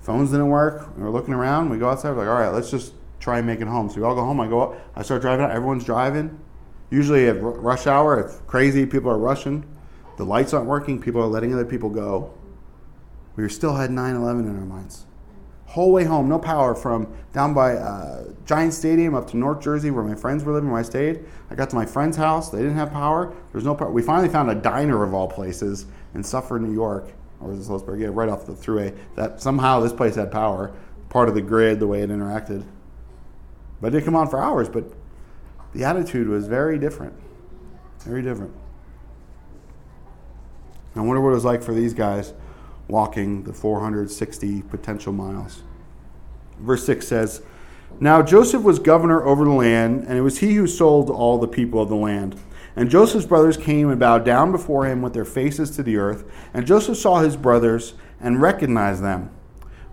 Phones 0.00 0.30
didn't 0.30 0.48
work. 0.48 0.96
We 0.96 1.02
were 1.02 1.10
looking 1.10 1.34
around. 1.34 1.68
We 1.68 1.78
go 1.78 1.90
outside. 1.90 2.10
We're 2.10 2.20
like, 2.20 2.28
all 2.28 2.40
right, 2.40 2.48
let's 2.48 2.70
just 2.70 2.94
try 3.20 3.38
and 3.38 3.46
make 3.46 3.60
it 3.60 3.68
home. 3.68 3.90
So 3.90 3.96
we 3.96 4.02
all 4.04 4.14
go 4.14 4.24
home. 4.24 4.40
I 4.40 4.48
go 4.48 4.60
up. 4.60 4.80
I 4.96 5.02
start 5.02 5.20
driving 5.20 5.44
out. 5.44 5.50
Everyone's 5.50 5.84
driving. 5.84 6.38
Usually 6.90 7.28
at 7.28 7.42
rush 7.42 7.86
hour, 7.86 8.18
it's 8.18 8.40
crazy. 8.46 8.86
People 8.86 9.10
are 9.10 9.18
rushing. 9.18 9.64
The 10.16 10.24
lights 10.24 10.54
aren't 10.54 10.66
working. 10.66 11.00
People 11.00 11.20
are 11.20 11.26
letting 11.26 11.52
other 11.52 11.66
people 11.66 11.90
go. 11.90 12.32
We 13.36 13.48
still 13.48 13.74
had 13.74 13.90
9 13.90 14.16
11 14.16 14.48
in 14.48 14.58
our 14.58 14.64
minds. 14.64 15.04
Whole 15.68 15.92
way 15.92 16.04
home, 16.04 16.28
no 16.28 16.38
power 16.38 16.74
from 16.74 17.14
down 17.32 17.54
by 17.54 17.74
uh, 17.74 18.24
Giant 18.46 18.72
Stadium 18.72 19.14
up 19.14 19.28
to 19.30 19.36
North 19.36 19.60
Jersey 19.60 19.90
where 19.90 20.02
my 20.02 20.14
friends 20.14 20.42
were 20.42 20.52
living, 20.52 20.70
where 20.70 20.80
I 20.80 20.82
stayed. 20.82 21.24
I 21.50 21.54
got 21.54 21.70
to 21.70 21.76
my 21.76 21.86
friend's 21.86 22.16
house. 22.16 22.48
They 22.50 22.58
didn't 22.58 22.76
have 22.76 22.90
power. 22.90 23.28
There 23.28 23.36
was 23.52 23.64
no 23.64 23.74
power. 23.74 23.90
We 23.90 24.02
finally 24.02 24.30
found 24.30 24.50
a 24.50 24.54
diner 24.54 25.02
of 25.04 25.12
all 25.12 25.28
places 25.28 25.86
in 26.14 26.24
Suffern, 26.24 26.64
New 26.64 26.72
York 26.72 27.12
or 27.40 27.50
was 27.50 27.68
it 27.68 27.70
Sloatsburg? 27.70 28.00
Yeah, 28.00 28.08
right 28.10 28.28
off 28.28 28.46
the 28.46 28.52
thruway. 28.52 28.96
That 29.14 29.40
somehow 29.40 29.80
this 29.80 29.92
place 29.92 30.16
had 30.16 30.30
power, 30.30 30.72
part 31.08 31.28
of 31.28 31.34
the 31.34 31.42
grid, 31.42 31.80
the 31.80 31.86
way 31.86 32.02
it 32.02 32.10
interacted. 32.10 32.64
But 33.80 33.88
it 33.88 33.90
didn't 33.90 34.06
come 34.06 34.16
on 34.16 34.28
for 34.28 34.42
hours. 34.42 34.68
But 34.68 34.84
the 35.74 35.84
attitude 35.84 36.28
was 36.28 36.46
very 36.46 36.78
different, 36.78 37.14
very 38.00 38.22
different. 38.22 38.52
I 40.96 41.00
wonder 41.00 41.20
what 41.20 41.30
it 41.30 41.34
was 41.34 41.44
like 41.44 41.62
for 41.62 41.72
these 41.72 41.94
guys 41.94 42.32
walking 42.88 43.44
the 43.44 43.52
460 43.52 44.62
potential 44.62 45.12
miles. 45.12 45.62
Verse 46.58 46.84
6 46.86 47.06
says, 47.06 47.42
Now 48.00 48.22
Joseph 48.22 48.62
was 48.62 48.78
governor 48.78 49.24
over 49.24 49.44
the 49.44 49.52
land, 49.52 50.04
and 50.08 50.18
it 50.18 50.22
was 50.22 50.38
he 50.38 50.54
who 50.54 50.66
sold 50.66 51.10
all 51.10 51.38
the 51.38 51.46
people 51.46 51.80
of 51.80 51.88
the 51.88 51.94
land. 51.94 52.40
And 52.74 52.90
Joseph's 52.90 53.26
brothers 53.26 53.56
came 53.56 53.90
and 53.90 53.98
bowed 53.98 54.24
down 54.24 54.52
before 54.52 54.86
him 54.86 55.02
with 55.02 55.12
their 55.12 55.24
faces 55.24 55.70
to 55.72 55.82
the 55.82 55.96
earth. 55.96 56.24
And 56.54 56.66
Joseph 56.66 56.96
saw 56.96 57.20
his 57.20 57.36
brothers 57.36 57.94
and 58.20 58.40
recognized 58.40 59.02
them. 59.02 59.30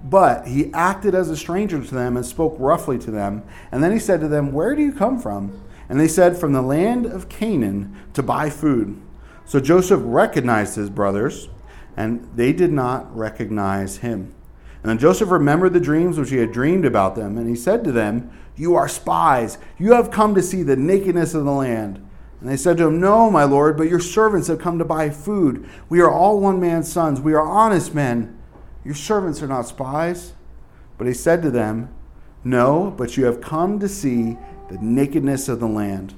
But 0.04 0.48
he 0.48 0.72
acted 0.72 1.16
as 1.16 1.32
a 1.32 1.38
stranger 1.38 1.84
to 1.84 1.96
them 1.96 2.16
and 2.16 2.24
spoke 2.24 2.56
roughly 2.60 3.00
to 3.00 3.10
them. 3.10 3.44
And 3.72 3.84
then 3.84 3.92
he 3.92 3.98
said 3.98 4.20
to 4.20 4.28
them, 4.28 4.52
Where 4.52 4.76
do 4.76 4.84
you 4.84 4.94
come 4.94 5.20
from? 5.20 5.60
And 5.90 6.00
they 6.00 6.08
said, 6.08 6.38
From 6.38 6.54
the 6.54 6.62
land 6.62 7.08
of 7.08 7.28
Canaan 7.28 7.98
to 8.14 8.22
buy 8.22 8.52
food. 8.52 9.02
So 9.46 9.60
Joseph 9.60 10.02
recognized 10.04 10.76
his 10.76 10.92
brothers, 10.92 11.50
and 11.98 12.30
they 12.36 12.54
did 12.54 12.72
not 12.72 13.16
recognize 13.16 13.98
him. 13.98 14.34
And 14.84 14.90
then 14.92 15.00
Joseph 15.00 15.32
remembered 15.32 15.74
the 15.74 15.80
dreams 15.80 16.18
which 16.18 16.30
he 16.30 16.38
had 16.38 16.52
dreamed 16.52 16.86
about 16.86 17.16
them. 17.16 17.38
And 17.38 17.50
he 17.50 17.56
said 17.56 17.84
to 17.84 17.92
them, 17.92 18.32
You 18.56 18.76
are 18.76 18.88
spies. 18.88 19.58
You 19.80 19.94
have 19.94 20.12
come 20.12 20.36
to 20.36 20.44
see 20.44 20.62
the 20.62 20.76
nakedness 20.76 21.34
of 21.34 21.46
the 21.46 21.52
land. 21.52 22.08
And 22.40 22.50
they 22.50 22.58
said 22.58 22.78
to 22.78 22.88
him, 22.88 23.00
No, 23.00 23.32
my 23.32 23.46
lord, 23.46 23.78
but 23.78 23.90
your 23.90 24.00
servants 24.00 24.48
have 24.48 24.60
come 24.60 24.78
to 24.78 24.86
buy 24.86 25.10
food. 25.10 25.68
We 25.90 26.02
are 26.02 26.12
all 26.12 26.40
one 26.40 26.60
man's 26.60 26.92
sons. 26.92 27.20
We 27.20 27.34
are 27.34 27.42
honest 27.42 27.96
men. 27.96 28.40
Your 28.84 28.94
servants 28.94 29.42
are 29.42 29.48
not 29.48 29.68
spies. 29.68 30.34
But 30.98 31.08
he 31.08 31.14
said 31.14 31.42
to 31.42 31.50
them, 31.50 31.94
No, 32.44 32.94
but 32.96 33.18
you 33.18 33.26
have 33.26 33.42
come 33.42 33.80
to 33.80 33.90
see 33.90 34.38
the 34.70 34.78
nakedness 34.80 35.50
of 35.50 35.60
the 35.60 35.68
land. 35.68 36.14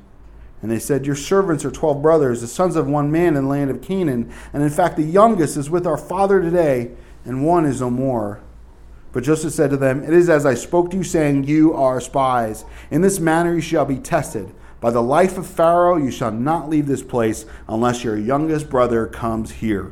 And 0.61 0.71
they 0.71 0.79
said, 0.79 1.05
Your 1.05 1.15
servants 1.15 1.63
are 1.65 1.71
twelve 1.71 2.01
brothers, 2.01 2.41
the 2.41 2.47
sons 2.47 2.75
of 2.75 2.87
one 2.87 3.11
man 3.11 3.35
in 3.35 3.43
the 3.43 3.49
land 3.49 3.69
of 3.69 3.81
Canaan. 3.81 4.31
And 4.53 4.63
in 4.63 4.69
fact, 4.69 4.97
the 4.97 5.03
youngest 5.03 5.57
is 5.57 5.69
with 5.69 5.85
our 5.85 5.97
father 5.97 6.41
today, 6.41 6.91
and 7.25 7.45
one 7.45 7.65
is 7.65 7.81
no 7.81 7.89
more. 7.89 8.41
But 9.11 9.23
Joseph 9.23 9.53
said 9.53 9.69
to 9.69 9.77
them, 9.77 10.03
It 10.03 10.13
is 10.13 10.29
as 10.29 10.45
I 10.45 10.53
spoke 10.53 10.91
to 10.91 10.97
you, 10.97 11.03
saying, 11.03 11.45
You 11.45 11.73
are 11.73 12.01
spies. 12.01 12.65
In 12.89 13.01
this 13.01 13.19
manner 13.19 13.53
you 13.53 13.61
shall 13.61 13.85
be 13.85 13.97
tested. 13.97 14.53
By 14.79 14.91
the 14.91 15.01
life 15.01 15.37
of 15.37 15.47
Pharaoh, 15.47 15.97
you 15.97 16.11
shall 16.11 16.31
not 16.31 16.69
leave 16.69 16.85
this 16.85 17.01
place 17.01 17.45
unless 17.67 18.03
your 18.03 18.17
youngest 18.17 18.69
brother 18.69 19.07
comes 19.07 19.53
here. 19.53 19.91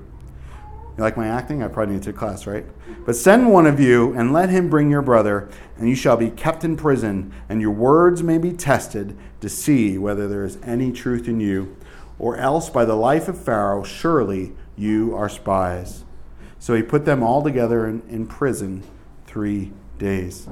You 0.98 1.04
like 1.04 1.18
my 1.18 1.28
acting? 1.28 1.62
I 1.62 1.68
probably 1.68 1.96
need 1.96 2.04
to 2.04 2.12
take 2.12 2.18
class, 2.18 2.48
right? 2.48 2.66
But 3.06 3.16
send 3.16 3.52
one 3.52 3.66
of 3.66 3.80
you 3.80 4.14
and 4.14 4.32
let 4.32 4.50
him 4.50 4.70
bring 4.70 4.90
your 4.90 5.02
brother, 5.02 5.50
and 5.78 5.90
you 5.90 5.96
shall 5.96 6.16
be 6.16 6.30
kept 6.30 6.64
in 6.64 6.78
prison, 6.78 7.34
and 7.50 7.60
your 7.60 7.72
words 7.72 8.24
may 8.24 8.38
be 8.38 8.54
tested 8.54 9.18
to 9.42 9.50
see 9.50 9.98
whether 9.98 10.28
there 10.28 10.46
is 10.46 10.58
any 10.64 10.92
truth 10.92 11.28
in 11.28 11.40
you. 11.40 11.76
Or 12.18 12.38
else, 12.38 12.70
by 12.70 12.86
the 12.86 12.96
life 12.96 13.28
of 13.28 13.38
Pharaoh, 13.38 13.84
surely 13.84 14.54
you 14.78 15.14
are 15.16 15.28
spies. 15.28 16.06
So 16.60 16.74
he 16.74 16.82
put 16.82 17.06
them 17.06 17.22
all 17.22 17.44
together 17.44 17.86
in, 17.86 18.02
in 18.10 18.26
prison 18.26 18.84
three 19.28 19.74
days. 20.00 20.48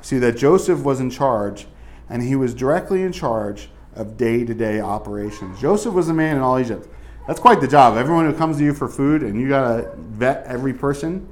See 0.00 0.18
that 0.18 0.36
Joseph 0.36 0.82
was 0.82 1.00
in 1.00 1.08
charge 1.08 1.66
and 2.08 2.22
he 2.22 2.36
was 2.36 2.54
directly 2.54 3.02
in 3.02 3.12
charge 3.12 3.70
of 3.94 4.16
day 4.16 4.44
to 4.44 4.54
day 4.54 4.80
operations. 4.80 5.60
Joseph 5.60 5.94
was 5.94 6.08
a 6.08 6.14
man 6.14 6.36
in 6.36 6.42
all 6.42 6.58
Egypt. 6.58 6.86
That's 7.26 7.40
quite 7.40 7.60
the 7.60 7.68
job. 7.68 7.96
Everyone 7.96 8.26
who 8.26 8.36
comes 8.36 8.58
to 8.58 8.64
you 8.64 8.74
for 8.74 8.88
food 8.88 9.22
and 9.22 9.40
you 9.40 9.48
got 9.48 9.76
to 9.76 9.92
vet 9.96 10.44
every 10.46 10.74
person, 10.74 11.26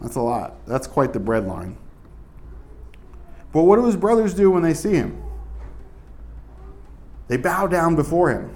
that's 0.00 0.16
a 0.16 0.20
lot. 0.20 0.66
That's 0.66 0.86
quite 0.86 1.12
the 1.12 1.18
breadline. 1.18 1.76
But 3.52 3.62
what 3.62 3.76
do 3.76 3.86
his 3.86 3.96
brothers 3.96 4.34
do 4.34 4.50
when 4.50 4.62
they 4.62 4.74
see 4.74 4.92
him? 4.92 5.22
They 7.28 7.36
bow 7.36 7.66
down 7.66 7.96
before 7.96 8.30
him. 8.30 8.54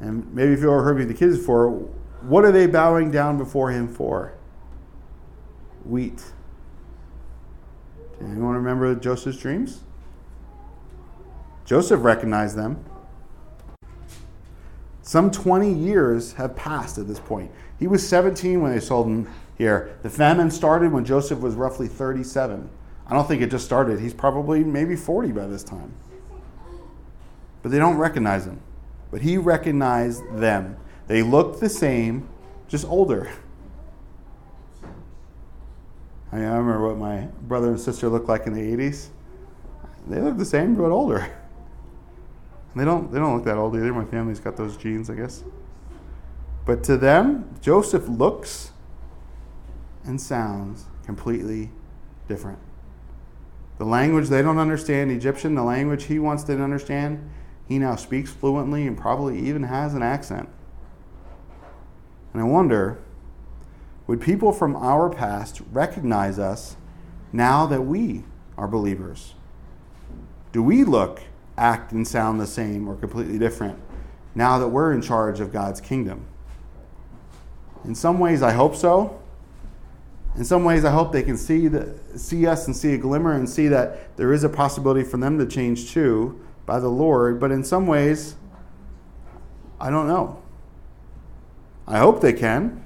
And 0.00 0.32
maybe 0.34 0.52
if 0.52 0.60
you 0.60 0.70
ever 0.70 0.82
heard 0.82 0.98
me 0.98 1.04
the 1.04 1.14
kids 1.14 1.38
before, 1.38 1.70
what 2.20 2.44
are 2.44 2.52
they 2.52 2.66
bowing 2.66 3.10
down 3.10 3.38
before 3.38 3.70
him 3.70 3.88
for? 3.88 4.34
Wheat. 5.84 6.22
Anyone 8.20 8.54
remember 8.54 8.94
Joseph's 8.94 9.38
dreams? 9.38 9.82
Joseph 11.64 12.02
recognized 12.02 12.56
them. 12.56 12.84
Some 15.06 15.30
20 15.30 15.72
years 15.72 16.32
have 16.32 16.56
passed 16.56 16.98
at 16.98 17.06
this 17.06 17.20
point. 17.20 17.52
He 17.78 17.86
was 17.86 18.06
17 18.06 18.60
when 18.60 18.72
they 18.72 18.80
sold 18.80 19.06
him 19.06 19.30
here. 19.56 19.96
The 20.02 20.10
famine 20.10 20.50
started 20.50 20.90
when 20.90 21.04
Joseph 21.04 21.38
was 21.38 21.54
roughly 21.54 21.86
37. 21.86 22.68
I 23.06 23.14
don't 23.14 23.28
think 23.28 23.40
it 23.40 23.48
just 23.48 23.64
started. 23.64 24.00
He's 24.00 24.12
probably 24.12 24.64
maybe 24.64 24.96
40 24.96 25.30
by 25.30 25.46
this 25.46 25.62
time. 25.62 25.94
But 27.62 27.70
they 27.70 27.78
don't 27.78 27.96
recognize 27.98 28.46
him. 28.46 28.60
But 29.12 29.20
he 29.20 29.38
recognized 29.38 30.24
them. 30.32 30.76
They 31.06 31.22
looked 31.22 31.60
the 31.60 31.68
same, 31.68 32.28
just 32.66 32.84
older. 32.84 33.30
I, 36.32 36.36
mean, 36.36 36.46
I 36.46 36.56
remember 36.56 36.88
what 36.88 36.98
my 36.98 37.28
brother 37.42 37.68
and 37.68 37.78
sister 37.78 38.08
looked 38.08 38.28
like 38.28 38.48
in 38.48 38.54
the 38.54 38.76
80s. 38.76 39.10
They 40.08 40.20
look 40.20 40.36
the 40.36 40.44
same, 40.44 40.74
but 40.74 40.90
older. 40.90 41.30
They 42.76 42.84
don't, 42.84 43.10
they 43.10 43.18
don't 43.18 43.34
look 43.34 43.44
that 43.46 43.56
old 43.56 43.74
either. 43.74 43.92
My 43.92 44.04
family's 44.04 44.38
got 44.38 44.56
those 44.56 44.76
genes, 44.76 45.08
I 45.08 45.14
guess. 45.14 45.42
But 46.66 46.84
to 46.84 46.98
them, 46.98 47.56
Joseph 47.62 48.06
looks 48.06 48.72
and 50.04 50.20
sounds 50.20 50.84
completely 51.04 51.70
different. 52.28 52.58
The 53.78 53.84
language 53.84 54.28
they 54.28 54.42
don't 54.42 54.58
understand, 54.58 55.10
Egyptian, 55.10 55.54
the 55.54 55.62
language 55.62 56.04
he 56.04 56.18
wants 56.18 56.44
to 56.44 56.62
understand, 56.62 57.30
he 57.66 57.78
now 57.78 57.96
speaks 57.96 58.30
fluently 58.30 58.86
and 58.86 58.96
probably 58.96 59.38
even 59.38 59.64
has 59.64 59.94
an 59.94 60.02
accent. 60.02 60.48
And 62.32 62.42
I 62.42 62.44
wonder 62.44 62.98
would 64.06 64.20
people 64.20 64.52
from 64.52 64.76
our 64.76 65.10
past 65.10 65.60
recognize 65.72 66.38
us 66.38 66.76
now 67.32 67.66
that 67.66 67.82
we 67.82 68.24
are 68.56 68.68
believers? 68.68 69.34
Do 70.52 70.62
we 70.62 70.84
look, 70.84 71.22
act, 71.56 71.92
and 71.92 72.06
sound 72.06 72.40
the 72.40 72.46
same 72.46 72.88
or 72.88 72.96
completely 72.96 73.38
different 73.38 73.78
now 74.34 74.58
that 74.58 74.68
we're 74.68 74.92
in 74.92 75.00
charge 75.00 75.40
of 75.40 75.52
God's 75.52 75.80
kingdom? 75.80 76.26
In 77.84 77.94
some 77.94 78.18
ways, 78.18 78.42
I 78.42 78.52
hope 78.52 78.74
so. 78.74 79.20
In 80.36 80.44
some 80.44 80.64
ways, 80.64 80.84
I 80.84 80.90
hope 80.90 81.12
they 81.12 81.22
can 81.22 81.36
see, 81.36 81.68
the, 81.68 81.98
see 82.16 82.46
us 82.46 82.66
and 82.66 82.76
see 82.76 82.92
a 82.92 82.98
glimmer 82.98 83.32
and 83.32 83.48
see 83.48 83.68
that 83.68 84.16
there 84.16 84.32
is 84.32 84.44
a 84.44 84.48
possibility 84.48 85.02
for 85.02 85.16
them 85.16 85.38
to 85.38 85.46
change 85.46 85.92
too 85.92 86.38
by 86.66 86.78
the 86.78 86.88
Lord. 86.88 87.40
But 87.40 87.52
in 87.52 87.64
some 87.64 87.86
ways, 87.86 88.34
I 89.80 89.88
don't 89.88 90.08
know. 90.08 90.42
I 91.86 91.98
hope 91.98 92.20
they 92.20 92.32
can 92.32 92.84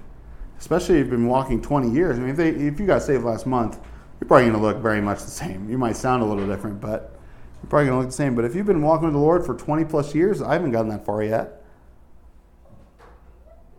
especially 0.61 0.97
if 0.97 1.01
you've 1.01 1.11
been 1.11 1.27
walking 1.27 1.61
20 1.61 1.91
years. 1.91 2.19
I 2.19 2.21
mean, 2.21 2.31
if, 2.31 2.37
they, 2.37 2.51
if 2.51 2.79
you 2.79 2.87
got 2.87 3.03
saved 3.03 3.25
last 3.25 3.47
month, 3.47 3.81
you're 4.21 4.29
probably 4.29 4.51
going 4.51 4.61
to 4.61 4.63
look 4.63 4.77
very 4.77 5.01
much 5.01 5.21
the 5.25 5.31
same. 5.31 5.69
You 5.69 5.79
might 5.79 5.97
sound 5.97 6.23
a 6.23 6.27
little 6.27 6.47
different, 6.47 6.81
but 6.81 7.19
you're 7.63 7.69
probably 7.69 7.87
going 7.87 7.97
to 7.97 8.01
look 8.01 8.09
the 8.09 8.17
same. 8.17 8.35
But 8.35 8.45
if 8.45 8.55
you've 8.55 8.67
been 8.67 8.83
walking 8.83 9.07
with 9.07 9.15
the 9.15 9.21
Lord 9.21 9.45
for 9.45 9.55
20 9.55 9.85
plus 9.85 10.15
years, 10.15 10.41
I 10.41 10.55
haven't 10.55 10.73
gotten 10.73 10.89
that 10.91 11.05
far 11.05 11.23
yet. 11.23 11.65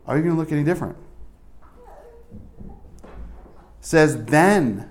Are 0.07 0.17
you 0.17 0.23
going 0.23 0.36
to 0.36 0.39
look 0.39 0.51
any 0.51 0.63
different? 0.63 0.97
says 3.82 4.25
then 4.25 4.89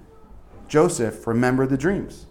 Joseph 0.69 1.27
remembered 1.27 1.71
the 1.71 1.79
dreams. 1.79 2.27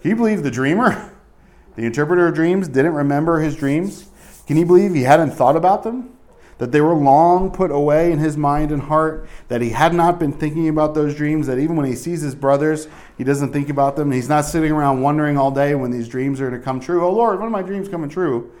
Can 0.00 0.10
you 0.10 0.16
believe 0.16 0.42
the 0.42 0.50
dreamer, 0.50 1.12
the 1.76 1.84
interpreter 1.84 2.26
of 2.26 2.34
dreams, 2.34 2.66
didn't 2.68 2.94
remember 2.94 3.40
his 3.40 3.54
dreams? 3.54 4.08
Can 4.46 4.56
you 4.56 4.66
believe 4.66 4.94
he 4.94 5.02
hadn't 5.02 5.30
thought 5.32 5.56
about 5.56 5.84
them? 5.84 6.16
That 6.60 6.72
they 6.72 6.80
were 6.82 6.92
long 6.92 7.50
put 7.50 7.70
away 7.70 8.12
in 8.12 8.18
his 8.18 8.36
mind 8.36 8.70
and 8.70 8.82
heart, 8.82 9.26
that 9.48 9.62
he 9.62 9.70
had 9.70 9.94
not 9.94 10.18
been 10.18 10.30
thinking 10.30 10.68
about 10.68 10.94
those 10.94 11.14
dreams, 11.14 11.46
that 11.46 11.58
even 11.58 11.74
when 11.74 11.86
he 11.86 11.94
sees 11.96 12.20
his 12.20 12.34
brothers, 12.34 12.86
he 13.16 13.24
doesn't 13.24 13.50
think 13.50 13.70
about 13.70 13.96
them. 13.96 14.12
He's 14.12 14.28
not 14.28 14.44
sitting 14.44 14.70
around 14.70 15.00
wondering 15.00 15.38
all 15.38 15.50
day 15.50 15.74
when 15.74 15.90
these 15.90 16.06
dreams 16.06 16.38
are 16.38 16.50
to 16.50 16.58
come 16.58 16.78
true. 16.78 17.02
Oh 17.02 17.12
Lord, 17.12 17.38
when 17.38 17.48
are 17.48 17.50
my 17.50 17.62
dreams 17.62 17.88
coming 17.88 18.10
true? 18.10 18.52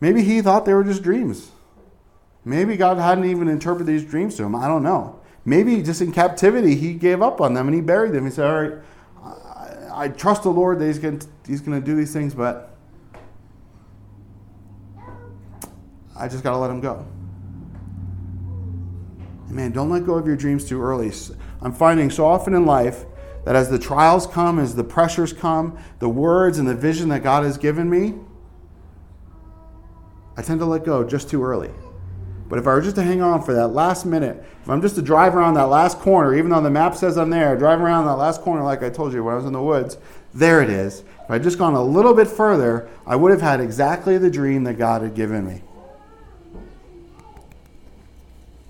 Maybe 0.00 0.24
he 0.24 0.40
thought 0.40 0.64
they 0.64 0.72
were 0.72 0.82
just 0.82 1.02
dreams. 1.02 1.50
Maybe 2.42 2.78
God 2.78 2.96
hadn't 2.96 3.26
even 3.26 3.48
interpreted 3.48 3.86
these 3.86 4.02
dreams 4.02 4.36
to 4.36 4.44
him. 4.44 4.54
I 4.54 4.66
don't 4.66 4.82
know. 4.82 5.20
Maybe 5.44 5.82
just 5.82 6.00
in 6.00 6.10
captivity, 6.10 6.74
he 6.74 6.94
gave 6.94 7.20
up 7.20 7.42
on 7.42 7.52
them 7.52 7.68
and 7.68 7.74
he 7.74 7.82
buried 7.82 8.12
them. 8.12 8.24
He 8.24 8.30
said, 8.30 8.46
All 8.46 8.62
right, 8.62 8.78
I, 9.92 10.08
trust 10.08 10.44
the 10.44 10.50
Lord 10.50 10.78
that 10.78 10.86
he's 10.86 10.98
going 10.98 11.18
to 11.80 11.86
do 11.86 11.94
these 11.94 12.14
things, 12.14 12.34
but 12.34 12.71
I 16.22 16.28
just 16.28 16.44
got 16.44 16.52
to 16.52 16.56
let 16.58 16.68
them 16.68 16.80
go. 16.80 17.04
Man, 19.48 19.72
don't 19.72 19.90
let 19.90 20.06
go 20.06 20.14
of 20.14 20.24
your 20.24 20.36
dreams 20.36 20.64
too 20.64 20.80
early. 20.80 21.10
I'm 21.60 21.72
finding 21.72 22.12
so 22.12 22.24
often 22.24 22.54
in 22.54 22.64
life 22.64 23.04
that 23.44 23.56
as 23.56 23.68
the 23.68 23.78
trials 23.78 24.28
come, 24.28 24.60
as 24.60 24.76
the 24.76 24.84
pressures 24.84 25.32
come, 25.32 25.76
the 25.98 26.08
words 26.08 26.60
and 26.60 26.68
the 26.68 26.76
vision 26.76 27.08
that 27.08 27.24
God 27.24 27.42
has 27.42 27.58
given 27.58 27.90
me, 27.90 28.14
I 30.36 30.42
tend 30.42 30.60
to 30.60 30.64
let 30.64 30.84
go 30.84 31.02
just 31.02 31.28
too 31.28 31.42
early. 31.42 31.72
But 32.48 32.60
if 32.60 32.68
I 32.68 32.74
were 32.74 32.82
just 32.82 32.94
to 32.96 33.02
hang 33.02 33.20
on 33.20 33.42
for 33.42 33.54
that 33.54 33.68
last 33.68 34.06
minute, 34.06 34.44
if 34.62 34.70
I'm 34.70 34.80
just 34.80 34.94
to 34.94 35.02
drive 35.02 35.34
around 35.34 35.54
that 35.54 35.70
last 35.70 35.98
corner, 35.98 36.36
even 36.36 36.52
though 36.52 36.60
the 36.60 36.70
map 36.70 36.94
says 36.94 37.18
I'm 37.18 37.30
there, 37.30 37.56
drive 37.56 37.80
around 37.80 38.04
that 38.04 38.14
last 38.14 38.42
corner 38.42 38.62
like 38.62 38.84
I 38.84 38.90
told 38.90 39.12
you 39.12 39.24
when 39.24 39.34
I 39.34 39.38
was 39.38 39.46
in 39.46 39.52
the 39.52 39.60
woods, 39.60 39.98
there 40.32 40.62
it 40.62 40.70
is. 40.70 41.00
If 41.00 41.30
I'd 41.30 41.42
just 41.42 41.58
gone 41.58 41.74
a 41.74 41.82
little 41.82 42.14
bit 42.14 42.28
further, 42.28 42.88
I 43.08 43.16
would 43.16 43.32
have 43.32 43.42
had 43.42 43.60
exactly 43.60 44.18
the 44.18 44.30
dream 44.30 44.62
that 44.64 44.74
God 44.74 45.02
had 45.02 45.16
given 45.16 45.44
me. 45.44 45.62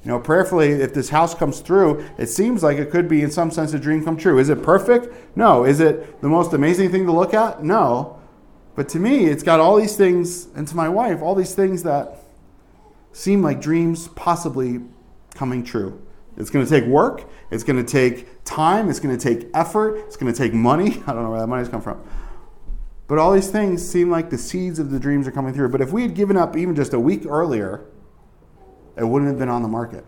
You 0.04 0.10
know, 0.10 0.18
prayerfully, 0.18 0.72
if 0.72 0.94
this 0.94 1.10
house 1.10 1.34
comes 1.34 1.60
through, 1.60 2.04
it 2.18 2.26
seems 2.26 2.62
like 2.62 2.78
it 2.78 2.90
could 2.90 3.08
be, 3.08 3.22
in 3.22 3.30
some 3.30 3.52
sense, 3.52 3.72
a 3.72 3.78
dream 3.78 4.04
come 4.04 4.16
true. 4.16 4.38
Is 4.38 4.48
it 4.48 4.62
perfect? 4.62 5.36
No. 5.36 5.64
Is 5.64 5.78
it 5.78 6.20
the 6.20 6.28
most 6.28 6.52
amazing 6.52 6.90
thing 6.90 7.06
to 7.06 7.12
look 7.12 7.34
at? 7.34 7.62
No. 7.62 8.18
But 8.74 8.88
to 8.90 8.98
me, 8.98 9.26
it's 9.26 9.44
got 9.44 9.60
all 9.60 9.76
these 9.76 9.96
things, 9.96 10.48
and 10.56 10.66
to 10.66 10.74
my 10.74 10.88
wife, 10.88 11.22
all 11.22 11.36
these 11.36 11.54
things 11.54 11.84
that 11.84 12.18
seem 13.12 13.42
like 13.42 13.60
dreams 13.60 14.08
possibly 14.08 14.80
coming 15.34 15.62
true. 15.62 16.02
It's 16.36 16.50
going 16.50 16.64
to 16.64 16.70
take 16.70 16.84
work. 16.84 17.28
It's 17.50 17.62
going 17.62 17.84
to 17.84 17.90
take 17.90 18.44
time. 18.44 18.88
It's 18.88 18.98
going 18.98 19.16
to 19.16 19.22
take 19.22 19.50
effort. 19.54 19.98
It's 20.06 20.16
going 20.16 20.32
to 20.32 20.36
take 20.36 20.52
money. 20.52 21.02
I 21.06 21.12
don't 21.12 21.22
know 21.22 21.30
where 21.30 21.40
that 21.40 21.46
money's 21.46 21.68
come 21.68 21.82
from. 21.82 22.02
But 23.06 23.18
all 23.18 23.32
these 23.32 23.50
things 23.50 23.86
seem 23.86 24.10
like 24.10 24.30
the 24.30 24.38
seeds 24.38 24.78
of 24.78 24.90
the 24.90 24.98
dreams 24.98 25.28
are 25.28 25.32
coming 25.32 25.52
through. 25.52 25.68
But 25.68 25.80
if 25.80 25.92
we 25.92 26.02
had 26.02 26.14
given 26.14 26.36
up 26.36 26.56
even 26.56 26.74
just 26.74 26.94
a 26.94 27.00
week 27.00 27.26
earlier, 27.26 27.84
it 28.96 29.04
wouldn't 29.04 29.30
have 29.30 29.38
been 29.38 29.48
on 29.48 29.62
the 29.62 29.68
market. 29.68 30.04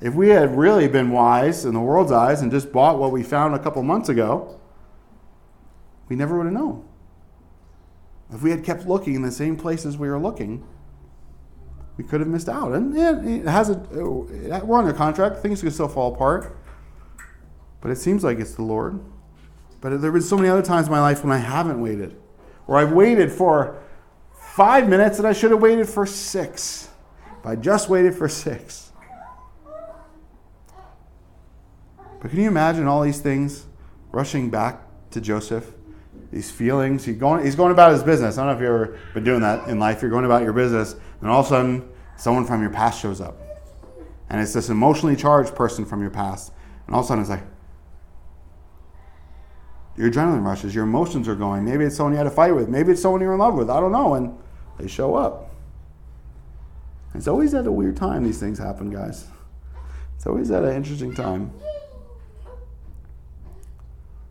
If 0.00 0.14
we 0.14 0.28
had 0.28 0.56
really 0.56 0.88
been 0.88 1.10
wise 1.10 1.64
in 1.64 1.74
the 1.74 1.80
world's 1.80 2.12
eyes 2.12 2.42
and 2.42 2.50
just 2.50 2.72
bought 2.72 2.98
what 2.98 3.12
we 3.12 3.22
found 3.22 3.54
a 3.54 3.58
couple 3.58 3.82
months 3.82 4.08
ago, 4.08 4.60
we 6.08 6.16
never 6.16 6.36
would 6.36 6.44
have 6.44 6.52
known. 6.52 6.86
If 8.32 8.42
we 8.42 8.50
had 8.50 8.64
kept 8.64 8.86
looking 8.86 9.14
in 9.14 9.22
the 9.22 9.32
same 9.32 9.56
places 9.56 9.96
we 9.96 10.08
were 10.08 10.18
looking, 10.18 10.66
we 11.96 12.04
could 12.04 12.20
have 12.20 12.28
missed 12.28 12.48
out. 12.48 12.72
And 12.72 12.96
it 12.96 13.46
has 13.46 13.70
a, 13.70 13.74
uh, 13.74 14.64
we're 14.64 14.78
under 14.78 14.92
contract. 14.92 15.38
Things 15.38 15.62
could 15.62 15.72
still 15.72 15.88
fall 15.88 16.12
apart. 16.14 16.56
But 17.80 17.90
it 17.90 17.96
seems 17.96 18.24
like 18.24 18.40
it's 18.40 18.54
the 18.54 18.62
Lord. 18.62 19.00
But 19.80 19.90
there 19.90 20.00
have 20.00 20.12
been 20.12 20.22
so 20.22 20.36
many 20.36 20.48
other 20.48 20.62
times 20.62 20.86
in 20.86 20.92
my 20.92 21.00
life 21.00 21.22
when 21.22 21.32
I 21.32 21.38
haven't 21.38 21.80
waited, 21.80 22.16
where 22.66 22.78
I've 22.78 22.92
waited 22.92 23.30
for 23.30 23.78
five 24.34 24.88
minutes 24.88 25.18
and 25.18 25.28
I 25.28 25.32
should 25.32 25.50
have 25.50 25.60
waited 25.60 25.88
for 25.88 26.06
six. 26.06 26.88
If 27.44 27.48
I 27.48 27.56
just 27.56 27.90
waited 27.90 28.14
for 28.14 28.26
six. 28.26 28.90
But 32.18 32.30
can 32.30 32.40
you 32.40 32.48
imagine 32.48 32.86
all 32.86 33.02
these 33.02 33.20
things 33.20 33.66
rushing 34.12 34.48
back 34.48 34.80
to 35.10 35.20
Joseph? 35.20 35.70
These 36.32 36.50
feelings. 36.50 37.04
He's 37.04 37.18
going, 37.18 37.44
he's 37.44 37.54
going 37.54 37.70
about 37.70 37.92
his 37.92 38.02
business. 38.02 38.38
I 38.38 38.46
don't 38.46 38.46
know 38.46 38.56
if 38.56 38.60
you've 38.60 38.68
ever 38.68 38.98
been 39.12 39.24
doing 39.24 39.42
that 39.42 39.68
in 39.68 39.78
life. 39.78 40.00
You're 40.00 40.10
going 40.10 40.24
about 40.24 40.42
your 40.42 40.54
business, 40.54 40.96
and 41.20 41.28
all 41.28 41.40
of 41.40 41.46
a 41.46 41.48
sudden, 41.50 41.86
someone 42.16 42.46
from 42.46 42.62
your 42.62 42.70
past 42.70 43.02
shows 43.02 43.20
up. 43.20 43.36
And 44.30 44.40
it's 44.40 44.54
this 44.54 44.70
emotionally 44.70 45.14
charged 45.14 45.54
person 45.54 45.84
from 45.84 46.00
your 46.00 46.08
past. 46.08 46.50
And 46.86 46.94
all 46.94 47.00
of 47.00 47.04
a 47.04 47.08
sudden, 47.08 47.20
it's 47.20 47.30
like, 47.30 47.44
your 49.98 50.10
adrenaline 50.10 50.46
rushes, 50.46 50.74
your 50.74 50.84
emotions 50.84 51.28
are 51.28 51.36
going. 51.36 51.62
Maybe 51.62 51.84
it's 51.84 51.94
someone 51.94 52.14
you 52.14 52.18
had 52.18 52.26
a 52.26 52.30
fight 52.30 52.52
with. 52.52 52.70
Maybe 52.70 52.92
it's 52.92 53.02
someone 53.02 53.20
you're 53.20 53.34
in 53.34 53.38
love 53.38 53.54
with. 53.54 53.68
I 53.68 53.80
don't 53.80 53.92
know. 53.92 54.14
And 54.14 54.34
they 54.78 54.88
show 54.88 55.14
up. 55.14 55.53
It's 57.14 57.28
always 57.28 57.54
at 57.54 57.66
a 57.66 57.72
weird 57.72 57.96
time 57.96 58.24
these 58.24 58.40
things 58.40 58.58
happen, 58.58 58.90
guys. 58.90 59.28
It's 60.16 60.26
always 60.26 60.50
at 60.50 60.64
an 60.64 60.74
interesting 60.74 61.14
time. 61.14 61.52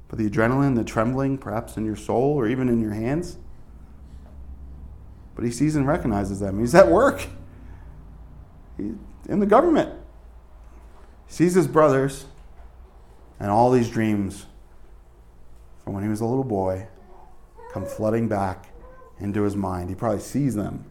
But 0.09 0.19
the 0.19 0.29
adrenaline, 0.29 0.75
the 0.75 0.83
trembling, 0.83 1.37
perhaps 1.37 1.77
in 1.77 1.85
your 1.85 1.95
soul 1.95 2.35
or 2.35 2.47
even 2.47 2.69
in 2.69 2.81
your 2.81 2.93
hands. 2.93 3.37
But 5.33 5.45
he 5.45 5.51
sees 5.51 5.75
and 5.75 5.87
recognizes 5.87 6.39
them. 6.39 6.59
He's 6.59 6.75
at 6.75 6.89
work. 6.89 7.27
He's 8.77 8.93
in 9.27 9.39
the 9.39 9.45
government. 9.45 9.91
He 11.27 11.33
sees 11.33 11.55
his 11.55 11.67
brothers 11.67 12.25
and 13.39 13.49
all 13.49 13.71
these 13.71 13.89
dreams 13.89 14.45
from 15.83 15.93
when 15.93 16.03
he 16.03 16.09
was 16.09 16.21
a 16.21 16.25
little 16.25 16.43
boy 16.43 16.87
come 17.71 17.85
flooding 17.85 18.27
back 18.27 18.69
into 19.19 19.43
his 19.43 19.55
mind. 19.55 19.89
He 19.89 19.95
probably 19.95 20.19
sees 20.19 20.53
them 20.53 20.85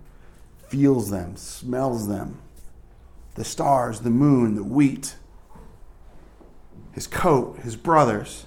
feels 0.72 1.10
them, 1.10 1.36
smells 1.36 2.08
them. 2.08 2.40
The 3.34 3.44
stars, 3.44 4.00
the 4.00 4.10
moon, 4.10 4.54
the 4.54 4.64
wheat, 4.64 5.16
his 6.92 7.06
coat, 7.06 7.58
his 7.58 7.76
brothers 7.76 8.46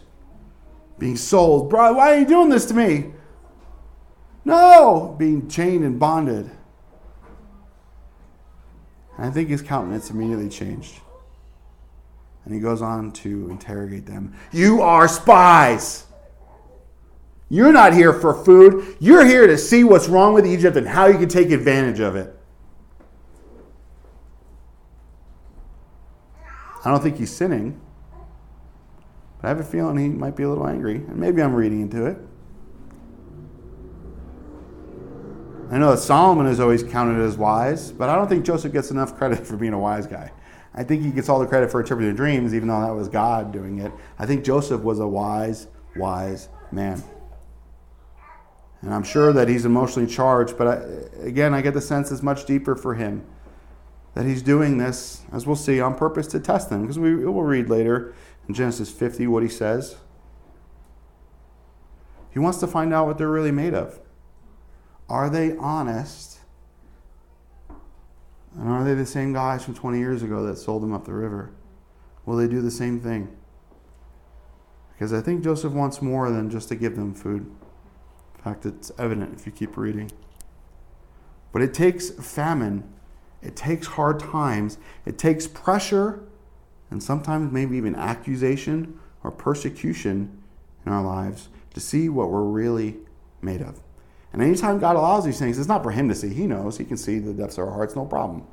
being 0.97 1.17
sold. 1.17 1.69
Bro, 1.69 1.93
why 1.93 2.15
are 2.15 2.19
you 2.19 2.25
doing 2.25 2.49
this 2.49 2.65
to 2.65 2.73
me? 2.73 3.11
No, 4.43 5.15
being 5.19 5.47
chained 5.47 5.83
and 5.83 5.99
bonded. 5.99 6.49
And 9.17 9.25
I 9.27 9.29
think 9.29 9.49
his 9.49 9.61
countenance 9.61 10.09
immediately 10.09 10.49
changed. 10.49 11.01
And 12.43 12.53
he 12.55 12.59
goes 12.59 12.81
on 12.81 13.11
to 13.13 13.49
interrogate 13.51 14.07
them. 14.07 14.35
You 14.51 14.81
are 14.81 15.07
spies. 15.07 16.05
You're 17.49 17.71
not 17.71 17.93
here 17.93 18.13
for 18.13 18.33
food. 18.33 18.97
You're 18.99 19.25
here 19.25 19.45
to 19.47 19.57
see 19.57 19.83
what's 19.83 20.07
wrong 20.07 20.33
with 20.33 20.45
Egypt 20.45 20.77
and 20.77 20.87
how 20.87 21.05
you 21.05 21.17
can 21.17 21.29
take 21.29 21.51
advantage 21.51 21.99
of 21.99 22.15
it. 22.15 22.35
I 26.83 26.91
don't 26.91 27.01
think 27.01 27.17
he's 27.17 27.35
sinning. 27.35 27.79
But 29.41 29.47
I 29.47 29.49
have 29.49 29.59
a 29.59 29.63
feeling 29.63 29.97
he 29.97 30.09
might 30.09 30.35
be 30.35 30.43
a 30.43 30.49
little 30.49 30.67
angry. 30.67 30.95
And 30.95 31.17
maybe 31.17 31.41
I'm 31.41 31.53
reading 31.53 31.81
into 31.81 32.05
it. 32.05 32.17
I 35.71 35.79
know 35.79 35.91
that 35.91 35.97
Solomon 35.97 36.45
is 36.45 36.59
always 36.59 36.83
counted 36.83 37.19
as 37.21 37.37
wise, 37.37 37.91
but 37.91 38.07
I 38.07 38.15
don't 38.15 38.27
think 38.27 38.45
Joseph 38.45 38.71
gets 38.71 38.91
enough 38.91 39.17
credit 39.17 39.45
for 39.45 39.57
being 39.57 39.73
a 39.73 39.79
wise 39.79 40.05
guy. 40.05 40.31
I 40.75 40.83
think 40.83 41.03
he 41.03 41.11
gets 41.11 41.27
all 41.27 41.39
the 41.39 41.47
credit 41.47 41.71
for 41.71 41.79
interpreting 41.79 42.15
dreams, 42.15 42.53
even 42.53 42.67
though 42.67 42.81
that 42.81 42.93
was 42.93 43.07
God 43.07 43.51
doing 43.51 43.79
it. 43.79 43.91
I 44.19 44.25
think 44.25 44.43
Joseph 44.43 44.81
was 44.81 44.99
a 44.99 45.07
wise, 45.07 45.67
wise 45.95 46.49
man. 46.71 47.03
And 48.85 48.93
I'm 48.93 49.03
sure 49.03 49.33
that 49.33 49.49
he's 49.49 49.65
emotionally 49.65 50.07
charged, 50.07 50.59
but 50.59 50.67
I, 50.67 51.25
again, 51.25 51.55
I 51.55 51.61
get 51.61 51.73
the 51.73 51.81
sense 51.81 52.11
it's 52.11 52.21
much 52.21 52.45
deeper 52.45 52.75
for 52.75 52.93
him 52.93 53.25
that 54.13 54.25
he's 54.25 54.43
doing 54.43 54.77
this, 54.77 55.23
as 55.33 55.47
we'll 55.47 55.55
see, 55.55 55.81
on 55.81 55.95
purpose 55.95 56.27
to 56.27 56.39
test 56.39 56.69
them. 56.69 56.81
Because 56.81 56.99
we 56.99 57.15
will 57.15 57.41
read 57.41 57.67
later 57.67 58.13
in 58.47 58.53
Genesis 58.53 58.91
50 58.91 59.25
what 59.25 59.41
he 59.41 59.49
says. 59.49 59.97
He 62.29 62.37
wants 62.37 62.59
to 62.59 62.67
find 62.67 62.93
out 62.93 63.07
what 63.07 63.17
they're 63.17 63.27
really 63.27 63.51
made 63.51 63.73
of. 63.73 63.99
Are 65.09 65.31
they 65.31 65.57
honest? 65.57 66.39
And 68.55 68.69
are 68.69 68.83
they 68.83 68.93
the 68.93 69.05
same 69.05 69.33
guys 69.33 69.65
from 69.65 69.73
20 69.73 69.97
years 69.97 70.21
ago 70.21 70.45
that 70.45 70.57
sold 70.57 70.83
them 70.83 70.93
up 70.93 71.05
the 71.05 71.13
river? 71.13 71.49
Will 72.25 72.37
they 72.37 72.47
do 72.47 72.61
the 72.61 72.71
same 72.71 72.99
thing? 72.99 73.35
Because 74.93 75.11
I 75.11 75.21
think 75.21 75.43
Joseph 75.43 75.73
wants 75.73 76.03
more 76.03 76.29
than 76.29 76.51
just 76.51 76.69
to 76.69 76.75
give 76.75 76.95
them 76.95 77.15
food. 77.15 77.51
In 78.45 78.53
fact, 78.53 78.65
it's 78.67 78.91
evident 78.99 79.33
if 79.35 79.47
you 79.47 79.51
keep 79.51 79.75
reading. 79.75 80.11
But 81.51 81.63
it 81.63 81.73
takes 81.73 82.11
famine, 82.11 82.87
it 83.41 83.55
takes 83.55 83.87
hard 83.87 84.19
times, 84.19 84.77
it 85.03 85.17
takes 85.17 85.47
pressure, 85.47 86.23
and 86.91 87.01
sometimes 87.01 87.51
maybe 87.51 87.75
even 87.75 87.95
accusation 87.95 88.99
or 89.23 89.31
persecution 89.31 90.43
in 90.85 90.91
our 90.91 91.03
lives 91.03 91.49
to 91.73 91.79
see 91.79 92.07
what 92.07 92.29
we're 92.29 92.43
really 92.43 92.97
made 93.41 93.61
of. 93.61 93.81
And 94.31 94.43
anytime 94.43 94.77
God 94.77 94.95
allows 94.95 95.25
these 95.25 95.39
things, 95.39 95.57
it's 95.57 95.67
not 95.67 95.81
for 95.81 95.89
Him 95.89 96.07
to 96.09 96.13
see. 96.13 96.31
He 96.31 96.45
knows. 96.45 96.77
He 96.77 96.85
can 96.85 96.97
see 96.97 97.17
the 97.17 97.33
depths 97.33 97.57
of 97.57 97.67
our 97.67 97.73
hearts, 97.73 97.95
no 97.95 98.05
problem. 98.05 98.45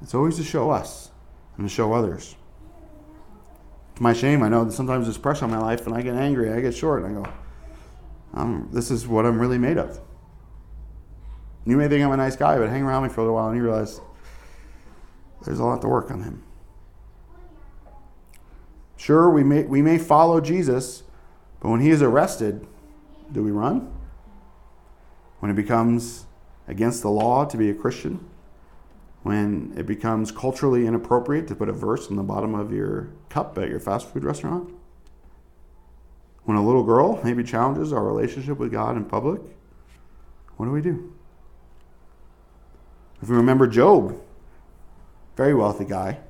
It's 0.00 0.14
always 0.14 0.36
to 0.36 0.44
show 0.44 0.70
us 0.70 1.10
and 1.58 1.68
to 1.68 1.74
show 1.74 1.92
others. 1.92 2.36
To 3.96 4.02
my 4.02 4.14
shame, 4.14 4.42
I 4.42 4.48
know 4.48 4.64
that 4.64 4.72
sometimes 4.72 5.04
there's 5.04 5.18
pressure 5.18 5.44
on 5.44 5.50
my 5.50 5.58
life, 5.58 5.86
and 5.86 5.94
I 5.94 6.00
get 6.00 6.14
angry, 6.14 6.50
I 6.50 6.60
get 6.60 6.74
short, 6.74 7.02
and 7.02 7.18
I 7.18 7.22
go, 7.22 7.30
This 8.72 8.90
is 8.90 9.06
what 9.06 9.26
I'm 9.26 9.38
really 9.38 9.58
made 9.58 9.78
of. 9.78 10.00
You 11.64 11.76
may 11.76 11.88
think 11.88 12.04
I'm 12.04 12.12
a 12.12 12.16
nice 12.16 12.36
guy, 12.36 12.58
but 12.58 12.68
hang 12.68 12.82
around 12.82 13.02
me 13.02 13.08
for 13.08 13.20
a 13.20 13.24
little 13.24 13.34
while 13.34 13.48
and 13.48 13.56
you 13.56 13.64
realize 13.64 14.00
there's 15.44 15.58
a 15.58 15.64
lot 15.64 15.80
to 15.82 15.88
work 15.88 16.10
on 16.10 16.22
him. 16.22 16.42
Sure, 18.96 19.30
we 19.30 19.44
may, 19.44 19.62
we 19.64 19.82
may 19.82 19.98
follow 19.98 20.40
Jesus, 20.40 21.02
but 21.60 21.68
when 21.68 21.80
he 21.80 21.90
is 21.90 22.02
arrested, 22.02 22.66
do 23.32 23.42
we 23.42 23.50
run? 23.50 23.92
when 25.40 25.50
it 25.50 25.54
becomes 25.54 26.26
against 26.66 27.02
the 27.02 27.10
law 27.10 27.44
to 27.44 27.56
be 27.56 27.70
a 27.70 27.74
Christian, 27.74 28.28
when 29.22 29.72
it 29.76 29.86
becomes 29.86 30.32
culturally 30.32 30.86
inappropriate 30.86 31.46
to 31.48 31.54
put 31.54 31.68
a 31.68 31.72
verse 31.72 32.08
in 32.10 32.16
the 32.16 32.22
bottom 32.22 32.54
of 32.54 32.72
your 32.72 33.10
cup 33.28 33.56
at 33.58 33.68
your 33.68 33.80
fast 33.80 34.12
food 34.12 34.24
restaurant, 34.24 34.72
when 36.46 36.56
a 36.56 36.64
little 36.64 36.84
girl 36.84 37.20
maybe 37.22 37.42
challenges 37.42 37.92
our 37.92 38.04
relationship 38.04 38.56
with 38.58 38.70
God 38.70 38.96
in 38.96 39.04
public, 39.04 39.40
what 40.56 40.66
do 40.66 40.72
we 40.72 40.80
do? 40.80 41.12
If 43.20 43.28
we 43.28 43.36
remember 43.36 43.66
Job, 43.66 44.18
very 45.36 45.54
wealthy 45.54 45.84
guy, 45.84 46.20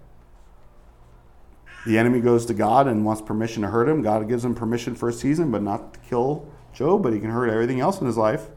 the 1.86 1.98
enemy 1.98 2.20
goes 2.20 2.46
to 2.46 2.54
God 2.54 2.88
and 2.88 3.04
wants 3.04 3.20
permission 3.20 3.62
to 3.62 3.68
hurt 3.68 3.88
him. 3.88 4.02
God 4.02 4.26
gives 4.26 4.44
him 4.44 4.54
permission 4.54 4.94
for 4.94 5.08
a 5.08 5.12
season, 5.12 5.50
but 5.50 5.62
not 5.62 5.94
to 5.94 6.00
kill 6.00 6.48
Job, 6.72 7.02
but 7.02 7.12
he 7.12 7.20
can 7.20 7.30
hurt 7.30 7.50
everything 7.50 7.80
else 7.80 8.00
in 8.00 8.06
his 8.06 8.16
life. 8.16 8.48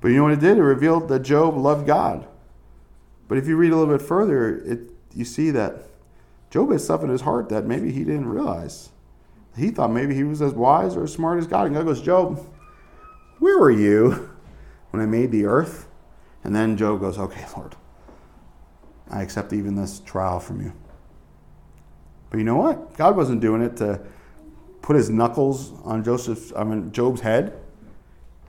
But 0.00 0.08
you 0.08 0.16
know 0.16 0.24
what 0.24 0.32
it 0.32 0.40
did? 0.40 0.58
It 0.58 0.62
revealed 0.62 1.08
that 1.08 1.20
Job 1.20 1.56
loved 1.56 1.86
God. 1.86 2.26
But 3.28 3.38
if 3.38 3.46
you 3.46 3.56
read 3.56 3.72
a 3.72 3.76
little 3.76 3.96
bit 3.96 4.04
further, 4.04 4.58
it, 4.58 4.90
you 5.14 5.24
see 5.24 5.50
that 5.52 5.84
Job 6.50 6.72
had 6.72 6.80
stuff 6.80 7.02
in 7.02 7.10
his 7.10 7.20
heart 7.20 7.48
that 7.48 7.64
maybe 7.64 7.92
he 7.92 8.04
didn't 8.04 8.28
realize. 8.28 8.90
He 9.58 9.70
thought 9.70 9.90
maybe 9.90 10.14
he 10.14 10.24
was 10.24 10.40
as 10.40 10.52
wise 10.52 10.96
or 10.96 11.04
as 11.04 11.12
smart 11.12 11.38
as 11.38 11.46
God. 11.46 11.66
And 11.66 11.74
God 11.74 11.84
goes, 11.84 12.00
Job, 12.00 12.44
where 13.38 13.58
were 13.58 13.70
you 13.70 14.30
when 14.90 15.02
I 15.02 15.06
made 15.06 15.32
the 15.32 15.44
earth? 15.44 15.88
And 16.44 16.54
then 16.54 16.76
Job 16.76 17.00
goes, 17.00 17.18
Okay, 17.18 17.44
Lord, 17.56 17.76
I 19.10 19.22
accept 19.22 19.52
even 19.52 19.74
this 19.74 20.00
trial 20.00 20.40
from 20.40 20.60
you. 20.60 20.72
But 22.30 22.38
you 22.38 22.44
know 22.44 22.56
what? 22.56 22.96
God 22.96 23.16
wasn't 23.16 23.40
doing 23.40 23.62
it 23.62 23.76
to 23.78 24.00
put 24.82 24.96
his 24.96 25.10
knuckles 25.10 25.72
on 25.84 26.04
Joseph's, 26.04 26.52
I 26.56 26.64
mean, 26.64 26.92
Job's 26.92 27.20
head. 27.20 27.58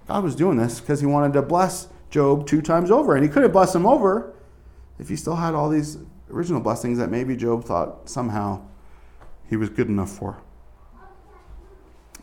God 0.07 0.24
was 0.24 0.36
doing 0.36 0.57
this 0.57 0.80
because 0.80 0.99
he 0.99 1.05
wanted 1.05 1.34
to 1.34 1.41
bless 1.41 1.88
Job 2.10 2.47
two 2.47 2.62
times 2.62 2.91
over. 2.91 3.16
And 3.16 3.24
he 3.24 3.30
could 3.30 3.43
have 3.43 3.53
blessed 3.53 3.76
him 3.76 3.86
over 3.86 4.34
if 4.97 5.10
he 5.10 5.16
still 5.16 5.36
had 5.36 5.53
all 5.53 5.70
these 5.70 5.97
original 6.30 6.62
blessings 6.62 6.97
that 6.97 7.10
maybe 7.10 7.36
Job 7.36 7.64
thought 7.64 8.10
somehow 8.10 8.62
he 9.49 9.55
was 9.55 9.70
good 9.70 9.88
enough 9.88 10.10
for. 10.10 10.41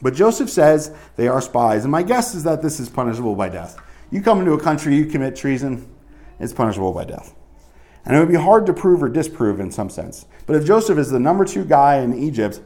But 0.02 0.14
Joseph 0.14 0.50
says 0.50 0.94
they 1.16 1.28
are 1.28 1.40
spies. 1.40 1.84
And 1.84 1.92
my 1.92 2.02
guess 2.02 2.34
is 2.34 2.44
that 2.44 2.62
this 2.62 2.80
is 2.80 2.88
punishable 2.88 3.34
by 3.34 3.48
death. 3.48 3.76
You 4.10 4.20
come 4.22 4.40
into 4.40 4.52
a 4.52 4.60
country, 4.60 4.94
you 4.94 5.06
commit 5.06 5.36
treason, 5.36 5.88
it's 6.38 6.52
punishable 6.52 6.92
by 6.92 7.04
death. 7.04 7.34
And 8.04 8.14
it 8.14 8.20
would 8.20 8.28
be 8.28 8.36
hard 8.36 8.66
to 8.66 8.72
prove 8.72 9.02
or 9.02 9.08
disprove 9.08 9.58
in 9.58 9.70
some 9.72 9.90
sense. 9.90 10.26
But 10.46 10.56
if 10.56 10.64
Joseph 10.64 10.98
is 10.98 11.10
the 11.10 11.18
number 11.18 11.44
two 11.44 11.64
guy 11.64 11.98
in 11.98 12.16
Egypt, 12.16 12.60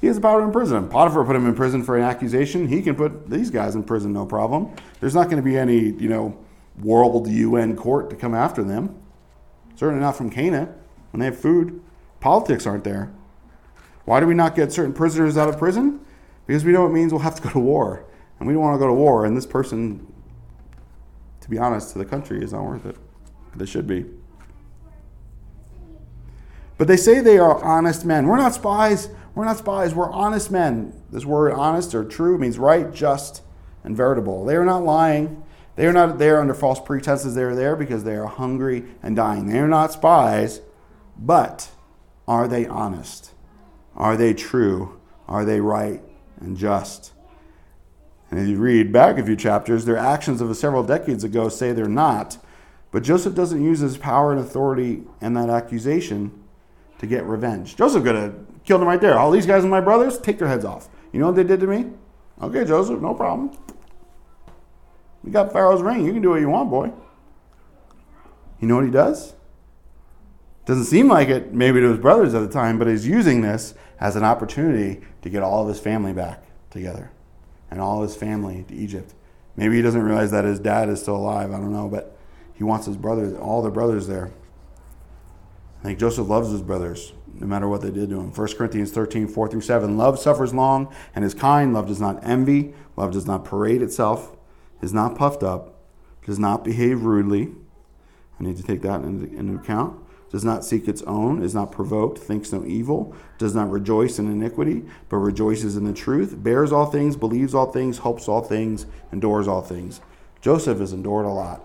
he 0.00 0.06
has 0.06 0.18
power 0.18 0.40
to 0.40 0.46
imprison 0.46 0.78
him. 0.78 0.88
Potiphar 0.88 1.24
put 1.24 1.36
him 1.36 1.46
in 1.46 1.54
prison 1.54 1.84
for 1.84 1.96
an 1.96 2.02
accusation. 2.02 2.66
He 2.66 2.82
can 2.82 2.96
put 2.96 3.28
these 3.30 3.50
guys 3.50 3.74
in 3.74 3.84
prison, 3.84 4.12
no 4.12 4.26
problem. 4.26 4.74
There's 4.98 5.14
not 5.14 5.24
going 5.24 5.36
to 5.36 5.42
be 5.42 5.56
any, 5.56 5.78
you 5.78 6.08
know, 6.08 6.36
world 6.82 7.28
UN 7.28 7.76
court 7.76 8.10
to 8.10 8.16
come 8.16 8.34
after 8.34 8.64
them. 8.64 8.96
Certainly 9.76 10.00
not 10.00 10.16
from 10.16 10.30
Canaan 10.30 10.74
when 11.12 11.20
they 11.20 11.26
have 11.26 11.38
food. 11.38 11.80
Politics 12.20 12.66
aren't 12.66 12.84
there. 12.84 13.12
Why 14.06 14.20
do 14.20 14.26
we 14.26 14.34
not 14.34 14.56
get 14.56 14.72
certain 14.72 14.92
prisoners 14.92 15.36
out 15.36 15.48
of 15.48 15.58
prison? 15.58 16.00
Because 16.46 16.64
we 16.64 16.72
know 16.72 16.86
it 16.86 16.90
means 16.90 17.12
we'll 17.12 17.22
have 17.22 17.36
to 17.36 17.42
go 17.42 17.50
to 17.50 17.58
war. 17.58 18.04
And 18.38 18.48
we 18.48 18.54
don't 18.54 18.62
want 18.62 18.74
to 18.74 18.78
go 18.78 18.86
to 18.86 18.94
war. 18.94 19.24
And 19.24 19.36
this 19.36 19.46
person, 19.46 20.12
to 21.40 21.50
be 21.50 21.58
honest, 21.58 21.92
to 21.92 21.98
the 21.98 22.04
country 22.04 22.42
is 22.42 22.52
not 22.52 22.64
worth 22.64 22.86
it. 22.86 22.96
They 23.54 23.66
should 23.66 23.86
be. 23.86 24.06
But 26.78 26.88
they 26.88 26.96
say 26.96 27.20
they 27.20 27.38
are 27.38 27.62
honest 27.62 28.04
men. 28.04 28.26
We're 28.26 28.38
not 28.38 28.54
spies. 28.54 29.10
We're 29.34 29.44
not 29.44 29.58
spies, 29.58 29.94
we're 29.94 30.10
honest 30.10 30.50
men. 30.50 30.92
This 31.10 31.24
word 31.24 31.52
honest 31.52 31.94
or 31.94 32.04
true 32.04 32.36
means 32.36 32.58
right, 32.58 32.92
just, 32.92 33.42
and 33.84 33.96
veritable. 33.96 34.44
They 34.44 34.56
are 34.56 34.64
not 34.64 34.82
lying. 34.82 35.42
They 35.76 35.86
are 35.86 35.92
not 35.92 36.18
there 36.18 36.40
under 36.40 36.52
false 36.52 36.80
pretenses. 36.80 37.34
They 37.34 37.44
are 37.44 37.54
there 37.54 37.76
because 37.76 38.04
they 38.04 38.16
are 38.16 38.26
hungry 38.26 38.84
and 39.02 39.16
dying. 39.16 39.46
They 39.46 39.58
are 39.58 39.68
not 39.68 39.92
spies, 39.92 40.60
but 41.16 41.70
are 42.26 42.48
they 42.48 42.66
honest? 42.66 43.32
Are 43.96 44.16
they 44.16 44.34
true? 44.34 45.00
Are 45.28 45.44
they 45.44 45.60
right 45.60 46.02
and 46.40 46.56
just? 46.56 47.12
And 48.30 48.38
if 48.38 48.48
you 48.48 48.58
read 48.58 48.92
back 48.92 49.18
a 49.18 49.24
few 49.24 49.36
chapters, 49.36 49.84
their 49.84 49.96
actions 49.96 50.40
of 50.40 50.56
several 50.56 50.82
decades 50.82 51.24
ago 51.24 51.48
say 51.48 51.72
they're 51.72 51.86
not. 51.86 52.38
But 52.92 53.02
Joseph 53.02 53.34
doesn't 53.34 53.62
use 53.62 53.80
his 53.80 53.96
power 53.96 54.32
and 54.32 54.40
authority 54.40 55.04
and 55.20 55.36
that 55.36 55.50
accusation 55.50 56.32
to 56.98 57.06
get 57.06 57.24
revenge. 57.24 57.76
Joseph 57.76 58.04
could 58.04 58.14
have 58.14 58.34
killed 58.64 58.82
him 58.82 58.88
right 58.88 59.00
there. 59.00 59.18
All 59.18 59.30
these 59.30 59.46
guys 59.46 59.64
are 59.64 59.68
my 59.68 59.80
brothers, 59.80 60.18
take 60.18 60.38
their 60.38 60.48
heads 60.48 60.64
off. 60.64 60.88
You 61.12 61.20
know 61.20 61.26
what 61.26 61.36
they 61.36 61.44
did 61.44 61.60
to 61.60 61.66
me? 61.66 61.90
Okay, 62.42 62.64
Joseph, 62.64 63.00
no 63.00 63.14
problem. 63.14 63.52
You 65.24 65.30
got 65.30 65.52
Pharaoh's 65.52 65.82
ring. 65.82 66.04
You 66.04 66.12
can 66.12 66.22
do 66.22 66.30
what 66.30 66.40
you 66.40 66.48
want, 66.48 66.70
boy. 66.70 66.92
You 68.60 68.68
know 68.68 68.76
what 68.76 68.84
he 68.84 68.90
does? 68.90 69.34
Doesn't 70.66 70.84
seem 70.84 71.08
like 71.08 71.28
it, 71.28 71.52
maybe 71.52 71.80
to 71.80 71.88
his 71.88 71.98
brothers 71.98 72.34
at 72.34 72.40
the 72.40 72.48
time, 72.48 72.78
but 72.78 72.86
he's 72.86 73.06
using 73.06 73.40
this 73.40 73.74
as 74.00 74.16
an 74.16 74.24
opportunity 74.24 75.02
to 75.22 75.30
get 75.30 75.42
all 75.42 75.62
of 75.62 75.68
his 75.68 75.78
family 75.78 76.12
back 76.12 76.42
together 76.70 77.12
and 77.70 77.80
all 77.80 78.02
his 78.02 78.16
family 78.16 78.64
to 78.68 78.74
Egypt. 78.74 79.14
Maybe 79.56 79.76
he 79.76 79.82
doesn't 79.82 80.02
realize 80.02 80.30
that 80.30 80.44
his 80.44 80.58
dad 80.58 80.88
is 80.88 81.02
still 81.02 81.16
alive. 81.16 81.52
I 81.52 81.58
don't 81.58 81.72
know, 81.72 81.88
but 81.88 82.16
he 82.54 82.64
wants 82.64 82.86
his 82.86 82.96
brothers, 82.96 83.36
all 83.38 83.62
the 83.62 83.70
brothers 83.70 84.06
there. 84.06 84.30
I 85.80 85.82
think 85.82 85.98
Joseph 85.98 86.28
loves 86.28 86.50
his 86.50 86.62
brothers, 86.62 87.12
no 87.34 87.46
matter 87.46 87.68
what 87.68 87.80
they 87.80 87.90
did 87.90 88.10
to 88.10 88.20
him. 88.20 88.32
1 88.32 88.56
Corinthians 88.56 88.90
13, 88.90 89.28
4 89.28 89.48
through 89.48 89.60
7. 89.60 89.96
Love 89.96 90.18
suffers 90.18 90.52
long 90.52 90.92
and 91.14 91.24
is 91.24 91.34
kind. 91.34 91.72
Love 91.72 91.86
does 91.86 92.00
not 92.00 92.20
envy. 92.22 92.74
Love 92.96 93.12
does 93.12 93.26
not 93.26 93.44
parade 93.44 93.80
itself, 93.80 94.36
is 94.82 94.92
not 94.92 95.16
puffed 95.16 95.42
up, 95.42 95.80
does 96.26 96.38
not 96.38 96.64
behave 96.64 97.02
rudely. 97.02 97.50
I 98.38 98.44
need 98.44 98.56
to 98.58 98.62
take 98.62 98.82
that 98.82 99.02
into 99.02 99.54
account. 99.54 99.98
Does 100.30 100.44
not 100.44 100.64
seek 100.64 100.86
its 100.86 101.02
own, 101.02 101.42
is 101.42 101.54
not 101.54 101.72
provoked, 101.72 102.18
thinks 102.18 102.52
no 102.52 102.64
evil, 102.64 103.14
does 103.38 103.54
not 103.54 103.70
rejoice 103.70 104.18
in 104.18 104.30
iniquity, 104.30 104.84
but 105.08 105.16
rejoices 105.16 105.76
in 105.76 105.84
the 105.84 105.92
truth, 105.92 106.42
bears 106.42 106.72
all 106.72 106.86
things, 106.86 107.16
believes 107.16 107.54
all 107.54 107.70
things, 107.70 107.98
hopes 107.98 108.28
all 108.28 108.42
things, 108.42 108.86
endures 109.12 109.48
all 109.48 109.62
things. 109.62 110.00
Joseph 110.40 110.78
has 110.78 110.92
endured 110.92 111.26
a 111.26 111.30
lot. 111.30 111.62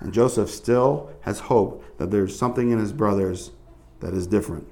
And 0.00 0.12
Joseph 0.12 0.50
still 0.50 1.10
has 1.22 1.40
hope 1.40 1.84
that 1.98 2.10
there's 2.10 2.36
something 2.36 2.70
in 2.70 2.78
his 2.78 2.92
brothers 2.92 3.50
that 4.00 4.14
is 4.14 4.26
different, 4.26 4.66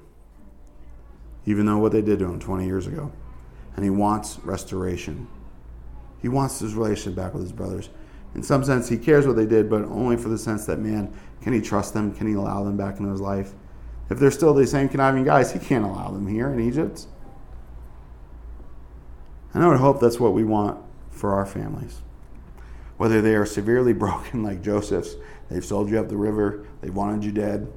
even 1.45 1.65
though 1.65 1.77
what 1.77 1.91
they 1.91 2.01
did 2.01 2.19
to 2.19 2.25
him 2.25 2.39
20 2.39 2.65
years 2.65 2.87
ago. 2.87 3.11
And 3.75 3.83
he 3.83 3.91
wants 3.91 4.39
restoration. 4.43 5.27
He 6.21 6.29
wants 6.29 6.59
his 6.59 6.73
relationship 6.73 7.15
back 7.15 7.33
with 7.33 7.43
his 7.43 7.51
brothers. 7.51 7.89
In 8.33 8.41
some 8.43 8.63
sense, 8.63 8.89
he 8.89 8.97
cares 8.97 9.27
what 9.27 9.35
they 9.35 9.45
did, 9.45 9.69
but 9.69 9.83
only 9.83 10.17
for 10.17 10.29
the 10.29 10.37
sense 10.37 10.65
that, 10.65 10.79
man, 10.79 11.13
can 11.41 11.53
he 11.53 11.61
trust 11.61 11.93
them? 11.93 12.13
Can 12.13 12.27
he 12.27 12.33
allow 12.33 12.63
them 12.63 12.77
back 12.77 12.99
into 12.99 13.11
his 13.11 13.21
life? 13.21 13.53
If 14.09 14.19
they're 14.19 14.31
still 14.31 14.53
the 14.53 14.65
same 14.65 14.89
conniving 14.89 15.23
guys, 15.23 15.51
he 15.51 15.59
can't 15.59 15.85
allow 15.85 16.11
them 16.11 16.27
here 16.27 16.51
in 16.51 16.59
Egypt. 16.59 17.05
And 19.53 19.63
I 19.63 19.67
would 19.67 19.79
hope 19.79 19.99
that's 19.99 20.19
what 20.19 20.33
we 20.33 20.43
want 20.43 20.79
for 21.11 21.33
our 21.33 21.45
families. 21.45 22.01
Whether 22.97 23.21
they 23.21 23.35
are 23.35 23.45
severely 23.45 23.93
broken 24.05 24.43
like 24.43 24.61
Joseph's, 24.61 25.15
they've 25.49 25.65
sold 25.65 25.89
you 25.89 25.99
up 25.99 26.09
the 26.09 26.17
river, 26.17 26.65
they've 26.81 26.93
wanted 26.93 27.23
you 27.23 27.31
dead, 27.31 27.71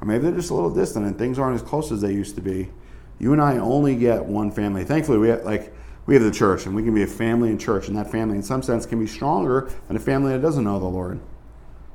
or 0.00 0.06
maybe 0.06 0.24
they're 0.24 0.36
just 0.36 0.50
a 0.50 0.54
little 0.54 0.74
distant 0.74 1.06
and 1.06 1.18
things 1.18 1.38
aren't 1.38 1.54
as 1.54 1.62
close 1.62 1.90
as 1.90 2.00
they 2.00 2.12
used 2.12 2.34
to 2.36 2.42
be. 2.42 2.70
You 3.18 3.32
and 3.32 3.40
I 3.40 3.58
only 3.58 3.96
get 3.96 4.24
one 4.24 4.50
family. 4.50 4.84
Thankfully, 4.84 5.18
we 5.18 5.28
have, 5.28 5.44
like 5.44 5.74
we 6.06 6.14
have 6.14 6.22
the 6.22 6.30
church, 6.30 6.66
and 6.66 6.74
we 6.74 6.82
can 6.82 6.94
be 6.94 7.02
a 7.02 7.06
family 7.06 7.50
in 7.50 7.58
church, 7.58 7.88
and 7.88 7.96
that 7.96 8.10
family, 8.10 8.36
in 8.36 8.42
some 8.42 8.62
sense, 8.62 8.86
can 8.86 9.00
be 9.00 9.06
stronger 9.06 9.70
than 9.88 9.96
a 9.96 10.00
family 10.00 10.32
that 10.32 10.42
doesn't 10.42 10.64
know 10.64 10.78
the 10.78 10.86
Lord. 10.86 11.18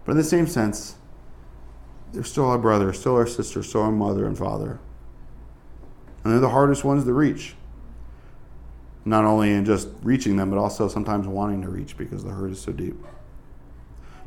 But 0.03 0.13
in 0.13 0.17
the 0.17 0.23
same 0.23 0.47
sense, 0.47 0.95
they're 2.13 2.23
still 2.23 2.49
our 2.49 2.57
brother, 2.57 2.91
still 2.93 3.15
our 3.15 3.27
sister, 3.27 3.63
still 3.63 3.81
our 3.81 3.91
mother 3.91 4.25
and 4.25 4.37
father. 4.37 4.79
And 6.23 6.33
they're 6.33 6.39
the 6.39 6.49
hardest 6.49 6.83
ones 6.83 7.05
to 7.05 7.13
reach. 7.13 7.55
Not 9.03 9.25
only 9.25 9.51
in 9.51 9.65
just 9.65 9.87
reaching 10.03 10.35
them, 10.35 10.51
but 10.51 10.59
also 10.59 10.87
sometimes 10.87 11.27
wanting 11.27 11.61
to 11.63 11.69
reach 11.69 11.97
because 11.97 12.23
the 12.23 12.29
hurt 12.31 12.51
is 12.51 12.61
so 12.61 12.71
deep. 12.71 12.95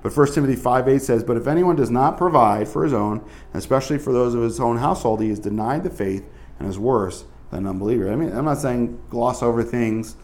But 0.03 0.17
1 0.17 0.33
Timothy 0.33 0.57
5 0.57 0.89
8 0.89 1.01
says, 1.01 1.25
But 1.25 1.37
if 1.37 1.47
anyone 1.47 1.77
does 1.77 1.91
not 1.91 2.19
provide 2.19 2.69
for 2.69 2.83
his 2.83 2.93
own, 2.93 3.25
especially 3.55 3.99
for 3.99 4.13
those 4.13 4.35
of 4.35 4.43
his 4.43 4.59
own 4.59 4.79
household, 4.79 5.23
he 5.23 5.31
is 5.31 5.39
denied 5.39 5.85
the 5.85 5.91
faith 5.91 6.25
and 6.59 6.69
is 6.69 6.79
worse 6.79 7.25
than 7.51 7.61
an 7.61 7.67
unbeliever. 7.69 8.13
I 8.13 8.17
mean, 8.17 8.33
I'm 8.33 8.45
not 8.45 8.59
saying 8.59 9.01
gloss 9.11 9.43
over 9.43 9.63
things, 9.63 10.17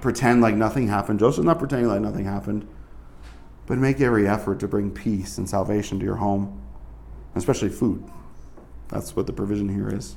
pretend 0.00 0.40
like 0.40 0.54
nothing 0.54 0.88
happened. 0.88 1.20
Joseph's 1.20 1.44
not 1.44 1.58
pretending 1.58 1.88
like 1.88 2.00
nothing 2.00 2.24
happened, 2.24 2.66
but 3.66 3.78
make 3.78 4.00
every 4.00 4.26
effort 4.26 4.58
to 4.60 4.68
bring 4.68 4.90
peace 4.90 5.38
and 5.38 5.48
salvation 5.48 5.98
to 5.98 6.04
your 6.04 6.16
home 6.16 6.65
especially 7.36 7.68
food. 7.68 8.04
That's 8.88 9.14
what 9.14 9.26
the 9.26 9.32
provision 9.32 9.68
here 9.68 9.88
is. 9.94 10.16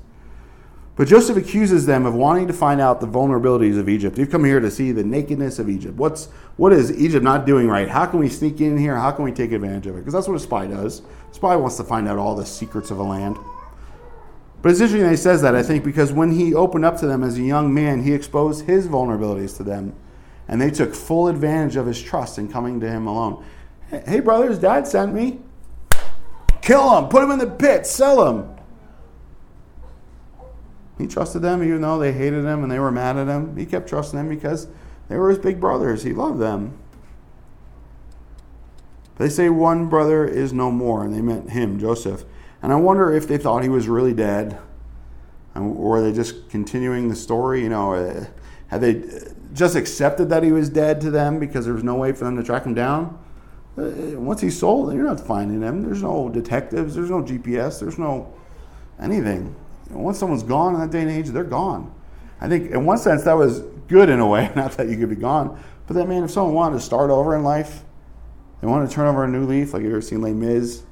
But 0.95 1.07
Joseph 1.07 1.37
accuses 1.37 1.85
them 1.85 2.05
of 2.05 2.13
wanting 2.13 2.47
to 2.47 2.53
find 2.53 2.81
out 2.81 2.99
the 2.99 3.07
vulnerabilities 3.07 3.79
of 3.79 3.87
Egypt. 3.87 4.17
You've 4.17 4.29
come 4.29 4.43
here 4.43 4.59
to 4.59 4.69
see 4.69 4.91
the 4.91 5.03
nakedness 5.03 5.57
of 5.57 5.69
Egypt. 5.69 5.95
What's 5.95 6.25
what 6.57 6.73
is 6.73 6.91
Egypt 6.99 7.23
not 7.23 7.45
doing 7.45 7.69
right? 7.69 7.87
How 7.87 8.05
can 8.05 8.19
we 8.19 8.27
sneak 8.27 8.59
in 8.59 8.77
here? 8.77 8.97
How 8.97 9.11
can 9.11 9.23
we 9.23 9.31
take 9.31 9.53
advantage 9.53 9.87
of 9.87 9.95
it? 9.95 9.99
Because 9.99 10.13
that's 10.13 10.27
what 10.27 10.35
a 10.35 10.41
spy 10.41 10.67
does. 10.67 11.01
A 11.31 11.33
spy 11.33 11.55
wants 11.55 11.77
to 11.77 11.85
find 11.85 12.05
out 12.05 12.17
all 12.17 12.35
the 12.35 12.45
secrets 12.45 12.91
of 12.91 12.99
a 12.99 13.03
land. 13.03 13.37
But 14.61 14.71
it's 14.71 14.81
interesting 14.81 15.03
that 15.03 15.11
he 15.11 15.15
says 15.15 15.41
that, 15.41 15.55
I 15.55 15.63
think, 15.63 15.85
because 15.85 16.11
when 16.11 16.33
he 16.33 16.53
opened 16.53 16.83
up 16.83 16.97
to 16.97 17.07
them 17.07 17.23
as 17.23 17.37
a 17.37 17.43
young 17.43 17.73
man, 17.73 18.03
he 18.03 18.11
exposed 18.11 18.65
his 18.65 18.89
vulnerabilities 18.89 19.55
to 19.55 19.63
them. 19.63 19.95
And 20.49 20.59
they 20.59 20.69
took 20.69 20.93
full 20.93 21.29
advantage 21.29 21.77
of 21.77 21.85
his 21.85 22.01
trust 22.01 22.37
in 22.37 22.51
coming 22.51 22.81
to 22.81 22.89
him 22.89 23.07
alone. 23.07 23.45
Hey, 23.89 24.19
brothers, 24.19 24.59
dad 24.59 24.85
sent 24.85 25.13
me. 25.13 25.39
Kill 26.61 26.97
him, 26.97 27.09
put 27.09 27.23
him 27.23 27.31
in 27.31 27.39
the 27.39 27.47
pit, 27.47 27.85
sell 27.85 28.27
him. 28.27 28.55
He 30.97 31.07
trusted 31.07 31.41
them 31.41 31.63
even 31.63 31.81
though 31.81 31.97
they 31.97 32.11
hated 32.11 32.43
him 32.43 32.61
and 32.61 32.71
they 32.71 32.79
were 32.79 32.91
mad 32.91 33.17
at 33.17 33.27
him. 33.27 33.55
He 33.55 33.65
kept 33.65 33.87
trusting 33.87 34.17
them 34.17 34.27
because 34.27 34.67
they 35.07 35.17
were 35.17 35.29
his 35.29 35.39
big 35.39 35.59
brothers. 35.59 36.03
He 36.03 36.13
loved 36.13 36.39
them. 36.39 36.77
They 39.15 39.29
say 39.29 39.49
one 39.49 39.87
brother 39.87 40.25
is 40.25 40.53
no 40.53 40.71
more, 40.71 41.03
and 41.03 41.13
they 41.13 41.21
meant 41.21 41.49
him, 41.49 41.77
Joseph. 41.77 42.23
And 42.61 42.71
I 42.71 42.77
wonder 42.77 43.13
if 43.13 43.27
they 43.27 43.37
thought 43.37 43.63
he 43.63 43.69
was 43.69 43.89
really 43.89 44.13
dead, 44.13 44.57
or 45.55 45.61
were 45.61 46.01
they 46.01 46.13
just 46.13 46.49
continuing 46.49 47.09
the 47.09 47.15
story? 47.15 47.61
You 47.63 47.69
know, 47.69 47.93
uh, 47.95 48.25
had 48.67 48.79
they 48.79 49.03
just 49.53 49.75
accepted 49.75 50.29
that 50.29 50.43
he 50.43 50.53
was 50.53 50.69
dead 50.69 51.01
to 51.01 51.11
them 51.11 51.37
because 51.37 51.65
there 51.65 51.73
was 51.73 51.83
no 51.83 51.95
way 51.95 52.13
for 52.13 52.23
them 52.23 52.37
to 52.37 52.43
track 52.43 52.65
him 52.65 52.73
down? 52.73 53.19
Uh, 53.79 54.19
once 54.19 54.41
he's 54.41 54.59
sold, 54.59 54.93
you're 54.93 55.05
not 55.05 55.19
finding 55.19 55.61
him. 55.61 55.83
There's 55.83 56.03
no 56.03 56.29
detectives. 56.29 56.95
There's 56.95 57.09
no 57.09 57.21
GPS. 57.21 57.79
There's 57.79 57.97
no 57.97 58.33
anything. 58.99 59.55
Once 59.89 60.19
someone's 60.19 60.43
gone 60.43 60.75
in 60.75 60.81
that 60.81 60.91
day 60.91 61.01
and 61.01 61.09
age, 61.09 61.27
they're 61.27 61.43
gone. 61.43 61.93
I 62.41 62.47
think, 62.47 62.71
in 62.71 62.85
one 62.85 62.97
sense, 62.97 63.23
that 63.23 63.33
was 63.33 63.61
good 63.87 64.09
in 64.09 64.19
a 64.19 64.27
way. 64.27 64.51
Not 64.55 64.73
that 64.73 64.89
you 64.89 64.97
could 64.97 65.09
be 65.09 65.15
gone, 65.15 65.61
but 65.87 65.95
that 65.95 66.07
man, 66.07 66.23
if 66.23 66.31
someone 66.31 66.53
wanted 66.53 66.75
to 66.75 66.81
start 66.81 67.09
over 67.09 67.35
in 67.35 67.43
life, 67.43 67.83
they 68.61 68.67
wanted 68.67 68.89
to 68.89 68.95
turn 68.95 69.07
over 69.07 69.23
a 69.23 69.27
new 69.27 69.45
leaf, 69.45 69.73
like 69.73 69.83
you 69.83 69.89
ever 69.89 70.01
seen 70.01 70.21
Les 70.21 70.33
Mis, 70.33 70.83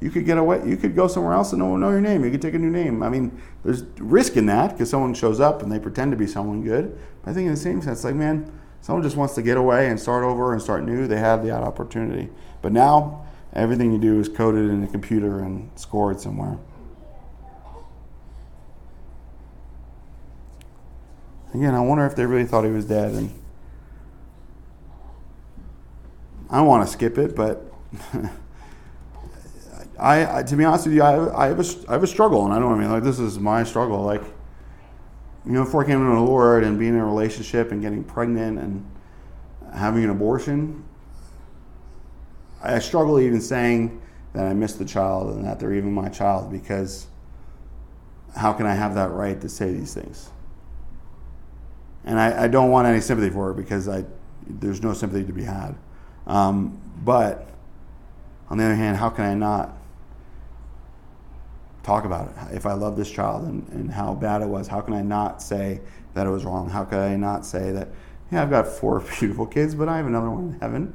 you 0.00 0.10
could 0.10 0.26
get 0.26 0.36
away. 0.36 0.60
You 0.66 0.76
could 0.76 0.96
go 0.96 1.06
somewhere 1.06 1.32
else 1.32 1.52
and 1.52 1.60
no 1.60 1.66
one 1.66 1.80
know 1.80 1.90
your 1.90 2.00
name. 2.00 2.24
You 2.24 2.30
could 2.32 2.42
take 2.42 2.54
a 2.54 2.58
new 2.58 2.70
name. 2.70 3.04
I 3.04 3.08
mean, 3.08 3.40
there's 3.64 3.84
risk 3.98 4.36
in 4.36 4.46
that 4.46 4.72
because 4.72 4.90
someone 4.90 5.14
shows 5.14 5.38
up 5.38 5.62
and 5.62 5.70
they 5.70 5.78
pretend 5.78 6.10
to 6.10 6.16
be 6.16 6.26
someone 6.26 6.62
good. 6.62 6.98
But 7.22 7.30
I 7.30 7.34
think 7.34 7.46
in 7.46 7.54
the 7.54 7.60
same 7.60 7.80
sense, 7.80 8.02
like 8.02 8.16
man, 8.16 8.50
Someone 8.82 9.02
just 9.04 9.16
wants 9.16 9.34
to 9.36 9.42
get 9.42 9.56
away 9.56 9.88
and 9.88 9.98
start 9.98 10.24
over 10.24 10.52
and 10.52 10.60
start 10.60 10.84
new. 10.84 11.06
They 11.06 11.18
have 11.18 11.44
the 11.44 11.52
opportunity. 11.52 12.28
But 12.62 12.72
now, 12.72 13.24
everything 13.52 13.92
you 13.92 13.98
do 13.98 14.18
is 14.18 14.28
coded 14.28 14.70
in 14.70 14.82
a 14.82 14.88
computer 14.88 15.38
and 15.38 15.70
scored 15.76 16.20
somewhere. 16.20 16.58
Again, 21.54 21.74
I 21.74 21.80
wonder 21.80 22.04
if 22.06 22.16
they 22.16 22.26
really 22.26 22.44
thought 22.44 22.64
he 22.64 22.72
was 22.72 22.84
dead. 22.84 23.12
And 23.12 23.32
I 26.50 26.56
don't 26.56 26.66
want 26.66 26.84
to 26.84 26.92
skip 26.92 27.18
it, 27.18 27.36
but 27.36 27.72
I, 29.98 30.38
I, 30.38 30.42
to 30.42 30.56
be 30.56 30.64
honest 30.64 30.86
with 30.86 30.96
you, 30.96 31.02
I, 31.02 31.44
I, 31.44 31.46
have 31.48 31.60
a, 31.60 31.64
I 31.88 31.92
have 31.92 32.02
a 32.02 32.08
struggle, 32.08 32.44
and 32.46 32.52
I 32.52 32.58
don't 32.58 32.72
I 32.72 32.78
mean 32.78 32.90
like 32.90 33.04
this 33.04 33.20
is 33.20 33.38
my 33.38 33.62
struggle. 33.62 34.02
Like 34.02 34.22
you 35.44 35.52
know, 35.52 35.64
before 35.64 35.84
I 35.84 35.86
came 35.86 35.98
to 35.98 36.14
the 36.14 36.20
Lord 36.20 36.62
and 36.62 36.78
being 36.78 36.94
in 36.94 37.00
a 37.00 37.04
relationship 37.04 37.72
and 37.72 37.82
getting 37.82 38.04
pregnant 38.04 38.58
and 38.58 38.88
having 39.74 40.04
an 40.04 40.10
abortion, 40.10 40.84
I 42.62 42.78
struggle 42.78 43.18
even 43.18 43.40
saying 43.40 44.00
that 44.34 44.46
I 44.46 44.54
miss 44.54 44.74
the 44.74 44.84
child 44.84 45.34
and 45.34 45.44
that 45.44 45.58
they're 45.58 45.74
even 45.74 45.92
my 45.92 46.08
child 46.08 46.52
because 46.52 47.06
how 48.36 48.52
can 48.52 48.66
I 48.66 48.74
have 48.74 48.94
that 48.94 49.10
right 49.10 49.40
to 49.40 49.48
say 49.48 49.72
these 49.72 49.92
things? 49.92 50.30
And 52.04 52.18
I, 52.18 52.44
I 52.44 52.48
don't 52.48 52.70
want 52.70 52.86
any 52.86 53.00
sympathy 53.00 53.30
for 53.30 53.50
it 53.50 53.56
because 53.56 53.88
I, 53.88 54.04
there's 54.46 54.82
no 54.82 54.92
sympathy 54.92 55.24
to 55.24 55.32
be 55.32 55.44
had. 55.44 55.74
Um, 56.26 56.80
but 57.04 57.48
on 58.48 58.58
the 58.58 58.64
other 58.64 58.74
hand, 58.74 58.96
how 58.96 59.10
can 59.10 59.24
I 59.24 59.34
not 59.34 59.76
talk 61.82 62.04
about 62.04 62.28
it. 62.28 62.56
If 62.56 62.66
I 62.66 62.74
love 62.74 62.96
this 62.96 63.10
child 63.10 63.44
and, 63.44 63.68
and 63.68 63.90
how 63.90 64.14
bad 64.14 64.42
it 64.42 64.48
was, 64.48 64.68
how 64.68 64.80
can 64.80 64.94
I 64.94 65.02
not 65.02 65.42
say 65.42 65.80
that 66.14 66.26
it 66.26 66.30
was 66.30 66.44
wrong? 66.44 66.70
How 66.70 66.84
can 66.84 66.98
I 66.98 67.16
not 67.16 67.44
say 67.44 67.72
that, 67.72 67.88
yeah, 68.30 68.42
I've 68.42 68.50
got 68.50 68.66
four 68.66 69.00
beautiful 69.18 69.46
kids, 69.46 69.74
but 69.74 69.88
I 69.88 69.96
have 69.96 70.06
another 70.06 70.30
one 70.30 70.54
in 70.54 70.60
heaven? 70.60 70.94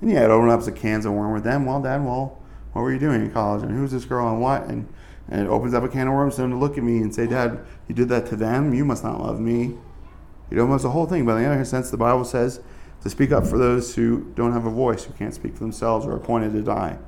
And 0.00 0.10
yeah, 0.10 0.24
it 0.24 0.30
opens 0.30 0.52
up 0.52 0.74
the 0.74 0.80
cans 0.80 1.04
of 1.06 1.12
worms 1.12 1.34
with 1.34 1.44
them. 1.44 1.66
Well, 1.66 1.80
Dad, 1.82 2.04
well, 2.04 2.38
what 2.72 2.82
were 2.82 2.92
you 2.92 2.98
doing 2.98 3.22
in 3.22 3.30
college? 3.30 3.62
And 3.62 3.72
who's 3.72 3.90
this 3.92 4.04
girl 4.04 4.28
and 4.28 4.40
what? 4.40 4.64
And, 4.64 4.88
and 5.28 5.42
it 5.42 5.48
opens 5.48 5.74
up 5.74 5.84
a 5.84 5.88
can 5.88 6.08
of 6.08 6.14
worms 6.14 6.36
for 6.36 6.42
them 6.42 6.50
to 6.50 6.56
look 6.56 6.78
at 6.78 6.84
me 6.84 6.98
and 6.98 7.14
say, 7.14 7.26
Dad, 7.26 7.60
you 7.86 7.94
did 7.94 8.08
that 8.08 8.26
to 8.26 8.36
them. 8.36 8.72
You 8.74 8.84
must 8.84 9.04
not 9.04 9.20
love 9.20 9.40
me. 9.40 9.74
You 10.50 10.56
know, 10.56 10.74
it's 10.74 10.82
the 10.82 10.90
whole 10.90 11.06
thing. 11.06 11.26
But 11.26 11.36
in 11.36 11.44
the 11.44 11.50
other 11.50 11.64
sense, 11.64 11.90
the 11.90 11.96
Bible 11.96 12.24
says 12.24 12.60
to 13.02 13.10
speak 13.10 13.30
up 13.30 13.46
for 13.46 13.58
those 13.58 13.94
who 13.94 14.32
don't 14.34 14.52
have 14.52 14.66
a 14.66 14.70
voice, 14.70 15.04
who 15.04 15.12
can't 15.12 15.34
speak 15.34 15.54
for 15.54 15.60
themselves 15.60 16.06
or 16.06 16.12
are 16.12 16.16
appointed 16.16 16.52
to 16.52 16.62
die. 16.62 16.98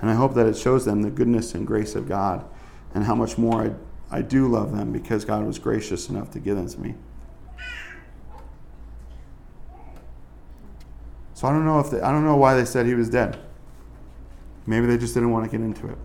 And 0.00 0.10
I 0.10 0.14
hope 0.14 0.34
that 0.34 0.46
it 0.46 0.56
shows 0.56 0.84
them 0.84 1.02
the 1.02 1.10
goodness 1.10 1.54
and 1.54 1.66
grace 1.66 1.94
of 1.94 2.08
God 2.08 2.44
and 2.94 3.04
how 3.04 3.14
much 3.14 3.38
more 3.38 3.76
I, 4.10 4.18
I 4.18 4.22
do 4.22 4.48
love 4.48 4.76
them 4.76 4.92
because 4.92 5.24
God 5.24 5.44
was 5.44 5.58
gracious 5.58 6.08
enough 6.08 6.30
to 6.32 6.38
give 6.38 6.56
them 6.56 6.68
to 6.68 6.80
me. 6.80 6.94
So 11.34 11.48
I 11.48 11.52
don't 11.52 11.64
know 11.64 11.80
if 11.80 11.90
they, 11.90 12.00
I 12.00 12.10
don't 12.12 12.24
know 12.24 12.36
why 12.36 12.54
they 12.54 12.64
said 12.64 12.86
he 12.86 12.94
was 12.94 13.10
dead. 13.10 13.38
Maybe 14.66 14.86
they 14.86 14.96
just 14.96 15.14
didn't 15.14 15.30
want 15.30 15.44
to 15.44 15.50
get 15.50 15.62
into 15.62 15.88
it. 15.88 15.98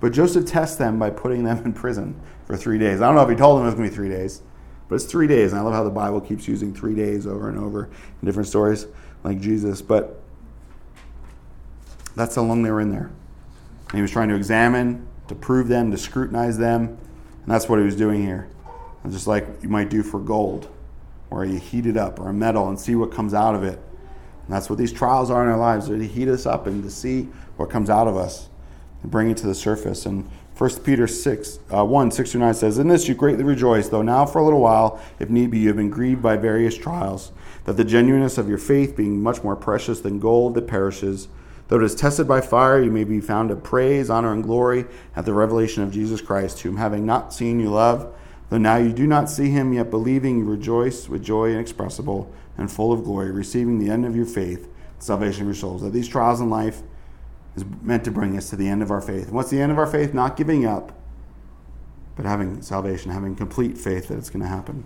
But 0.00 0.12
Joseph 0.12 0.46
tests 0.46 0.76
them 0.76 0.98
by 0.98 1.10
putting 1.10 1.44
them 1.44 1.64
in 1.64 1.72
prison 1.72 2.20
for 2.46 2.56
three 2.56 2.78
days. 2.78 3.00
I 3.00 3.06
don't 3.06 3.16
know 3.16 3.22
if 3.22 3.30
he 3.30 3.34
told 3.34 3.58
them 3.58 3.64
it 3.64 3.66
was 3.66 3.74
going 3.74 3.88
to 3.88 3.90
be 3.90 3.96
three 3.96 4.10
days, 4.10 4.42
but 4.88 4.96
it's 4.96 5.04
three 5.06 5.26
days. 5.26 5.52
And 5.52 5.60
I 5.60 5.64
love 5.64 5.74
how 5.74 5.82
the 5.82 5.90
Bible 5.90 6.20
keeps 6.20 6.46
using 6.46 6.72
three 6.72 6.94
days 6.94 7.26
over 7.26 7.48
and 7.48 7.58
over 7.58 7.84
in 7.84 8.26
different 8.26 8.48
stories, 8.48 8.86
like 9.24 9.40
Jesus. 9.40 9.82
But 9.82 10.17
that's 12.18 12.34
how 12.34 12.42
long 12.42 12.62
they 12.62 12.70
were 12.70 12.80
in 12.80 12.90
there. 12.90 13.10
And 13.88 13.94
he 13.94 14.02
was 14.02 14.10
trying 14.10 14.28
to 14.28 14.34
examine, 14.34 15.06
to 15.28 15.34
prove 15.34 15.68
them, 15.68 15.90
to 15.90 15.98
scrutinize 15.98 16.58
them. 16.58 16.98
And 17.42 17.46
that's 17.46 17.68
what 17.68 17.78
he 17.78 17.84
was 17.84 17.96
doing 17.96 18.22
here. 18.22 18.48
And 19.04 19.12
just 19.12 19.26
like 19.26 19.46
you 19.62 19.68
might 19.68 19.88
do 19.88 20.02
for 20.02 20.18
gold, 20.18 20.68
where 21.28 21.44
you 21.44 21.58
heat 21.58 21.86
it 21.86 21.96
up, 21.96 22.20
or 22.20 22.28
a 22.28 22.32
metal, 22.32 22.68
and 22.68 22.78
see 22.78 22.94
what 22.94 23.12
comes 23.12 23.32
out 23.32 23.54
of 23.54 23.62
it. 23.62 23.78
And 23.78 24.54
that's 24.54 24.68
what 24.68 24.78
these 24.78 24.92
trials 24.92 25.30
are 25.30 25.42
in 25.42 25.48
our 25.48 25.58
lives. 25.58 25.88
They 25.88 26.06
heat 26.06 26.28
us 26.28 26.44
up 26.44 26.66
and 26.66 26.82
to 26.82 26.90
see 26.90 27.28
what 27.56 27.70
comes 27.70 27.88
out 27.88 28.08
of 28.08 28.16
us 28.16 28.48
and 29.02 29.10
bring 29.10 29.30
it 29.30 29.36
to 29.38 29.46
the 29.46 29.54
surface. 29.54 30.04
And 30.06 30.28
1 30.56 30.70
Peter 30.80 31.06
6, 31.06 31.58
uh, 31.72 31.84
1, 31.84 32.10
6 32.10 32.32
through 32.32 32.40
9 32.40 32.54
says, 32.54 32.78
In 32.78 32.88
this 32.88 33.06
you 33.06 33.14
greatly 33.14 33.44
rejoice, 33.44 33.88
though 33.88 34.02
now 34.02 34.26
for 34.26 34.40
a 34.40 34.44
little 34.44 34.60
while, 34.60 35.00
if 35.20 35.30
need 35.30 35.50
be, 35.50 35.60
you 35.60 35.68
have 35.68 35.76
been 35.76 35.90
grieved 35.90 36.20
by 36.20 36.36
various 36.36 36.76
trials, 36.76 37.30
that 37.64 37.74
the 37.74 37.84
genuineness 37.84 38.38
of 38.38 38.48
your 38.48 38.58
faith, 38.58 38.96
being 38.96 39.22
much 39.22 39.44
more 39.44 39.54
precious 39.54 40.00
than 40.00 40.18
gold 40.18 40.54
that 40.54 40.66
perishes, 40.66 41.28
though 41.68 41.76
it 41.76 41.82
is 41.82 41.94
tested 41.94 42.26
by 42.26 42.40
fire, 42.40 42.82
you 42.82 42.90
may 42.90 43.04
be 43.04 43.20
found 43.20 43.50
to 43.50 43.56
praise, 43.56 44.10
honor, 44.10 44.32
and 44.32 44.42
glory 44.42 44.86
at 45.14 45.24
the 45.24 45.32
revelation 45.32 45.82
of 45.82 45.92
Jesus 45.92 46.20
Christ, 46.20 46.60
whom 46.60 46.76
having 46.76 47.06
not 47.06 47.32
seen 47.32 47.60
you 47.60 47.70
love, 47.70 48.14
though 48.50 48.58
now 48.58 48.76
you 48.76 48.92
do 48.92 49.06
not 49.06 49.30
see 49.30 49.50
him, 49.50 49.72
yet 49.72 49.90
believing 49.90 50.38
you 50.38 50.44
rejoice 50.44 51.08
with 51.08 51.22
joy 51.22 51.50
inexpressible 51.50 52.32
and 52.56 52.70
full 52.70 52.92
of 52.92 53.04
glory, 53.04 53.30
receiving 53.30 53.78
the 53.78 53.90
end 53.90 54.04
of 54.04 54.16
your 54.16 54.26
faith, 54.26 54.68
salvation 54.98 55.42
of 55.42 55.48
your 55.48 55.54
souls. 55.54 55.82
That 55.82 55.92
these 55.92 56.08
trials 56.08 56.40
in 56.40 56.50
life 56.50 56.82
is 57.54 57.64
meant 57.82 58.04
to 58.04 58.10
bring 58.10 58.36
us 58.36 58.50
to 58.50 58.56
the 58.56 58.68
end 58.68 58.82
of 58.82 58.90
our 58.90 59.00
faith. 59.00 59.26
And 59.26 59.32
what's 59.32 59.50
the 59.50 59.60
end 59.60 59.70
of 59.70 59.78
our 59.78 59.86
faith? 59.86 60.14
Not 60.14 60.36
giving 60.36 60.66
up, 60.66 60.92
but 62.16 62.26
having 62.26 62.62
salvation, 62.62 63.12
having 63.12 63.36
complete 63.36 63.78
faith 63.78 64.08
that 64.08 64.18
it's 64.18 64.30
going 64.30 64.42
to 64.42 64.48
happen. 64.48 64.84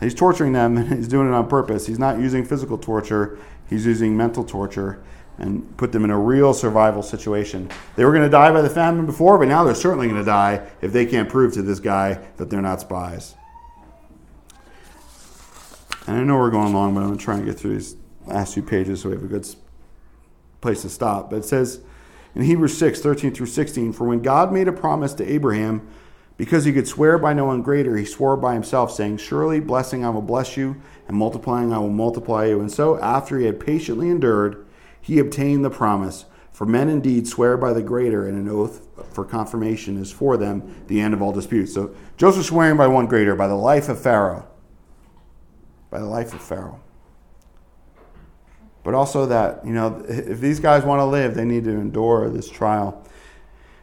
He's 0.00 0.14
torturing 0.14 0.52
them 0.52 0.76
and 0.76 0.88
he's 0.96 1.08
doing 1.08 1.28
it 1.28 1.34
on 1.34 1.48
purpose. 1.48 1.86
He's 1.86 1.98
not 1.98 2.18
using 2.18 2.44
physical 2.44 2.78
torture, 2.78 3.38
he's 3.68 3.86
using 3.86 4.16
mental 4.16 4.44
torture 4.44 5.02
and 5.38 5.76
put 5.76 5.92
them 5.92 6.04
in 6.04 6.10
a 6.10 6.18
real 6.18 6.52
survival 6.52 7.02
situation. 7.02 7.70
They 7.94 8.04
were 8.04 8.12
going 8.12 8.24
to 8.24 8.30
die 8.30 8.50
by 8.50 8.60
the 8.60 8.70
famine 8.70 9.06
before, 9.06 9.38
but 9.38 9.48
now 9.48 9.62
they're 9.64 9.74
certainly 9.74 10.08
going 10.08 10.18
to 10.18 10.26
die 10.26 10.66
if 10.80 10.92
they 10.92 11.06
can't 11.06 11.28
prove 11.28 11.52
to 11.54 11.62
this 11.62 11.78
guy 11.78 12.14
that 12.36 12.50
they're 12.50 12.60
not 12.60 12.80
spies. 12.80 13.36
And 16.08 16.16
I 16.16 16.24
know 16.24 16.38
we're 16.38 16.50
going 16.50 16.72
long, 16.72 16.94
but 16.94 17.00
I'm 17.00 17.06
going 17.08 17.18
to 17.18 17.24
try 17.24 17.36
and 17.36 17.44
get 17.44 17.58
through 17.58 17.74
these 17.74 17.94
last 18.26 18.54
few 18.54 18.62
pages 18.62 19.02
so 19.02 19.10
we 19.10 19.14
have 19.14 19.24
a 19.24 19.28
good 19.28 19.46
place 20.60 20.82
to 20.82 20.88
stop. 20.88 21.30
But 21.30 21.36
it 21.36 21.44
says 21.44 21.80
in 22.34 22.42
Hebrews 22.42 22.76
6 22.76 23.00
13 23.00 23.32
through 23.32 23.46
16, 23.46 23.92
For 23.92 24.04
when 24.04 24.22
God 24.22 24.52
made 24.52 24.68
a 24.68 24.72
promise 24.72 25.14
to 25.14 25.30
Abraham, 25.30 25.86
because 26.38 26.64
he 26.64 26.72
could 26.72 26.88
swear 26.88 27.18
by 27.18 27.34
no 27.34 27.44
one 27.44 27.60
greater, 27.60 27.96
he 27.96 28.06
swore 28.06 28.38
by 28.38 28.54
himself, 28.54 28.90
saying, 28.90 29.18
Surely 29.18 29.60
blessing 29.60 30.04
I 30.04 30.08
will 30.08 30.22
bless 30.22 30.56
you, 30.56 30.80
and 31.06 31.16
multiplying 31.16 31.72
I 31.72 31.78
will 31.78 31.90
multiply 31.90 32.46
you. 32.46 32.60
And 32.60 32.72
so, 32.72 32.98
after 33.00 33.38
he 33.38 33.44
had 33.44 33.60
patiently 33.60 34.08
endured, 34.08 34.66
he 34.98 35.18
obtained 35.18 35.64
the 35.64 35.70
promise. 35.70 36.24
For 36.52 36.64
men 36.64 36.88
indeed 36.88 37.28
swear 37.28 37.56
by 37.56 37.74
the 37.74 37.82
greater, 37.82 38.26
and 38.26 38.38
an 38.38 38.48
oath 38.48 38.86
for 39.12 39.26
confirmation 39.26 40.00
is 40.00 40.10
for 40.10 40.38
them 40.38 40.84
the 40.86 41.00
end 41.00 41.12
of 41.12 41.20
all 41.20 41.32
disputes. 41.32 41.74
So 41.74 41.94
Joseph 42.16 42.46
swearing 42.46 42.76
by 42.76 42.88
one 42.88 43.06
greater, 43.06 43.36
by 43.36 43.46
the 43.46 43.54
life 43.54 43.88
of 43.88 44.00
Pharaoh. 44.00 44.48
By 45.90 46.00
the 46.00 46.06
life 46.06 46.32
of 46.32 46.42
Pharaoh 46.42 46.80
but 48.88 48.94
also 48.94 49.26
that, 49.26 49.62
you 49.66 49.72
know, 49.74 50.02
if 50.08 50.40
these 50.40 50.60
guys 50.60 50.82
want 50.82 50.98
to 50.98 51.04
live, 51.04 51.34
they 51.34 51.44
need 51.44 51.62
to 51.64 51.72
endure 51.72 52.30
this 52.30 52.48
trial. 52.48 53.04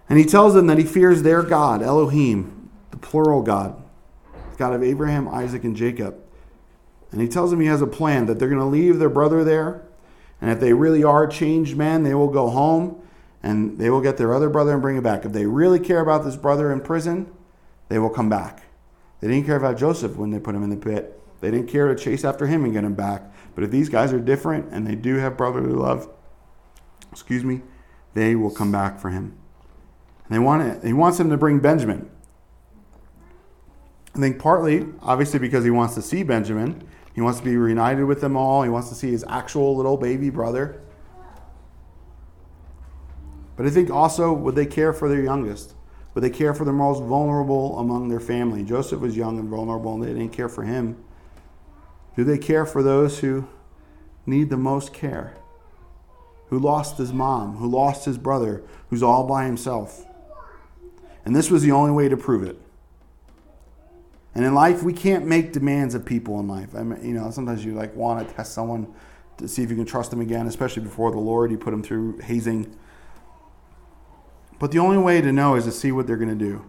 And 0.09 0.19
he 0.19 0.25
tells 0.25 0.53
them 0.53 0.67
that 0.67 0.77
he 0.77 0.83
fears 0.83 1.23
their 1.23 1.41
God, 1.41 1.81
Elohim, 1.81 2.69
the 2.91 2.97
plural 2.97 3.41
God, 3.41 3.81
God 4.57 4.73
of 4.73 4.83
Abraham, 4.83 5.27
Isaac, 5.27 5.63
and 5.63 5.75
Jacob. 5.75 6.21
And 7.11 7.21
he 7.21 7.27
tells 7.27 7.51
them 7.51 7.59
he 7.59 7.67
has 7.67 7.81
a 7.81 7.87
plan 7.87 8.25
that 8.25 8.39
they're 8.39 8.49
going 8.49 8.59
to 8.59 8.65
leave 8.65 8.99
their 8.99 9.09
brother 9.09 9.43
there. 9.43 9.81
And 10.41 10.51
if 10.51 10.59
they 10.59 10.73
really 10.73 11.03
are 11.03 11.27
changed 11.27 11.77
men, 11.77 12.03
they 12.03 12.13
will 12.13 12.27
go 12.27 12.49
home 12.49 13.01
and 13.41 13.77
they 13.79 13.89
will 13.89 14.01
get 14.01 14.17
their 14.17 14.33
other 14.33 14.49
brother 14.49 14.73
and 14.73 14.81
bring 14.81 14.97
him 14.97 15.03
back. 15.03 15.23
If 15.23 15.31
they 15.31 15.45
really 15.45 15.79
care 15.79 16.01
about 16.01 16.23
this 16.23 16.35
brother 16.35 16.71
in 16.71 16.81
prison, 16.81 17.31
they 17.89 17.99
will 17.99 18.09
come 18.09 18.29
back. 18.29 18.63
They 19.21 19.27
didn't 19.27 19.45
care 19.45 19.55
about 19.55 19.77
Joseph 19.77 20.17
when 20.17 20.31
they 20.31 20.39
put 20.39 20.55
him 20.55 20.63
in 20.63 20.69
the 20.69 20.77
pit. 20.77 21.21
They 21.41 21.51
didn't 21.51 21.67
care 21.67 21.87
to 21.87 21.95
chase 21.95 22.25
after 22.25 22.47
him 22.47 22.63
and 22.63 22.73
get 22.73 22.83
him 22.83 22.95
back. 22.95 23.23
But 23.53 23.63
if 23.63 23.71
these 23.71 23.87
guys 23.87 24.11
are 24.11 24.19
different 24.19 24.71
and 24.71 24.85
they 24.85 24.95
do 24.95 25.15
have 25.15 25.37
brotherly 25.37 25.73
love, 25.73 26.09
excuse 27.11 27.43
me, 27.43 27.61
they 28.13 28.35
will 28.35 28.51
come 28.51 28.71
back 28.71 28.99
for 28.99 29.09
him. 29.09 29.37
And 30.25 30.35
they 30.35 30.39
want 30.39 30.63
it. 30.63 30.83
He 30.83 30.93
wants 30.93 31.19
him 31.19 31.29
to 31.29 31.37
bring 31.37 31.59
Benjamin. 31.59 32.09
I 34.15 34.19
think 34.19 34.39
partly, 34.39 34.87
obviously, 35.01 35.39
because 35.39 35.63
he 35.63 35.69
wants 35.69 35.93
to 35.95 36.01
see 36.01 36.23
Benjamin. 36.23 36.87
He 37.13 37.21
wants 37.21 37.39
to 37.39 37.45
be 37.45 37.57
reunited 37.57 38.05
with 38.05 38.21
them 38.21 38.35
all. 38.35 38.63
He 38.63 38.69
wants 38.69 38.89
to 38.89 38.95
see 38.95 39.11
his 39.11 39.25
actual 39.27 39.75
little 39.75 39.97
baby 39.97 40.29
brother. 40.29 40.81
But 43.55 43.65
I 43.65 43.69
think 43.69 43.89
also, 43.89 44.33
would 44.33 44.55
they 44.55 44.65
care 44.65 44.93
for 44.93 45.07
their 45.07 45.21
youngest? 45.21 45.73
Would 46.13 46.23
they 46.23 46.29
care 46.29 46.53
for 46.53 46.65
the 46.65 46.73
most 46.73 47.03
vulnerable 47.03 47.77
among 47.77 48.07
their 48.07 48.19
family? 48.19 48.63
Joseph 48.63 49.01
was 49.01 49.17
young 49.17 49.37
and 49.37 49.49
vulnerable, 49.49 49.93
and 49.95 50.03
they 50.03 50.07
didn't 50.07 50.31
care 50.31 50.49
for 50.49 50.63
him. 50.63 50.97
Do 52.15 52.23
they 52.23 52.37
care 52.37 52.65
for 52.65 52.81
those 52.81 53.19
who 53.19 53.47
need 54.25 54.49
the 54.49 54.57
most 54.57 54.93
care? 54.93 55.35
Who 56.47 56.59
lost 56.59 56.97
his 56.97 57.11
mom, 57.11 57.57
who 57.57 57.67
lost 57.67 58.05
his 58.05 58.17
brother, 58.17 58.63
who's 58.89 59.03
all 59.03 59.25
by 59.25 59.45
himself? 59.45 60.05
And 61.25 61.35
this 61.35 61.49
was 61.49 61.63
the 61.63 61.71
only 61.71 61.91
way 61.91 62.07
to 62.07 62.15
prove 62.15 62.43
it. 62.43 62.59
And 64.35 64.43
in 64.45 64.53
life, 64.53 64.83
we 64.83 64.93
can't 64.93 65.25
make 65.25 65.53
demands 65.53 65.95
of 65.95 66.05
people 66.05 66.39
in 66.39 66.47
life. 66.47 66.75
I 66.75 66.83
mean, 66.83 67.03
you 67.03 67.13
know, 67.13 67.31
sometimes 67.31 67.63
you 67.65 67.73
like 67.73 67.95
want 67.95 68.27
to 68.27 68.33
test 68.33 68.53
someone 68.53 68.93
to 69.37 69.47
see 69.47 69.63
if 69.63 69.69
you 69.69 69.75
can 69.75 69.85
trust 69.85 70.11
them 70.11 70.21
again, 70.21 70.45
especially 70.47 70.83
before 70.83 71.11
the 71.11 71.19
Lord. 71.19 71.51
You 71.51 71.57
put 71.57 71.71
them 71.71 71.81
through 71.81 72.19
hazing. 72.19 72.75
But 74.59 74.71
the 74.71 74.79
only 74.79 74.97
way 74.97 75.21
to 75.21 75.31
know 75.31 75.55
is 75.55 75.65
to 75.65 75.71
see 75.71 75.91
what 75.91 76.05
they're 76.05 76.17
going 76.17 76.37
to 76.37 76.45
do. 76.45 76.65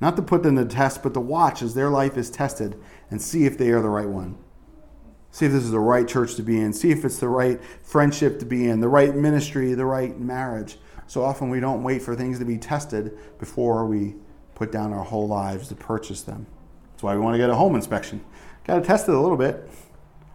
Not 0.00 0.16
to 0.16 0.22
put 0.22 0.42
them 0.42 0.56
to 0.56 0.64
test, 0.64 1.02
but 1.02 1.14
to 1.14 1.20
watch 1.20 1.62
as 1.62 1.74
their 1.74 1.88
life 1.88 2.16
is 2.16 2.28
tested 2.28 2.80
and 3.10 3.22
see 3.22 3.44
if 3.44 3.56
they 3.56 3.70
are 3.70 3.80
the 3.80 3.88
right 3.88 4.08
one. 4.08 4.36
See 5.30 5.46
if 5.46 5.52
this 5.52 5.62
is 5.62 5.70
the 5.70 5.78
right 5.80 6.08
church 6.08 6.34
to 6.36 6.42
be 6.42 6.60
in. 6.60 6.72
See 6.72 6.90
if 6.90 7.04
it's 7.04 7.18
the 7.18 7.28
right 7.28 7.60
friendship 7.82 8.38
to 8.40 8.44
be 8.44 8.68
in, 8.68 8.80
the 8.80 8.88
right 8.88 9.14
ministry, 9.14 9.74
the 9.74 9.86
right 9.86 10.18
marriage. 10.18 10.78
So 11.06 11.22
often 11.22 11.50
we 11.50 11.60
don't 11.60 11.82
wait 11.82 12.02
for 12.02 12.14
things 12.14 12.38
to 12.38 12.44
be 12.44 12.58
tested 12.58 13.16
before 13.38 13.86
we 13.86 14.14
put 14.54 14.72
down 14.72 14.92
our 14.92 15.04
whole 15.04 15.28
lives 15.28 15.68
to 15.68 15.74
purchase 15.74 16.22
them. 16.22 16.46
That's 16.92 17.02
why 17.02 17.14
we 17.14 17.20
want 17.20 17.34
to 17.34 17.38
get 17.38 17.50
a 17.50 17.54
home 17.54 17.74
inspection. 17.74 18.24
Got 18.64 18.76
to 18.76 18.82
test 18.82 19.08
it 19.08 19.14
a 19.14 19.20
little 19.20 19.36
bit. 19.36 19.68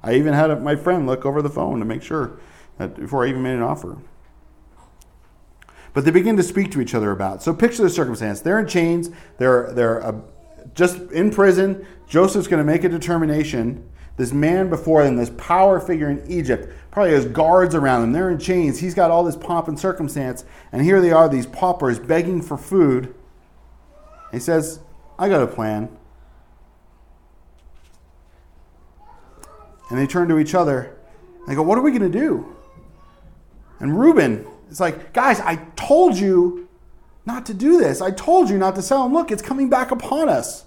I 0.03 0.15
even 0.15 0.33
had 0.33 0.61
my 0.61 0.75
friend 0.75 1.07
look 1.07 1.25
over 1.25 1.41
the 1.41 1.49
phone 1.49 1.79
to 1.79 1.85
make 1.85 2.03
sure 2.03 2.39
that 2.77 2.95
before 2.95 3.25
I 3.25 3.29
even 3.29 3.41
made 3.41 3.55
an 3.55 3.61
offer. 3.61 3.97
But 5.93 6.05
they 6.05 6.11
begin 6.11 6.37
to 6.37 6.43
speak 6.43 6.71
to 6.73 6.81
each 6.81 6.93
other 6.93 7.11
about. 7.11 7.41
So 7.41 7.53
picture 7.53 7.81
the 7.81 7.89
circumstance. 7.89 8.41
They're 8.41 8.59
in 8.59 8.67
chains. 8.67 9.09
They're 9.39 9.71
they're 9.73 10.05
uh, 10.05 10.19
just 10.75 10.99
in 11.11 11.31
prison. 11.31 11.87
Joseph's 12.07 12.47
going 12.47 12.63
to 12.63 12.71
make 12.71 12.83
a 12.83 12.89
determination 12.89 13.89
this 14.17 14.33
man 14.33 14.69
before 14.69 15.03
them, 15.03 15.15
this 15.15 15.31
power 15.37 15.79
figure 15.79 16.09
in 16.09 16.23
Egypt, 16.27 16.73
probably 16.91 17.13
has 17.13 17.25
guards 17.25 17.75
around 17.75 18.03
him. 18.03 18.11
They're 18.11 18.29
in 18.29 18.39
chains. 18.39 18.79
He's 18.79 18.93
got 18.93 19.11
all 19.11 19.23
this 19.23 19.35
pomp 19.35 19.67
and 19.67 19.79
circumstance. 19.79 20.45
And 20.71 20.81
here 20.81 21.01
they 21.01 21.11
are, 21.11 21.29
these 21.29 21.45
paupers 21.45 21.99
begging 21.99 22.41
for 22.41 22.57
food. 22.57 23.13
He 24.31 24.39
says, 24.39 24.79
I 25.17 25.29
got 25.29 25.41
a 25.41 25.47
plan. 25.47 25.89
And 29.89 29.97
they 29.97 30.07
turn 30.07 30.27
to 30.29 30.37
each 30.37 30.53
other. 30.53 30.97
They 31.47 31.55
go, 31.55 31.63
What 31.63 31.77
are 31.77 31.81
we 31.81 31.91
going 31.91 32.11
to 32.11 32.19
do? 32.19 32.55
And 33.79 33.97
Reuben 33.97 34.45
is 34.69 34.79
like, 34.79 35.13
Guys, 35.13 35.39
I 35.39 35.55
told 35.75 36.17
you 36.17 36.67
not 37.25 37.45
to 37.47 37.53
do 37.53 37.77
this. 37.77 38.01
I 38.01 38.11
told 38.11 38.49
you 38.49 38.57
not 38.57 38.75
to 38.75 38.81
sell 38.81 39.03
them. 39.03 39.13
Look, 39.13 39.31
it's 39.31 39.41
coming 39.41 39.69
back 39.69 39.91
upon 39.91 40.29
us. 40.29 40.65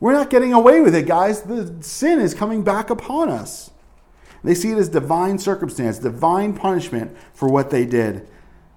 We're 0.00 0.12
not 0.12 0.30
getting 0.30 0.52
away 0.52 0.80
with 0.80 0.94
it, 0.94 1.06
guys. 1.06 1.42
The 1.42 1.74
sin 1.80 2.20
is 2.20 2.34
coming 2.34 2.62
back 2.62 2.90
upon 2.90 3.28
us. 3.28 3.70
They 4.44 4.54
see 4.54 4.72
it 4.72 4.78
as 4.78 4.90
divine 4.90 5.38
circumstance, 5.38 5.98
divine 5.98 6.52
punishment 6.52 7.16
for 7.32 7.48
what 7.48 7.70
they 7.70 7.86
did. 7.86 8.28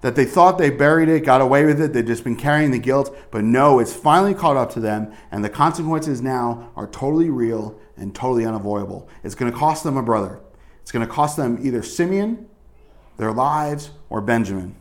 That 0.01 0.15
they 0.15 0.25
thought 0.25 0.57
they 0.57 0.69
buried 0.69 1.09
it, 1.09 1.25
got 1.25 1.41
away 1.41 1.65
with 1.65 1.81
it, 1.81 1.91
they've 1.91 2.05
just 2.05 2.23
been 2.23 2.37
carrying 2.37 2.71
the 2.71 2.79
guilt, 2.79 3.15
but 3.31 3.43
no, 3.43 3.79
it's 3.79 3.93
finally 3.93 4.33
caught 4.33 4.55
up 4.55 4.71
to 4.73 4.79
them, 4.79 5.11
and 5.29 5.43
the 5.43 5.49
consequences 5.49 6.21
now 6.21 6.71
are 6.75 6.87
totally 6.87 7.29
real 7.29 7.77
and 7.97 8.15
totally 8.15 8.45
unavoidable. 8.45 9.09
It's 9.23 9.35
going 9.35 9.51
to 9.51 9.57
cost 9.57 9.83
them 9.83 9.97
a 9.97 10.03
brother. 10.03 10.39
It's 10.81 10.91
going 10.91 11.05
to 11.05 11.11
cost 11.11 11.35
them 11.35 11.59
either 11.61 11.83
Simeon, 11.83 12.47
their 13.17 13.33
lives, 13.33 13.89
or 14.09 14.21
Benjamin, 14.21 14.75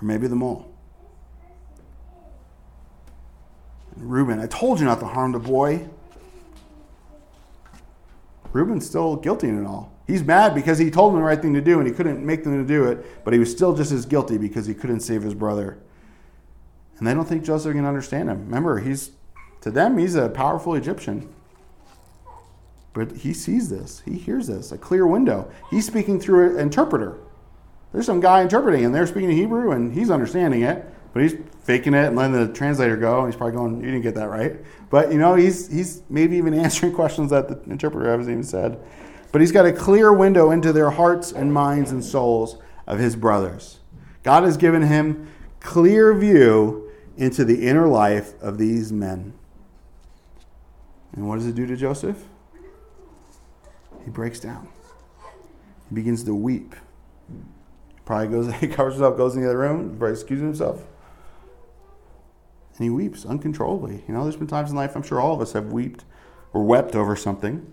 or 0.00 0.04
maybe 0.04 0.26
them 0.26 0.42
all. 0.42 0.74
Reuben, 3.96 4.40
I 4.40 4.46
told 4.46 4.80
you 4.80 4.86
not 4.86 4.98
to 5.00 5.06
harm 5.06 5.30
the 5.30 5.38
boy. 5.38 5.88
Reuben's 8.54 8.86
still 8.86 9.16
guilty 9.16 9.48
in 9.48 9.62
it 9.62 9.66
all. 9.66 9.92
He's 10.06 10.22
mad 10.22 10.54
because 10.54 10.78
he 10.78 10.90
told 10.90 11.12
them 11.12 11.20
the 11.20 11.26
right 11.26 11.40
thing 11.40 11.54
to 11.54 11.60
do 11.60 11.78
and 11.78 11.88
he 11.88 11.92
couldn't 11.92 12.24
make 12.24 12.44
them 12.44 12.56
to 12.56 12.66
do 12.66 12.84
it, 12.84 13.24
but 13.24 13.34
he 13.34 13.40
was 13.40 13.50
still 13.50 13.74
just 13.74 13.90
as 13.90 14.06
guilty 14.06 14.38
because 14.38 14.66
he 14.66 14.74
couldn't 14.74 15.00
save 15.00 15.22
his 15.22 15.34
brother. 15.34 15.76
And 16.98 17.06
they 17.06 17.12
don't 17.12 17.26
think 17.26 17.44
Joseph 17.44 17.74
can 17.74 17.84
understand 17.84 18.30
him. 18.30 18.46
Remember, 18.46 18.78
he's 18.78 19.10
to 19.62 19.70
them 19.70 19.98
he's 19.98 20.14
a 20.14 20.28
powerful 20.28 20.74
Egyptian. 20.74 21.28
But 22.92 23.16
he 23.16 23.34
sees 23.34 23.70
this. 23.70 24.02
He 24.04 24.18
hears 24.18 24.46
this. 24.46 24.70
A 24.70 24.78
clear 24.78 25.04
window. 25.04 25.50
He's 25.68 25.86
speaking 25.86 26.20
through 26.20 26.54
an 26.54 26.60
interpreter. 26.60 27.18
There's 27.92 28.06
some 28.06 28.20
guy 28.20 28.42
interpreting 28.42 28.84
and 28.84 28.94
they're 28.94 29.06
speaking 29.06 29.30
Hebrew 29.30 29.72
and 29.72 29.92
he's 29.92 30.10
understanding 30.10 30.62
it 30.62 30.94
but 31.12 31.22
he's 31.22 31.36
faking 31.64 31.94
it 31.94 32.06
and 32.06 32.16
letting 32.16 32.32
the 32.32 32.52
translator 32.52 32.96
go. 32.96 33.20
And 33.20 33.32
he's 33.32 33.36
probably 33.36 33.56
going, 33.56 33.80
"You 33.80 33.86
didn't 33.86 34.02
get 34.02 34.14
that 34.14 34.28
right." 34.28 34.56
But 34.90 35.12
you 35.12 35.18
know, 35.18 35.34
he's 35.34 35.70
he's 35.70 36.02
maybe 36.08 36.36
even 36.36 36.54
answering 36.64 36.92
questions 36.92 37.30
that 37.30 37.48
the 37.48 37.70
interpreter 37.70 38.10
hasn't 38.10 38.30
even 38.30 38.44
said. 38.44 38.78
but 39.32 39.40
he's 39.40 39.50
got 39.50 39.66
a 39.66 39.72
clear 39.72 40.12
window 40.12 40.52
into 40.52 40.72
their 40.72 40.90
hearts 40.90 41.32
and 41.32 41.52
minds 41.52 41.90
and 41.90 42.04
souls 42.04 42.56
of 42.86 43.00
his 43.00 43.16
brothers. 43.16 43.80
God 44.22 44.44
has 44.44 44.56
given 44.56 44.82
him 44.82 45.28
clear 45.58 46.14
view 46.14 46.90
into 47.16 47.44
the 47.44 47.66
inner 47.66 47.88
life 47.88 48.40
of 48.40 48.58
these 48.58 48.92
men. 48.92 49.32
And 51.14 51.28
what 51.28 51.36
does 51.36 51.46
it 51.46 51.54
do 51.54 51.66
to 51.66 51.76
Joseph? 51.76 52.22
He 54.04 54.10
breaks 54.10 54.40
down. 54.40 54.68
He 55.88 55.94
begins 55.94 56.24
to 56.24 56.34
weep. 56.34 56.74
Probably 58.04 58.28
goes, 58.28 58.54
he 58.60 58.68
covers 58.68 58.94
himself, 58.94 59.16
goes 59.16 59.34
in 59.34 59.42
the 59.42 59.48
other 59.48 59.58
room, 59.58 60.00
excuses 60.02 60.42
himself. 60.42 60.82
And 62.76 62.84
he 62.84 62.90
weeps 62.90 63.24
uncontrollably. 63.24 64.04
You 64.08 64.14
know, 64.14 64.24
there's 64.24 64.36
been 64.36 64.46
times 64.46 64.70
in 64.70 64.76
life, 64.76 64.96
I'm 64.96 65.02
sure 65.02 65.20
all 65.20 65.34
of 65.34 65.40
us 65.40 65.52
have 65.52 65.72
wept 65.72 66.04
or 66.52 66.64
wept 66.64 66.96
over 66.96 67.14
something. 67.14 67.70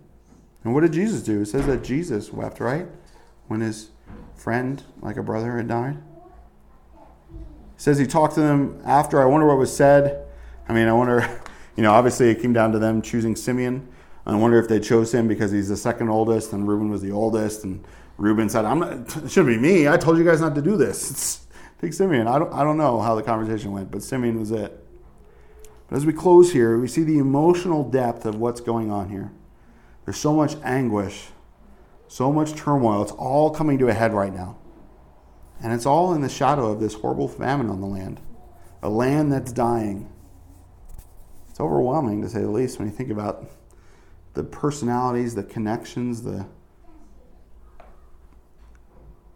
And 0.64 0.74
what 0.74 0.82
did 0.82 0.93
Jesus 0.93 1.24
do? 1.24 1.41
It 1.41 1.47
says 1.47 1.66
that 1.66 1.84
Jesus 1.84 2.32
wept, 2.32 2.60
right? 2.60 2.88
When 3.47 3.62
his 3.62 3.89
friend, 4.36 4.84
like 5.02 5.18
a 5.18 5.24
brother, 5.24 5.58
had 5.58 5.68
died. 5.68 5.97
It 7.34 7.82
says 7.82 7.97
he 7.97 8.06
talked 8.06 8.36
to 8.36 8.41
them 8.41 8.80
after. 8.86 9.22
I 9.22 9.26
wonder 9.26 9.47
what 9.47 9.58
was 9.58 9.76
said. 9.76 10.26
I 10.70 10.74
mean, 10.74 10.88
I 10.88 10.93
wonder, 10.93 11.41
you 11.76 11.84
know, 11.84 11.91
obviously 11.91 12.30
it 12.30 12.41
came 12.41 12.54
down 12.54 12.72
to 12.74 12.80
them 12.80 13.02
choosing 13.02 13.36
Simeon. 13.36 13.88
I 14.26 14.36
wonder 14.36 14.60
if 14.60 14.68
they 14.68 14.80
chose 14.80 15.14
him 15.14 15.28
because 15.28 15.52
he's 15.52 15.70
the 15.70 15.78
second 15.78 16.10
oldest 16.10 16.54
and 16.54 16.68
Reuben 16.68 16.89
was 16.89 17.02
the 17.02 17.12
oldest. 17.12 17.64
And 17.64 17.84
Reuben 18.18 18.49
said, 18.49 18.66
I'm 18.66 18.80
not, 18.80 19.18
it 19.24 19.32
shouldn't 19.32 19.56
be 19.56 19.58
me. 19.58 19.88
I 19.88 19.97
told 19.97 20.18
you 20.18 20.24
guys 20.24 20.41
not 20.41 20.56
to 20.56 20.62
do 20.62 20.78
this. 20.78 21.12
It's, 21.82 21.88
take 21.88 21.93
Simeon. 21.93 22.28
I 22.28 22.38
don't, 22.38 22.54
I 22.54 22.64
don't 22.64 22.78
know 22.78 22.99
how 23.02 23.16
the 23.16 23.24
conversation 23.24 23.72
went, 23.72 23.89
but 23.89 24.04
Simeon 24.04 24.39
was 24.39 24.52
it. 24.52 24.80
But 25.92 25.98
as 25.98 26.06
we 26.06 26.14
close 26.14 26.54
here, 26.54 26.78
we 26.78 26.88
see 26.88 27.04
the 27.04 27.18
emotional 27.18 27.84
depth 27.84 28.26
of 28.26 28.36
what's 28.36 28.62
going 28.62 28.89
on 28.89 29.10
here. 29.10 29.34
There's 30.06 30.18
so 30.18 30.34
much 30.34 30.56
anguish, 30.64 31.28
so 32.08 32.32
much 32.32 32.56
turmoil. 32.56 33.02
It's 33.02 33.12
all 33.12 33.50
coming 33.52 33.78
to 33.80 33.89
a 33.89 33.94
head 33.94 34.14
right 34.14 34.34
now. 34.34 34.58
And 35.62 35.74
it's 35.74 35.86
all 35.86 36.14
in 36.14 36.22
the 36.22 36.30
shadow 36.30 36.72
of 36.72 36.80
this 36.80 36.94
horrible 36.94 37.28
famine 37.28 37.70
on 37.70 37.82
the 37.82 37.88
land, 37.88 38.22
a 38.82 38.88
land 38.88 39.34
that's 39.34 39.52
dying. 39.52 40.10
It's 41.50 41.60
overwhelming, 41.60 42.22
to 42.22 42.30
say 42.30 42.39
the 42.39 42.50
least, 42.50 42.80
when 42.80 42.88
you 42.88 42.96
think 42.96 43.10
about 43.10 43.52
the 44.34 44.46
personalities, 44.46 45.36
the 45.36 45.44
connections, 45.44 46.24
the. 46.24 46.46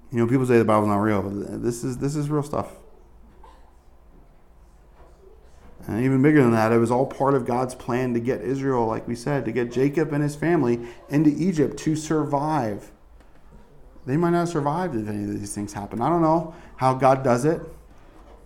You 0.09 0.19
know, 0.19 0.27
people 0.27 0.45
say 0.45 0.57
the 0.57 0.63
Bible's 0.63 0.87
not 0.87 0.99
real, 0.99 1.21
but 1.21 1.61
this 1.61 1.83
is, 1.83 1.97
this 1.97 2.15
is 2.15 2.29
real 2.29 2.43
stuff. 2.43 2.71
And 5.87 6.03
even 6.03 6.21
bigger 6.21 6.41
than 6.41 6.51
that, 6.51 6.71
it 6.71 6.79
was 6.79 6.89
all 6.89 7.05
part 7.05 7.35
of 7.35 7.45
God's 7.45 7.75
plan 7.75 8.13
to 8.15 8.19
get 8.19 8.41
Israel, 8.41 8.87
like 8.87 9.07
we 9.07 9.15
said, 9.15 9.45
to 9.45 9.51
get 9.51 9.71
Jacob 9.71 10.13
and 10.13 10.23
his 10.23 10.35
family 10.35 10.79
into 11.09 11.29
Egypt 11.29 11.77
to 11.79 11.95
survive. 11.95 12.91
They 14.05 14.17
might 14.17 14.31
not 14.31 14.39
have 14.39 14.49
survived 14.49 14.95
if 14.95 15.07
any 15.07 15.23
of 15.23 15.39
these 15.39 15.53
things 15.53 15.73
happen. 15.73 16.01
I 16.01 16.09
don't 16.09 16.21
know 16.21 16.55
how 16.77 16.93
God 16.93 17.23
does 17.23 17.45
it. 17.45 17.61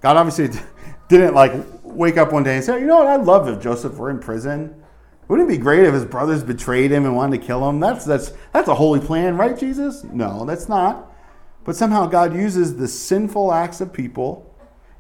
God 0.02 0.18
obviously 0.18 0.50
didn't 1.08 1.34
like 1.34 1.54
wake 1.84 2.18
up 2.18 2.32
one 2.32 2.44
day 2.44 2.56
and 2.56 2.64
say, 2.64 2.80
you 2.80 2.88
know 2.88 2.98
what, 2.98 3.08
I'd 3.08 3.26
love 3.26 3.48
if 3.48 3.62
Joseph 3.62 3.98
were 3.98 4.10
in 4.10 4.20
prison. 4.20 4.76
Wouldn't 5.28 5.50
it 5.50 5.54
be 5.54 5.58
great 5.60 5.84
if 5.84 5.94
his 5.94 6.06
brothers 6.06 6.44
betrayed 6.44 6.92
him 6.92 7.06
and 7.06 7.16
wanted 7.16 7.40
to 7.40 7.46
kill 7.46 7.68
him? 7.70 7.80
That's 7.80 8.04
that's 8.04 8.34
that's 8.52 8.68
a 8.68 8.76
holy 8.76 9.00
plan, 9.00 9.38
right, 9.38 9.58
Jesus? 9.58 10.04
No, 10.04 10.44
that's 10.44 10.68
not. 10.68 11.14
But 11.64 11.76
somehow 11.76 12.08
God 12.08 12.34
uses 12.34 12.78
the 12.78 12.88
sinful 12.88 13.54
acts 13.54 13.80
of 13.80 13.94
people, 13.94 14.52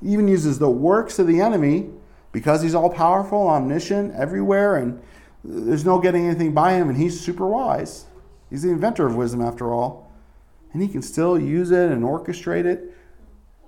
even 0.04 0.28
uses 0.28 0.60
the 0.60 0.70
works 0.70 1.18
of 1.18 1.26
the 1.26 1.42
enemy 1.42 1.90
because 2.32 2.62
he's 2.62 2.76
all 2.76 2.90
powerful, 2.90 3.48
omniscient, 3.48 4.14
everywhere, 4.16 4.78
and 4.78 5.02
there's 5.44 5.86
no 5.86 6.00
getting 6.00 6.26
anything 6.26 6.54
by 6.54 6.74
him, 6.74 6.90
and 6.90 6.98
he's 6.98 7.20
super 7.20 7.48
wise. 7.48 8.06
He's 8.50 8.64
the 8.64 8.70
inventor 8.70 9.06
of 9.08 9.16
wisdom, 9.16 9.42
after 9.42 9.74
all. 9.74 10.12
And 10.74 10.82
he 10.82 10.88
can 10.88 11.02
still 11.02 11.40
use 11.40 11.72
it 11.72 11.92
and 11.92 12.04
orchestrate 12.04 12.66
it 12.66 12.94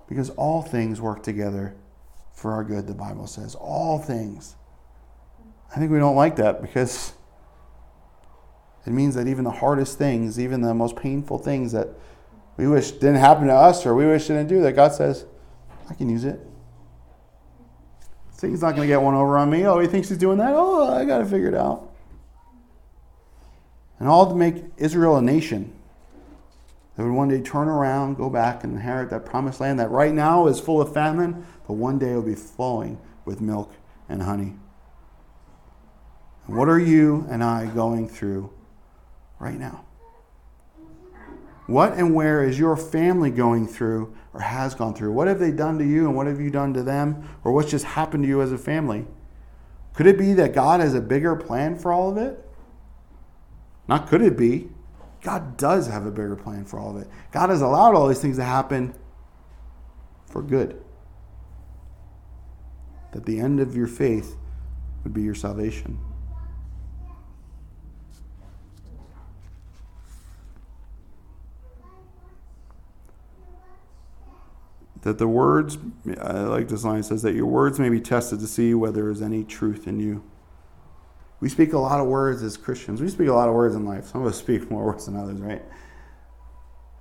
because 0.07 0.29
all 0.31 0.61
things 0.61 1.01
work 1.01 1.23
together 1.23 1.75
for 2.33 2.51
our 2.51 2.63
good, 2.63 2.87
the 2.87 2.93
Bible 2.93 3.27
says. 3.27 3.55
All 3.55 3.97
things. 3.97 4.55
I 5.73 5.79
think 5.79 5.91
we 5.91 5.97
don't 5.97 6.15
like 6.15 6.35
that 6.35 6.61
because 6.61 7.13
it 8.85 8.91
means 8.91 9.15
that 9.15 9.27
even 9.27 9.43
the 9.43 9.51
hardest 9.51 9.97
things, 9.97 10.39
even 10.39 10.61
the 10.61 10.73
most 10.73 10.95
painful 10.95 11.37
things 11.37 11.71
that 11.71 11.87
we 12.57 12.67
wish 12.67 12.91
didn't 12.91 13.15
happen 13.15 13.47
to 13.47 13.53
us 13.53 13.85
or 13.85 13.95
we 13.95 14.05
wish 14.05 14.27
didn't 14.27 14.47
do, 14.47 14.61
that 14.61 14.73
God 14.73 14.93
says, 14.93 15.25
I 15.89 15.93
can 15.93 16.09
use 16.09 16.25
it. 16.25 16.39
Satan's 18.41 18.63
not 18.63 18.71
going 18.71 18.87
to 18.87 18.91
get 18.91 18.99
one 18.99 19.13
over 19.13 19.37
on 19.37 19.51
me. 19.51 19.67
Oh, 19.67 19.77
he 19.77 19.87
thinks 19.87 20.09
he's 20.09 20.17
doing 20.17 20.39
that. 20.39 20.53
Oh, 20.55 20.91
I 20.91 21.05
got 21.05 21.19
to 21.19 21.25
figure 21.25 21.47
it 21.47 21.53
out. 21.53 21.91
And 23.99 24.09
all 24.09 24.27
to 24.27 24.33
make 24.33 24.63
Israel 24.77 25.17
a 25.17 25.21
nation 25.21 25.71
that 26.95 27.03
would 27.03 27.11
one 27.11 27.27
day 27.27 27.39
turn 27.39 27.67
around, 27.67 28.17
go 28.17 28.31
back, 28.31 28.63
and 28.63 28.73
inherit 28.73 29.11
that 29.11 29.27
promised 29.27 29.59
land 29.59 29.79
that 29.79 29.91
right 29.91 30.11
now 30.11 30.47
is 30.47 30.59
full 30.59 30.81
of 30.81 30.91
famine, 30.91 31.45
but 31.67 31.73
one 31.73 31.99
day 31.99 32.15
will 32.15 32.23
be 32.23 32.33
flowing 32.33 32.97
with 33.25 33.41
milk 33.41 33.75
and 34.09 34.23
honey. 34.23 34.55
And 36.47 36.57
what 36.57 36.67
are 36.67 36.79
you 36.79 37.27
and 37.29 37.43
I 37.43 37.67
going 37.67 38.09
through 38.09 38.51
right 39.37 39.59
now? 39.59 39.85
What 41.71 41.93
and 41.93 42.13
where 42.13 42.43
is 42.43 42.59
your 42.59 42.75
family 42.75 43.31
going 43.31 43.65
through 43.65 44.13
or 44.33 44.41
has 44.41 44.75
gone 44.75 44.93
through? 44.93 45.13
What 45.13 45.29
have 45.29 45.39
they 45.39 45.51
done 45.51 45.79
to 45.79 45.85
you 45.85 46.05
and 46.05 46.15
what 46.15 46.27
have 46.27 46.41
you 46.41 46.49
done 46.49 46.73
to 46.73 46.83
them? 46.83 47.29
Or 47.45 47.53
what's 47.53 47.71
just 47.71 47.85
happened 47.85 48.23
to 48.23 48.27
you 48.27 48.41
as 48.41 48.51
a 48.51 48.57
family? 48.57 49.05
Could 49.93 50.05
it 50.05 50.17
be 50.17 50.33
that 50.33 50.53
God 50.53 50.81
has 50.81 50.93
a 50.93 50.99
bigger 50.99 51.35
plan 51.35 51.77
for 51.77 51.93
all 51.93 52.11
of 52.11 52.17
it? 52.17 52.45
Not 53.87 54.07
could 54.07 54.21
it 54.21 54.37
be. 54.37 54.69
God 55.21 55.55
does 55.55 55.87
have 55.87 56.05
a 56.05 56.11
bigger 56.11 56.35
plan 56.35 56.65
for 56.65 56.77
all 56.77 56.95
of 56.95 57.01
it. 57.01 57.07
God 57.31 57.49
has 57.49 57.61
allowed 57.61 57.95
all 57.95 58.09
these 58.09 58.19
things 58.19 58.35
to 58.35 58.43
happen 58.43 58.93
for 60.25 60.41
good. 60.41 60.83
That 63.13 63.25
the 63.25 63.39
end 63.39 63.61
of 63.61 63.77
your 63.77 63.87
faith 63.87 64.35
would 65.03 65.13
be 65.13 65.21
your 65.21 65.35
salvation. 65.35 65.99
That 75.01 75.17
the 75.17 75.27
words, 75.27 75.77
I 76.19 76.41
like 76.41 76.67
this 76.67 76.83
line, 76.83 77.03
says 77.03 77.21
that 77.23 77.33
your 77.33 77.47
words 77.47 77.79
may 77.79 77.89
be 77.89 77.99
tested 77.99 78.39
to 78.39 78.47
see 78.47 78.73
whether 78.73 79.01
there 79.01 79.11
is 79.11 79.21
any 79.21 79.43
truth 79.43 79.87
in 79.87 79.99
you. 79.99 80.23
We 81.39 81.49
speak 81.49 81.73
a 81.73 81.79
lot 81.79 81.99
of 81.99 82.07
words 82.07 82.43
as 82.43 82.55
Christians. 82.55 83.01
We 83.01 83.09
speak 83.09 83.27
a 83.27 83.33
lot 83.33 83.49
of 83.49 83.55
words 83.55 83.75
in 83.75 83.83
life. 83.83 84.05
Some 84.05 84.21
of 84.21 84.27
us 84.27 84.37
speak 84.37 84.69
more 84.69 84.85
words 84.85 85.07
than 85.07 85.15
others, 85.15 85.39
right? 85.39 85.63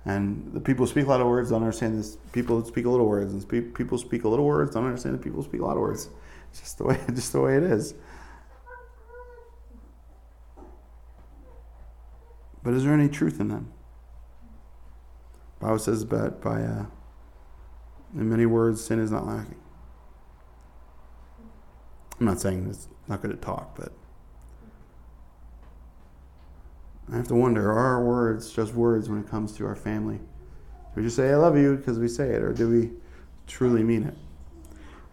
And 0.03 0.51
the 0.51 0.59
people 0.59 0.85
who 0.85 0.91
speak 0.91 1.05
a 1.05 1.09
lot 1.09 1.21
of 1.21 1.27
words 1.27 1.51
don't 1.51 1.61
understand 1.61 1.99
this. 1.99 2.17
People 2.31 2.59
who 2.59 2.67
speak 2.67 2.85
a 2.85 2.89
little 2.89 3.05
words, 3.05 3.33
and 3.33 3.75
people 3.75 3.99
speak 3.99 4.23
a 4.23 4.27
little 4.27 4.45
words 4.45 4.73
don't 4.73 4.85
understand 4.85 5.13
that 5.13 5.21
people 5.21 5.43
speak 5.43 5.61
a 5.61 5.65
lot 5.65 5.77
of 5.77 5.81
words. 5.81 6.09
It's 6.49 6.61
just 6.61 6.79
the 6.79 6.85
way, 6.85 6.99
just 7.13 7.31
the 7.33 7.41
way 7.41 7.55
it 7.57 7.63
is. 7.63 7.93
But 12.63 12.73
is 12.73 12.83
there 12.83 12.93
any 12.93 13.09
truth 13.09 13.39
in 13.39 13.49
them? 13.49 13.71
The 15.59 15.65
Bible 15.67 15.79
says 15.79 16.03
that 16.05 16.41
by 16.41 16.63
uh, 16.63 16.85
in 18.13 18.29
many 18.29 18.45
words, 18.45 18.83
sin 18.83 18.99
is 18.99 19.11
not 19.11 19.25
lacking. 19.25 19.59
I'm 22.19 22.25
not 22.25 22.39
saying 22.39 22.67
it's 22.69 22.87
not 23.07 23.21
good 23.21 23.31
to 23.31 23.37
talk, 23.37 23.75
but 23.75 23.91
I 27.11 27.17
have 27.17 27.27
to 27.29 27.35
wonder 27.35 27.71
are 27.71 27.79
our 27.79 28.03
words 28.03 28.51
just 28.51 28.73
words 28.73 29.09
when 29.09 29.19
it 29.19 29.27
comes 29.27 29.53
to 29.53 29.65
our 29.65 29.75
family? 29.75 30.17
Do 30.17 30.23
we 30.97 31.03
just 31.03 31.15
say, 31.15 31.31
I 31.31 31.35
love 31.35 31.57
you 31.57 31.77
because 31.77 31.99
we 31.99 32.07
say 32.07 32.29
it, 32.29 32.43
or 32.43 32.53
do 32.53 32.69
we 32.69 32.91
truly 33.47 33.83
mean 33.83 34.03
it? 34.03 34.15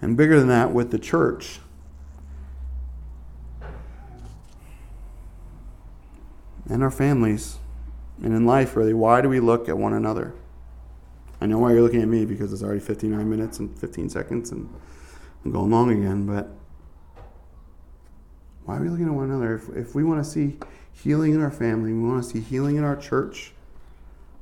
And 0.02 0.16
bigger 0.16 0.38
than 0.38 0.48
that, 0.48 0.72
with 0.72 0.90
the 0.90 0.98
church, 0.98 1.60
and 6.68 6.82
our 6.82 6.90
families, 6.90 7.56
and 8.22 8.34
in 8.34 8.44
life, 8.44 8.76
really, 8.76 8.94
why 8.94 9.20
do 9.20 9.28
we 9.28 9.40
look 9.40 9.68
at 9.68 9.78
one 9.78 9.92
another? 9.92 10.34
I 11.40 11.46
know 11.46 11.58
why 11.58 11.72
you're 11.72 11.82
looking 11.82 12.02
at 12.02 12.08
me 12.08 12.24
because 12.24 12.52
it's 12.52 12.62
already 12.62 12.80
59 12.80 13.28
minutes 13.28 13.58
and 13.58 13.78
15 13.78 14.08
seconds 14.08 14.50
and 14.50 14.68
I'm 15.44 15.52
going 15.52 15.70
long 15.70 15.90
again, 15.90 16.26
but 16.26 16.50
why 18.64 18.76
are 18.76 18.82
we 18.82 18.88
looking 18.88 19.06
at 19.06 19.14
one 19.14 19.30
another? 19.30 19.54
If, 19.54 19.68
if 19.76 19.94
we 19.94 20.04
want 20.04 20.22
to 20.22 20.28
see 20.28 20.58
healing 20.92 21.32
in 21.32 21.40
our 21.40 21.50
family, 21.50 21.92
we 21.92 22.06
want 22.06 22.22
to 22.22 22.28
see 22.28 22.40
healing 22.40 22.76
in 22.76 22.84
our 22.84 22.96
church, 22.96 23.52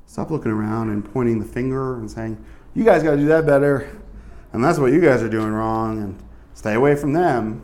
stop 0.06 0.30
looking 0.30 0.50
around 0.50 0.90
and 0.90 1.04
pointing 1.04 1.38
the 1.38 1.44
finger 1.44 1.96
and 1.96 2.10
saying, 2.10 2.42
you 2.74 2.84
guys 2.84 3.02
got 3.02 3.12
to 3.12 3.16
do 3.16 3.26
that 3.26 3.46
better, 3.46 3.88
and 4.52 4.64
that's 4.64 4.78
what 4.78 4.92
you 4.92 5.00
guys 5.00 5.22
are 5.22 5.28
doing 5.28 5.52
wrong, 5.52 6.02
and 6.02 6.18
stay 6.54 6.74
away 6.74 6.96
from 6.96 7.12
them. 7.12 7.62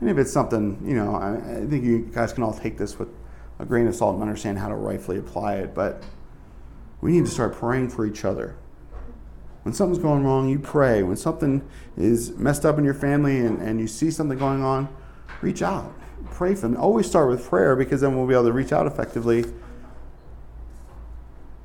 And 0.00 0.10
if 0.10 0.18
it's 0.18 0.32
something, 0.32 0.80
you 0.84 0.94
know, 0.94 1.14
I, 1.14 1.36
I 1.36 1.66
think 1.66 1.84
you 1.84 2.10
guys 2.12 2.32
can 2.32 2.42
all 2.42 2.54
take 2.54 2.78
this 2.78 2.98
with 2.98 3.08
a 3.58 3.64
grain 3.64 3.86
of 3.86 3.94
salt 3.94 4.14
and 4.14 4.22
understand 4.22 4.58
how 4.58 4.68
to 4.68 4.74
rightfully 4.74 5.18
apply 5.18 5.56
it, 5.56 5.74
but 5.74 6.02
we 7.02 7.12
need 7.12 7.26
to 7.26 7.30
start 7.30 7.54
praying 7.54 7.90
for 7.90 8.06
each 8.06 8.24
other. 8.24 8.56
When 9.64 9.74
something's 9.74 10.02
going 10.02 10.24
wrong, 10.24 10.48
you 10.48 10.58
pray. 10.58 11.02
When 11.02 11.16
something 11.16 11.68
is 11.96 12.36
messed 12.36 12.64
up 12.64 12.78
in 12.78 12.84
your 12.84 12.94
family 12.94 13.40
and, 13.40 13.60
and 13.60 13.78
you 13.80 13.86
see 13.86 14.10
something 14.10 14.38
going 14.38 14.62
on, 14.62 14.88
reach 15.40 15.62
out, 15.62 15.92
pray 16.30 16.54
for 16.54 16.62
them. 16.62 16.76
Always 16.76 17.06
start 17.06 17.28
with 17.28 17.44
prayer 17.44 17.76
because 17.76 18.00
then 18.00 18.16
we'll 18.16 18.26
be 18.26 18.34
able 18.34 18.44
to 18.44 18.52
reach 18.52 18.72
out 18.72 18.86
effectively. 18.86 19.44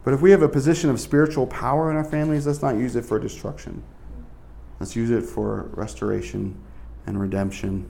But 0.03 0.13
if 0.13 0.21
we 0.21 0.31
have 0.31 0.41
a 0.41 0.49
position 0.49 0.89
of 0.89 0.99
spiritual 0.99 1.47
power 1.47 1.91
in 1.91 1.97
our 1.97 2.03
families, 2.03 2.47
let's 2.47 2.61
not 2.61 2.75
use 2.75 2.95
it 2.95 3.05
for 3.05 3.19
destruction. 3.19 3.83
Let's 4.79 4.95
use 4.95 5.11
it 5.11 5.21
for 5.23 5.69
restoration 5.73 6.59
and 7.05 7.19
redemption. 7.19 7.87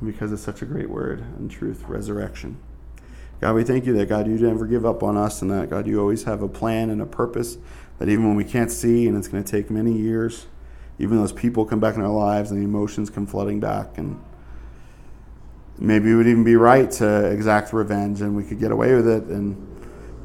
And 0.00 0.12
because 0.12 0.32
it's 0.32 0.42
such 0.42 0.60
a 0.60 0.66
great 0.66 0.90
word 0.90 1.20
and 1.38 1.50
truth, 1.50 1.84
resurrection. 1.88 2.58
God, 3.40 3.54
we 3.54 3.62
thank 3.62 3.86
you 3.86 3.92
that, 3.94 4.08
God, 4.08 4.26
you 4.26 4.34
never 4.34 4.66
give 4.66 4.84
up 4.84 5.02
on 5.02 5.16
us 5.16 5.42
and 5.42 5.50
that, 5.50 5.70
God, 5.70 5.86
you 5.86 6.00
always 6.00 6.24
have 6.24 6.42
a 6.42 6.48
plan 6.48 6.90
and 6.90 7.00
a 7.00 7.06
purpose 7.06 7.58
that 7.98 8.08
even 8.08 8.26
when 8.26 8.36
we 8.36 8.44
can't 8.44 8.70
see 8.70 9.06
and 9.06 9.16
it's 9.16 9.28
going 9.28 9.42
to 9.42 9.50
take 9.50 9.70
many 9.70 9.92
years, 9.92 10.46
even 10.98 11.16
those 11.16 11.32
people 11.32 11.64
come 11.64 11.78
back 11.78 11.94
in 11.94 12.02
our 12.02 12.12
lives 12.12 12.50
and 12.50 12.60
the 12.60 12.64
emotions 12.64 13.10
come 13.10 13.26
flooding 13.26 13.60
back 13.60 13.98
and 13.98 14.20
maybe 15.78 16.10
it 16.10 16.14
would 16.14 16.26
even 16.26 16.42
be 16.42 16.56
right 16.56 16.90
to 16.90 17.26
exact 17.26 17.72
revenge 17.72 18.20
and 18.20 18.34
we 18.34 18.42
could 18.42 18.58
get 18.58 18.72
away 18.72 18.94
with 18.94 19.06
it 19.06 19.24
and 19.24 19.56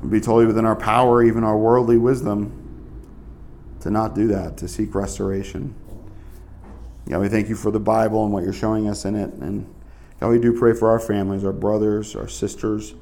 be 0.09 0.19
totally 0.19 0.47
within 0.47 0.65
our 0.65 0.75
power, 0.75 1.23
even 1.23 1.43
our 1.43 1.57
worldly 1.57 1.97
wisdom, 1.97 2.59
to 3.79 3.91
not 3.91 4.15
do 4.15 4.27
that, 4.27 4.57
to 4.57 4.67
seek 4.67 4.95
restoration. 4.95 5.75
God, 7.07 7.19
we 7.19 7.29
thank 7.29 7.49
you 7.49 7.55
for 7.55 7.69
the 7.69 7.79
Bible 7.79 8.23
and 8.23 8.33
what 8.33 8.43
you're 8.43 8.53
showing 8.53 8.89
us 8.89 9.05
in 9.05 9.15
it. 9.15 9.31
And 9.33 9.71
God, 10.19 10.29
we 10.29 10.39
do 10.39 10.57
pray 10.57 10.73
for 10.73 10.89
our 10.89 10.99
families, 10.99 11.43
our 11.43 11.53
brothers, 11.53 12.15
our 12.15 12.27
sisters, 12.27 12.95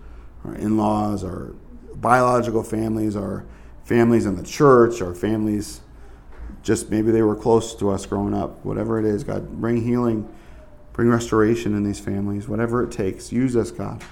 our 0.45 0.55
in 0.55 0.77
laws, 0.77 1.23
our 1.23 1.53
biological 1.95 2.63
families, 2.63 3.15
our 3.15 3.45
families 3.83 4.25
in 4.25 4.35
the 4.35 4.43
church, 4.43 5.01
our 5.01 5.13
families 5.13 5.81
just 6.63 6.89
maybe 6.89 7.11
they 7.11 7.21
were 7.21 7.35
close 7.35 7.75
to 7.75 7.89
us 7.89 8.05
growing 8.05 8.33
up. 8.33 8.63
Whatever 8.63 8.99
it 8.99 9.05
is, 9.05 9.23
God, 9.23 9.59
bring 9.59 9.83
healing, 9.83 10.31
bring 10.93 11.09
restoration 11.09 11.75
in 11.75 11.83
these 11.83 11.99
families, 11.99 12.47
whatever 12.47 12.83
it 12.83 12.91
takes. 12.91 13.31
Use 13.31 13.55
us, 13.55 13.71
God. 13.71 14.03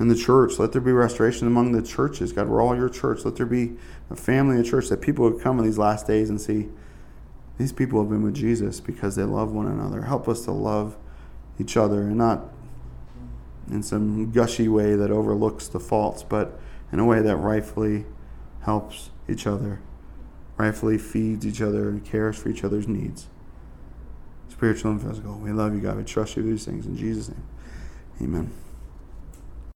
In 0.00 0.08
the 0.08 0.16
church, 0.16 0.58
let 0.58 0.72
there 0.72 0.80
be 0.80 0.90
restoration 0.90 1.46
among 1.46 1.70
the 1.72 1.82
churches. 1.82 2.32
God, 2.32 2.48
we're 2.48 2.60
all 2.60 2.74
your 2.74 2.88
church. 2.88 3.24
Let 3.24 3.36
there 3.36 3.46
be 3.46 3.74
a 4.10 4.16
family 4.16 4.56
in 4.56 4.62
the 4.62 4.68
church 4.68 4.88
that 4.88 5.00
people 5.00 5.30
would 5.30 5.40
come 5.40 5.58
in 5.60 5.64
these 5.64 5.78
last 5.78 6.06
days 6.06 6.30
and 6.30 6.40
see 6.40 6.68
these 7.58 7.72
people 7.72 8.00
have 8.00 8.10
been 8.10 8.22
with 8.22 8.34
Jesus 8.34 8.80
because 8.80 9.14
they 9.14 9.22
love 9.22 9.52
one 9.52 9.68
another. 9.68 10.02
Help 10.02 10.28
us 10.28 10.44
to 10.46 10.50
love 10.50 10.96
each 11.60 11.76
other 11.76 12.02
and 12.02 12.16
not 12.16 12.52
in 13.70 13.82
some 13.82 14.30
gushy 14.30 14.68
way 14.68 14.94
that 14.94 15.10
overlooks 15.10 15.68
the 15.68 15.80
faults, 15.80 16.22
but 16.22 16.58
in 16.92 16.98
a 16.98 17.04
way 17.04 17.20
that 17.20 17.36
rightfully 17.36 18.06
helps 18.62 19.10
each 19.28 19.46
other, 19.46 19.80
rightfully 20.56 20.98
feeds 20.98 21.46
each 21.46 21.60
other, 21.60 21.88
and 21.88 22.04
cares 22.04 22.36
for 22.36 22.48
each 22.48 22.64
other's 22.64 22.88
needs, 22.88 23.28
spiritual 24.48 24.92
and 24.92 25.02
physical. 25.02 25.38
We 25.38 25.52
love 25.52 25.74
you, 25.74 25.80
God. 25.80 25.96
We 25.96 26.04
trust 26.04 26.36
you 26.36 26.42
with 26.42 26.52
these 26.52 26.64
things 26.64 26.86
in 26.86 26.96
Jesus' 26.96 27.28
name. 27.28 27.44
Amen. 28.22 28.63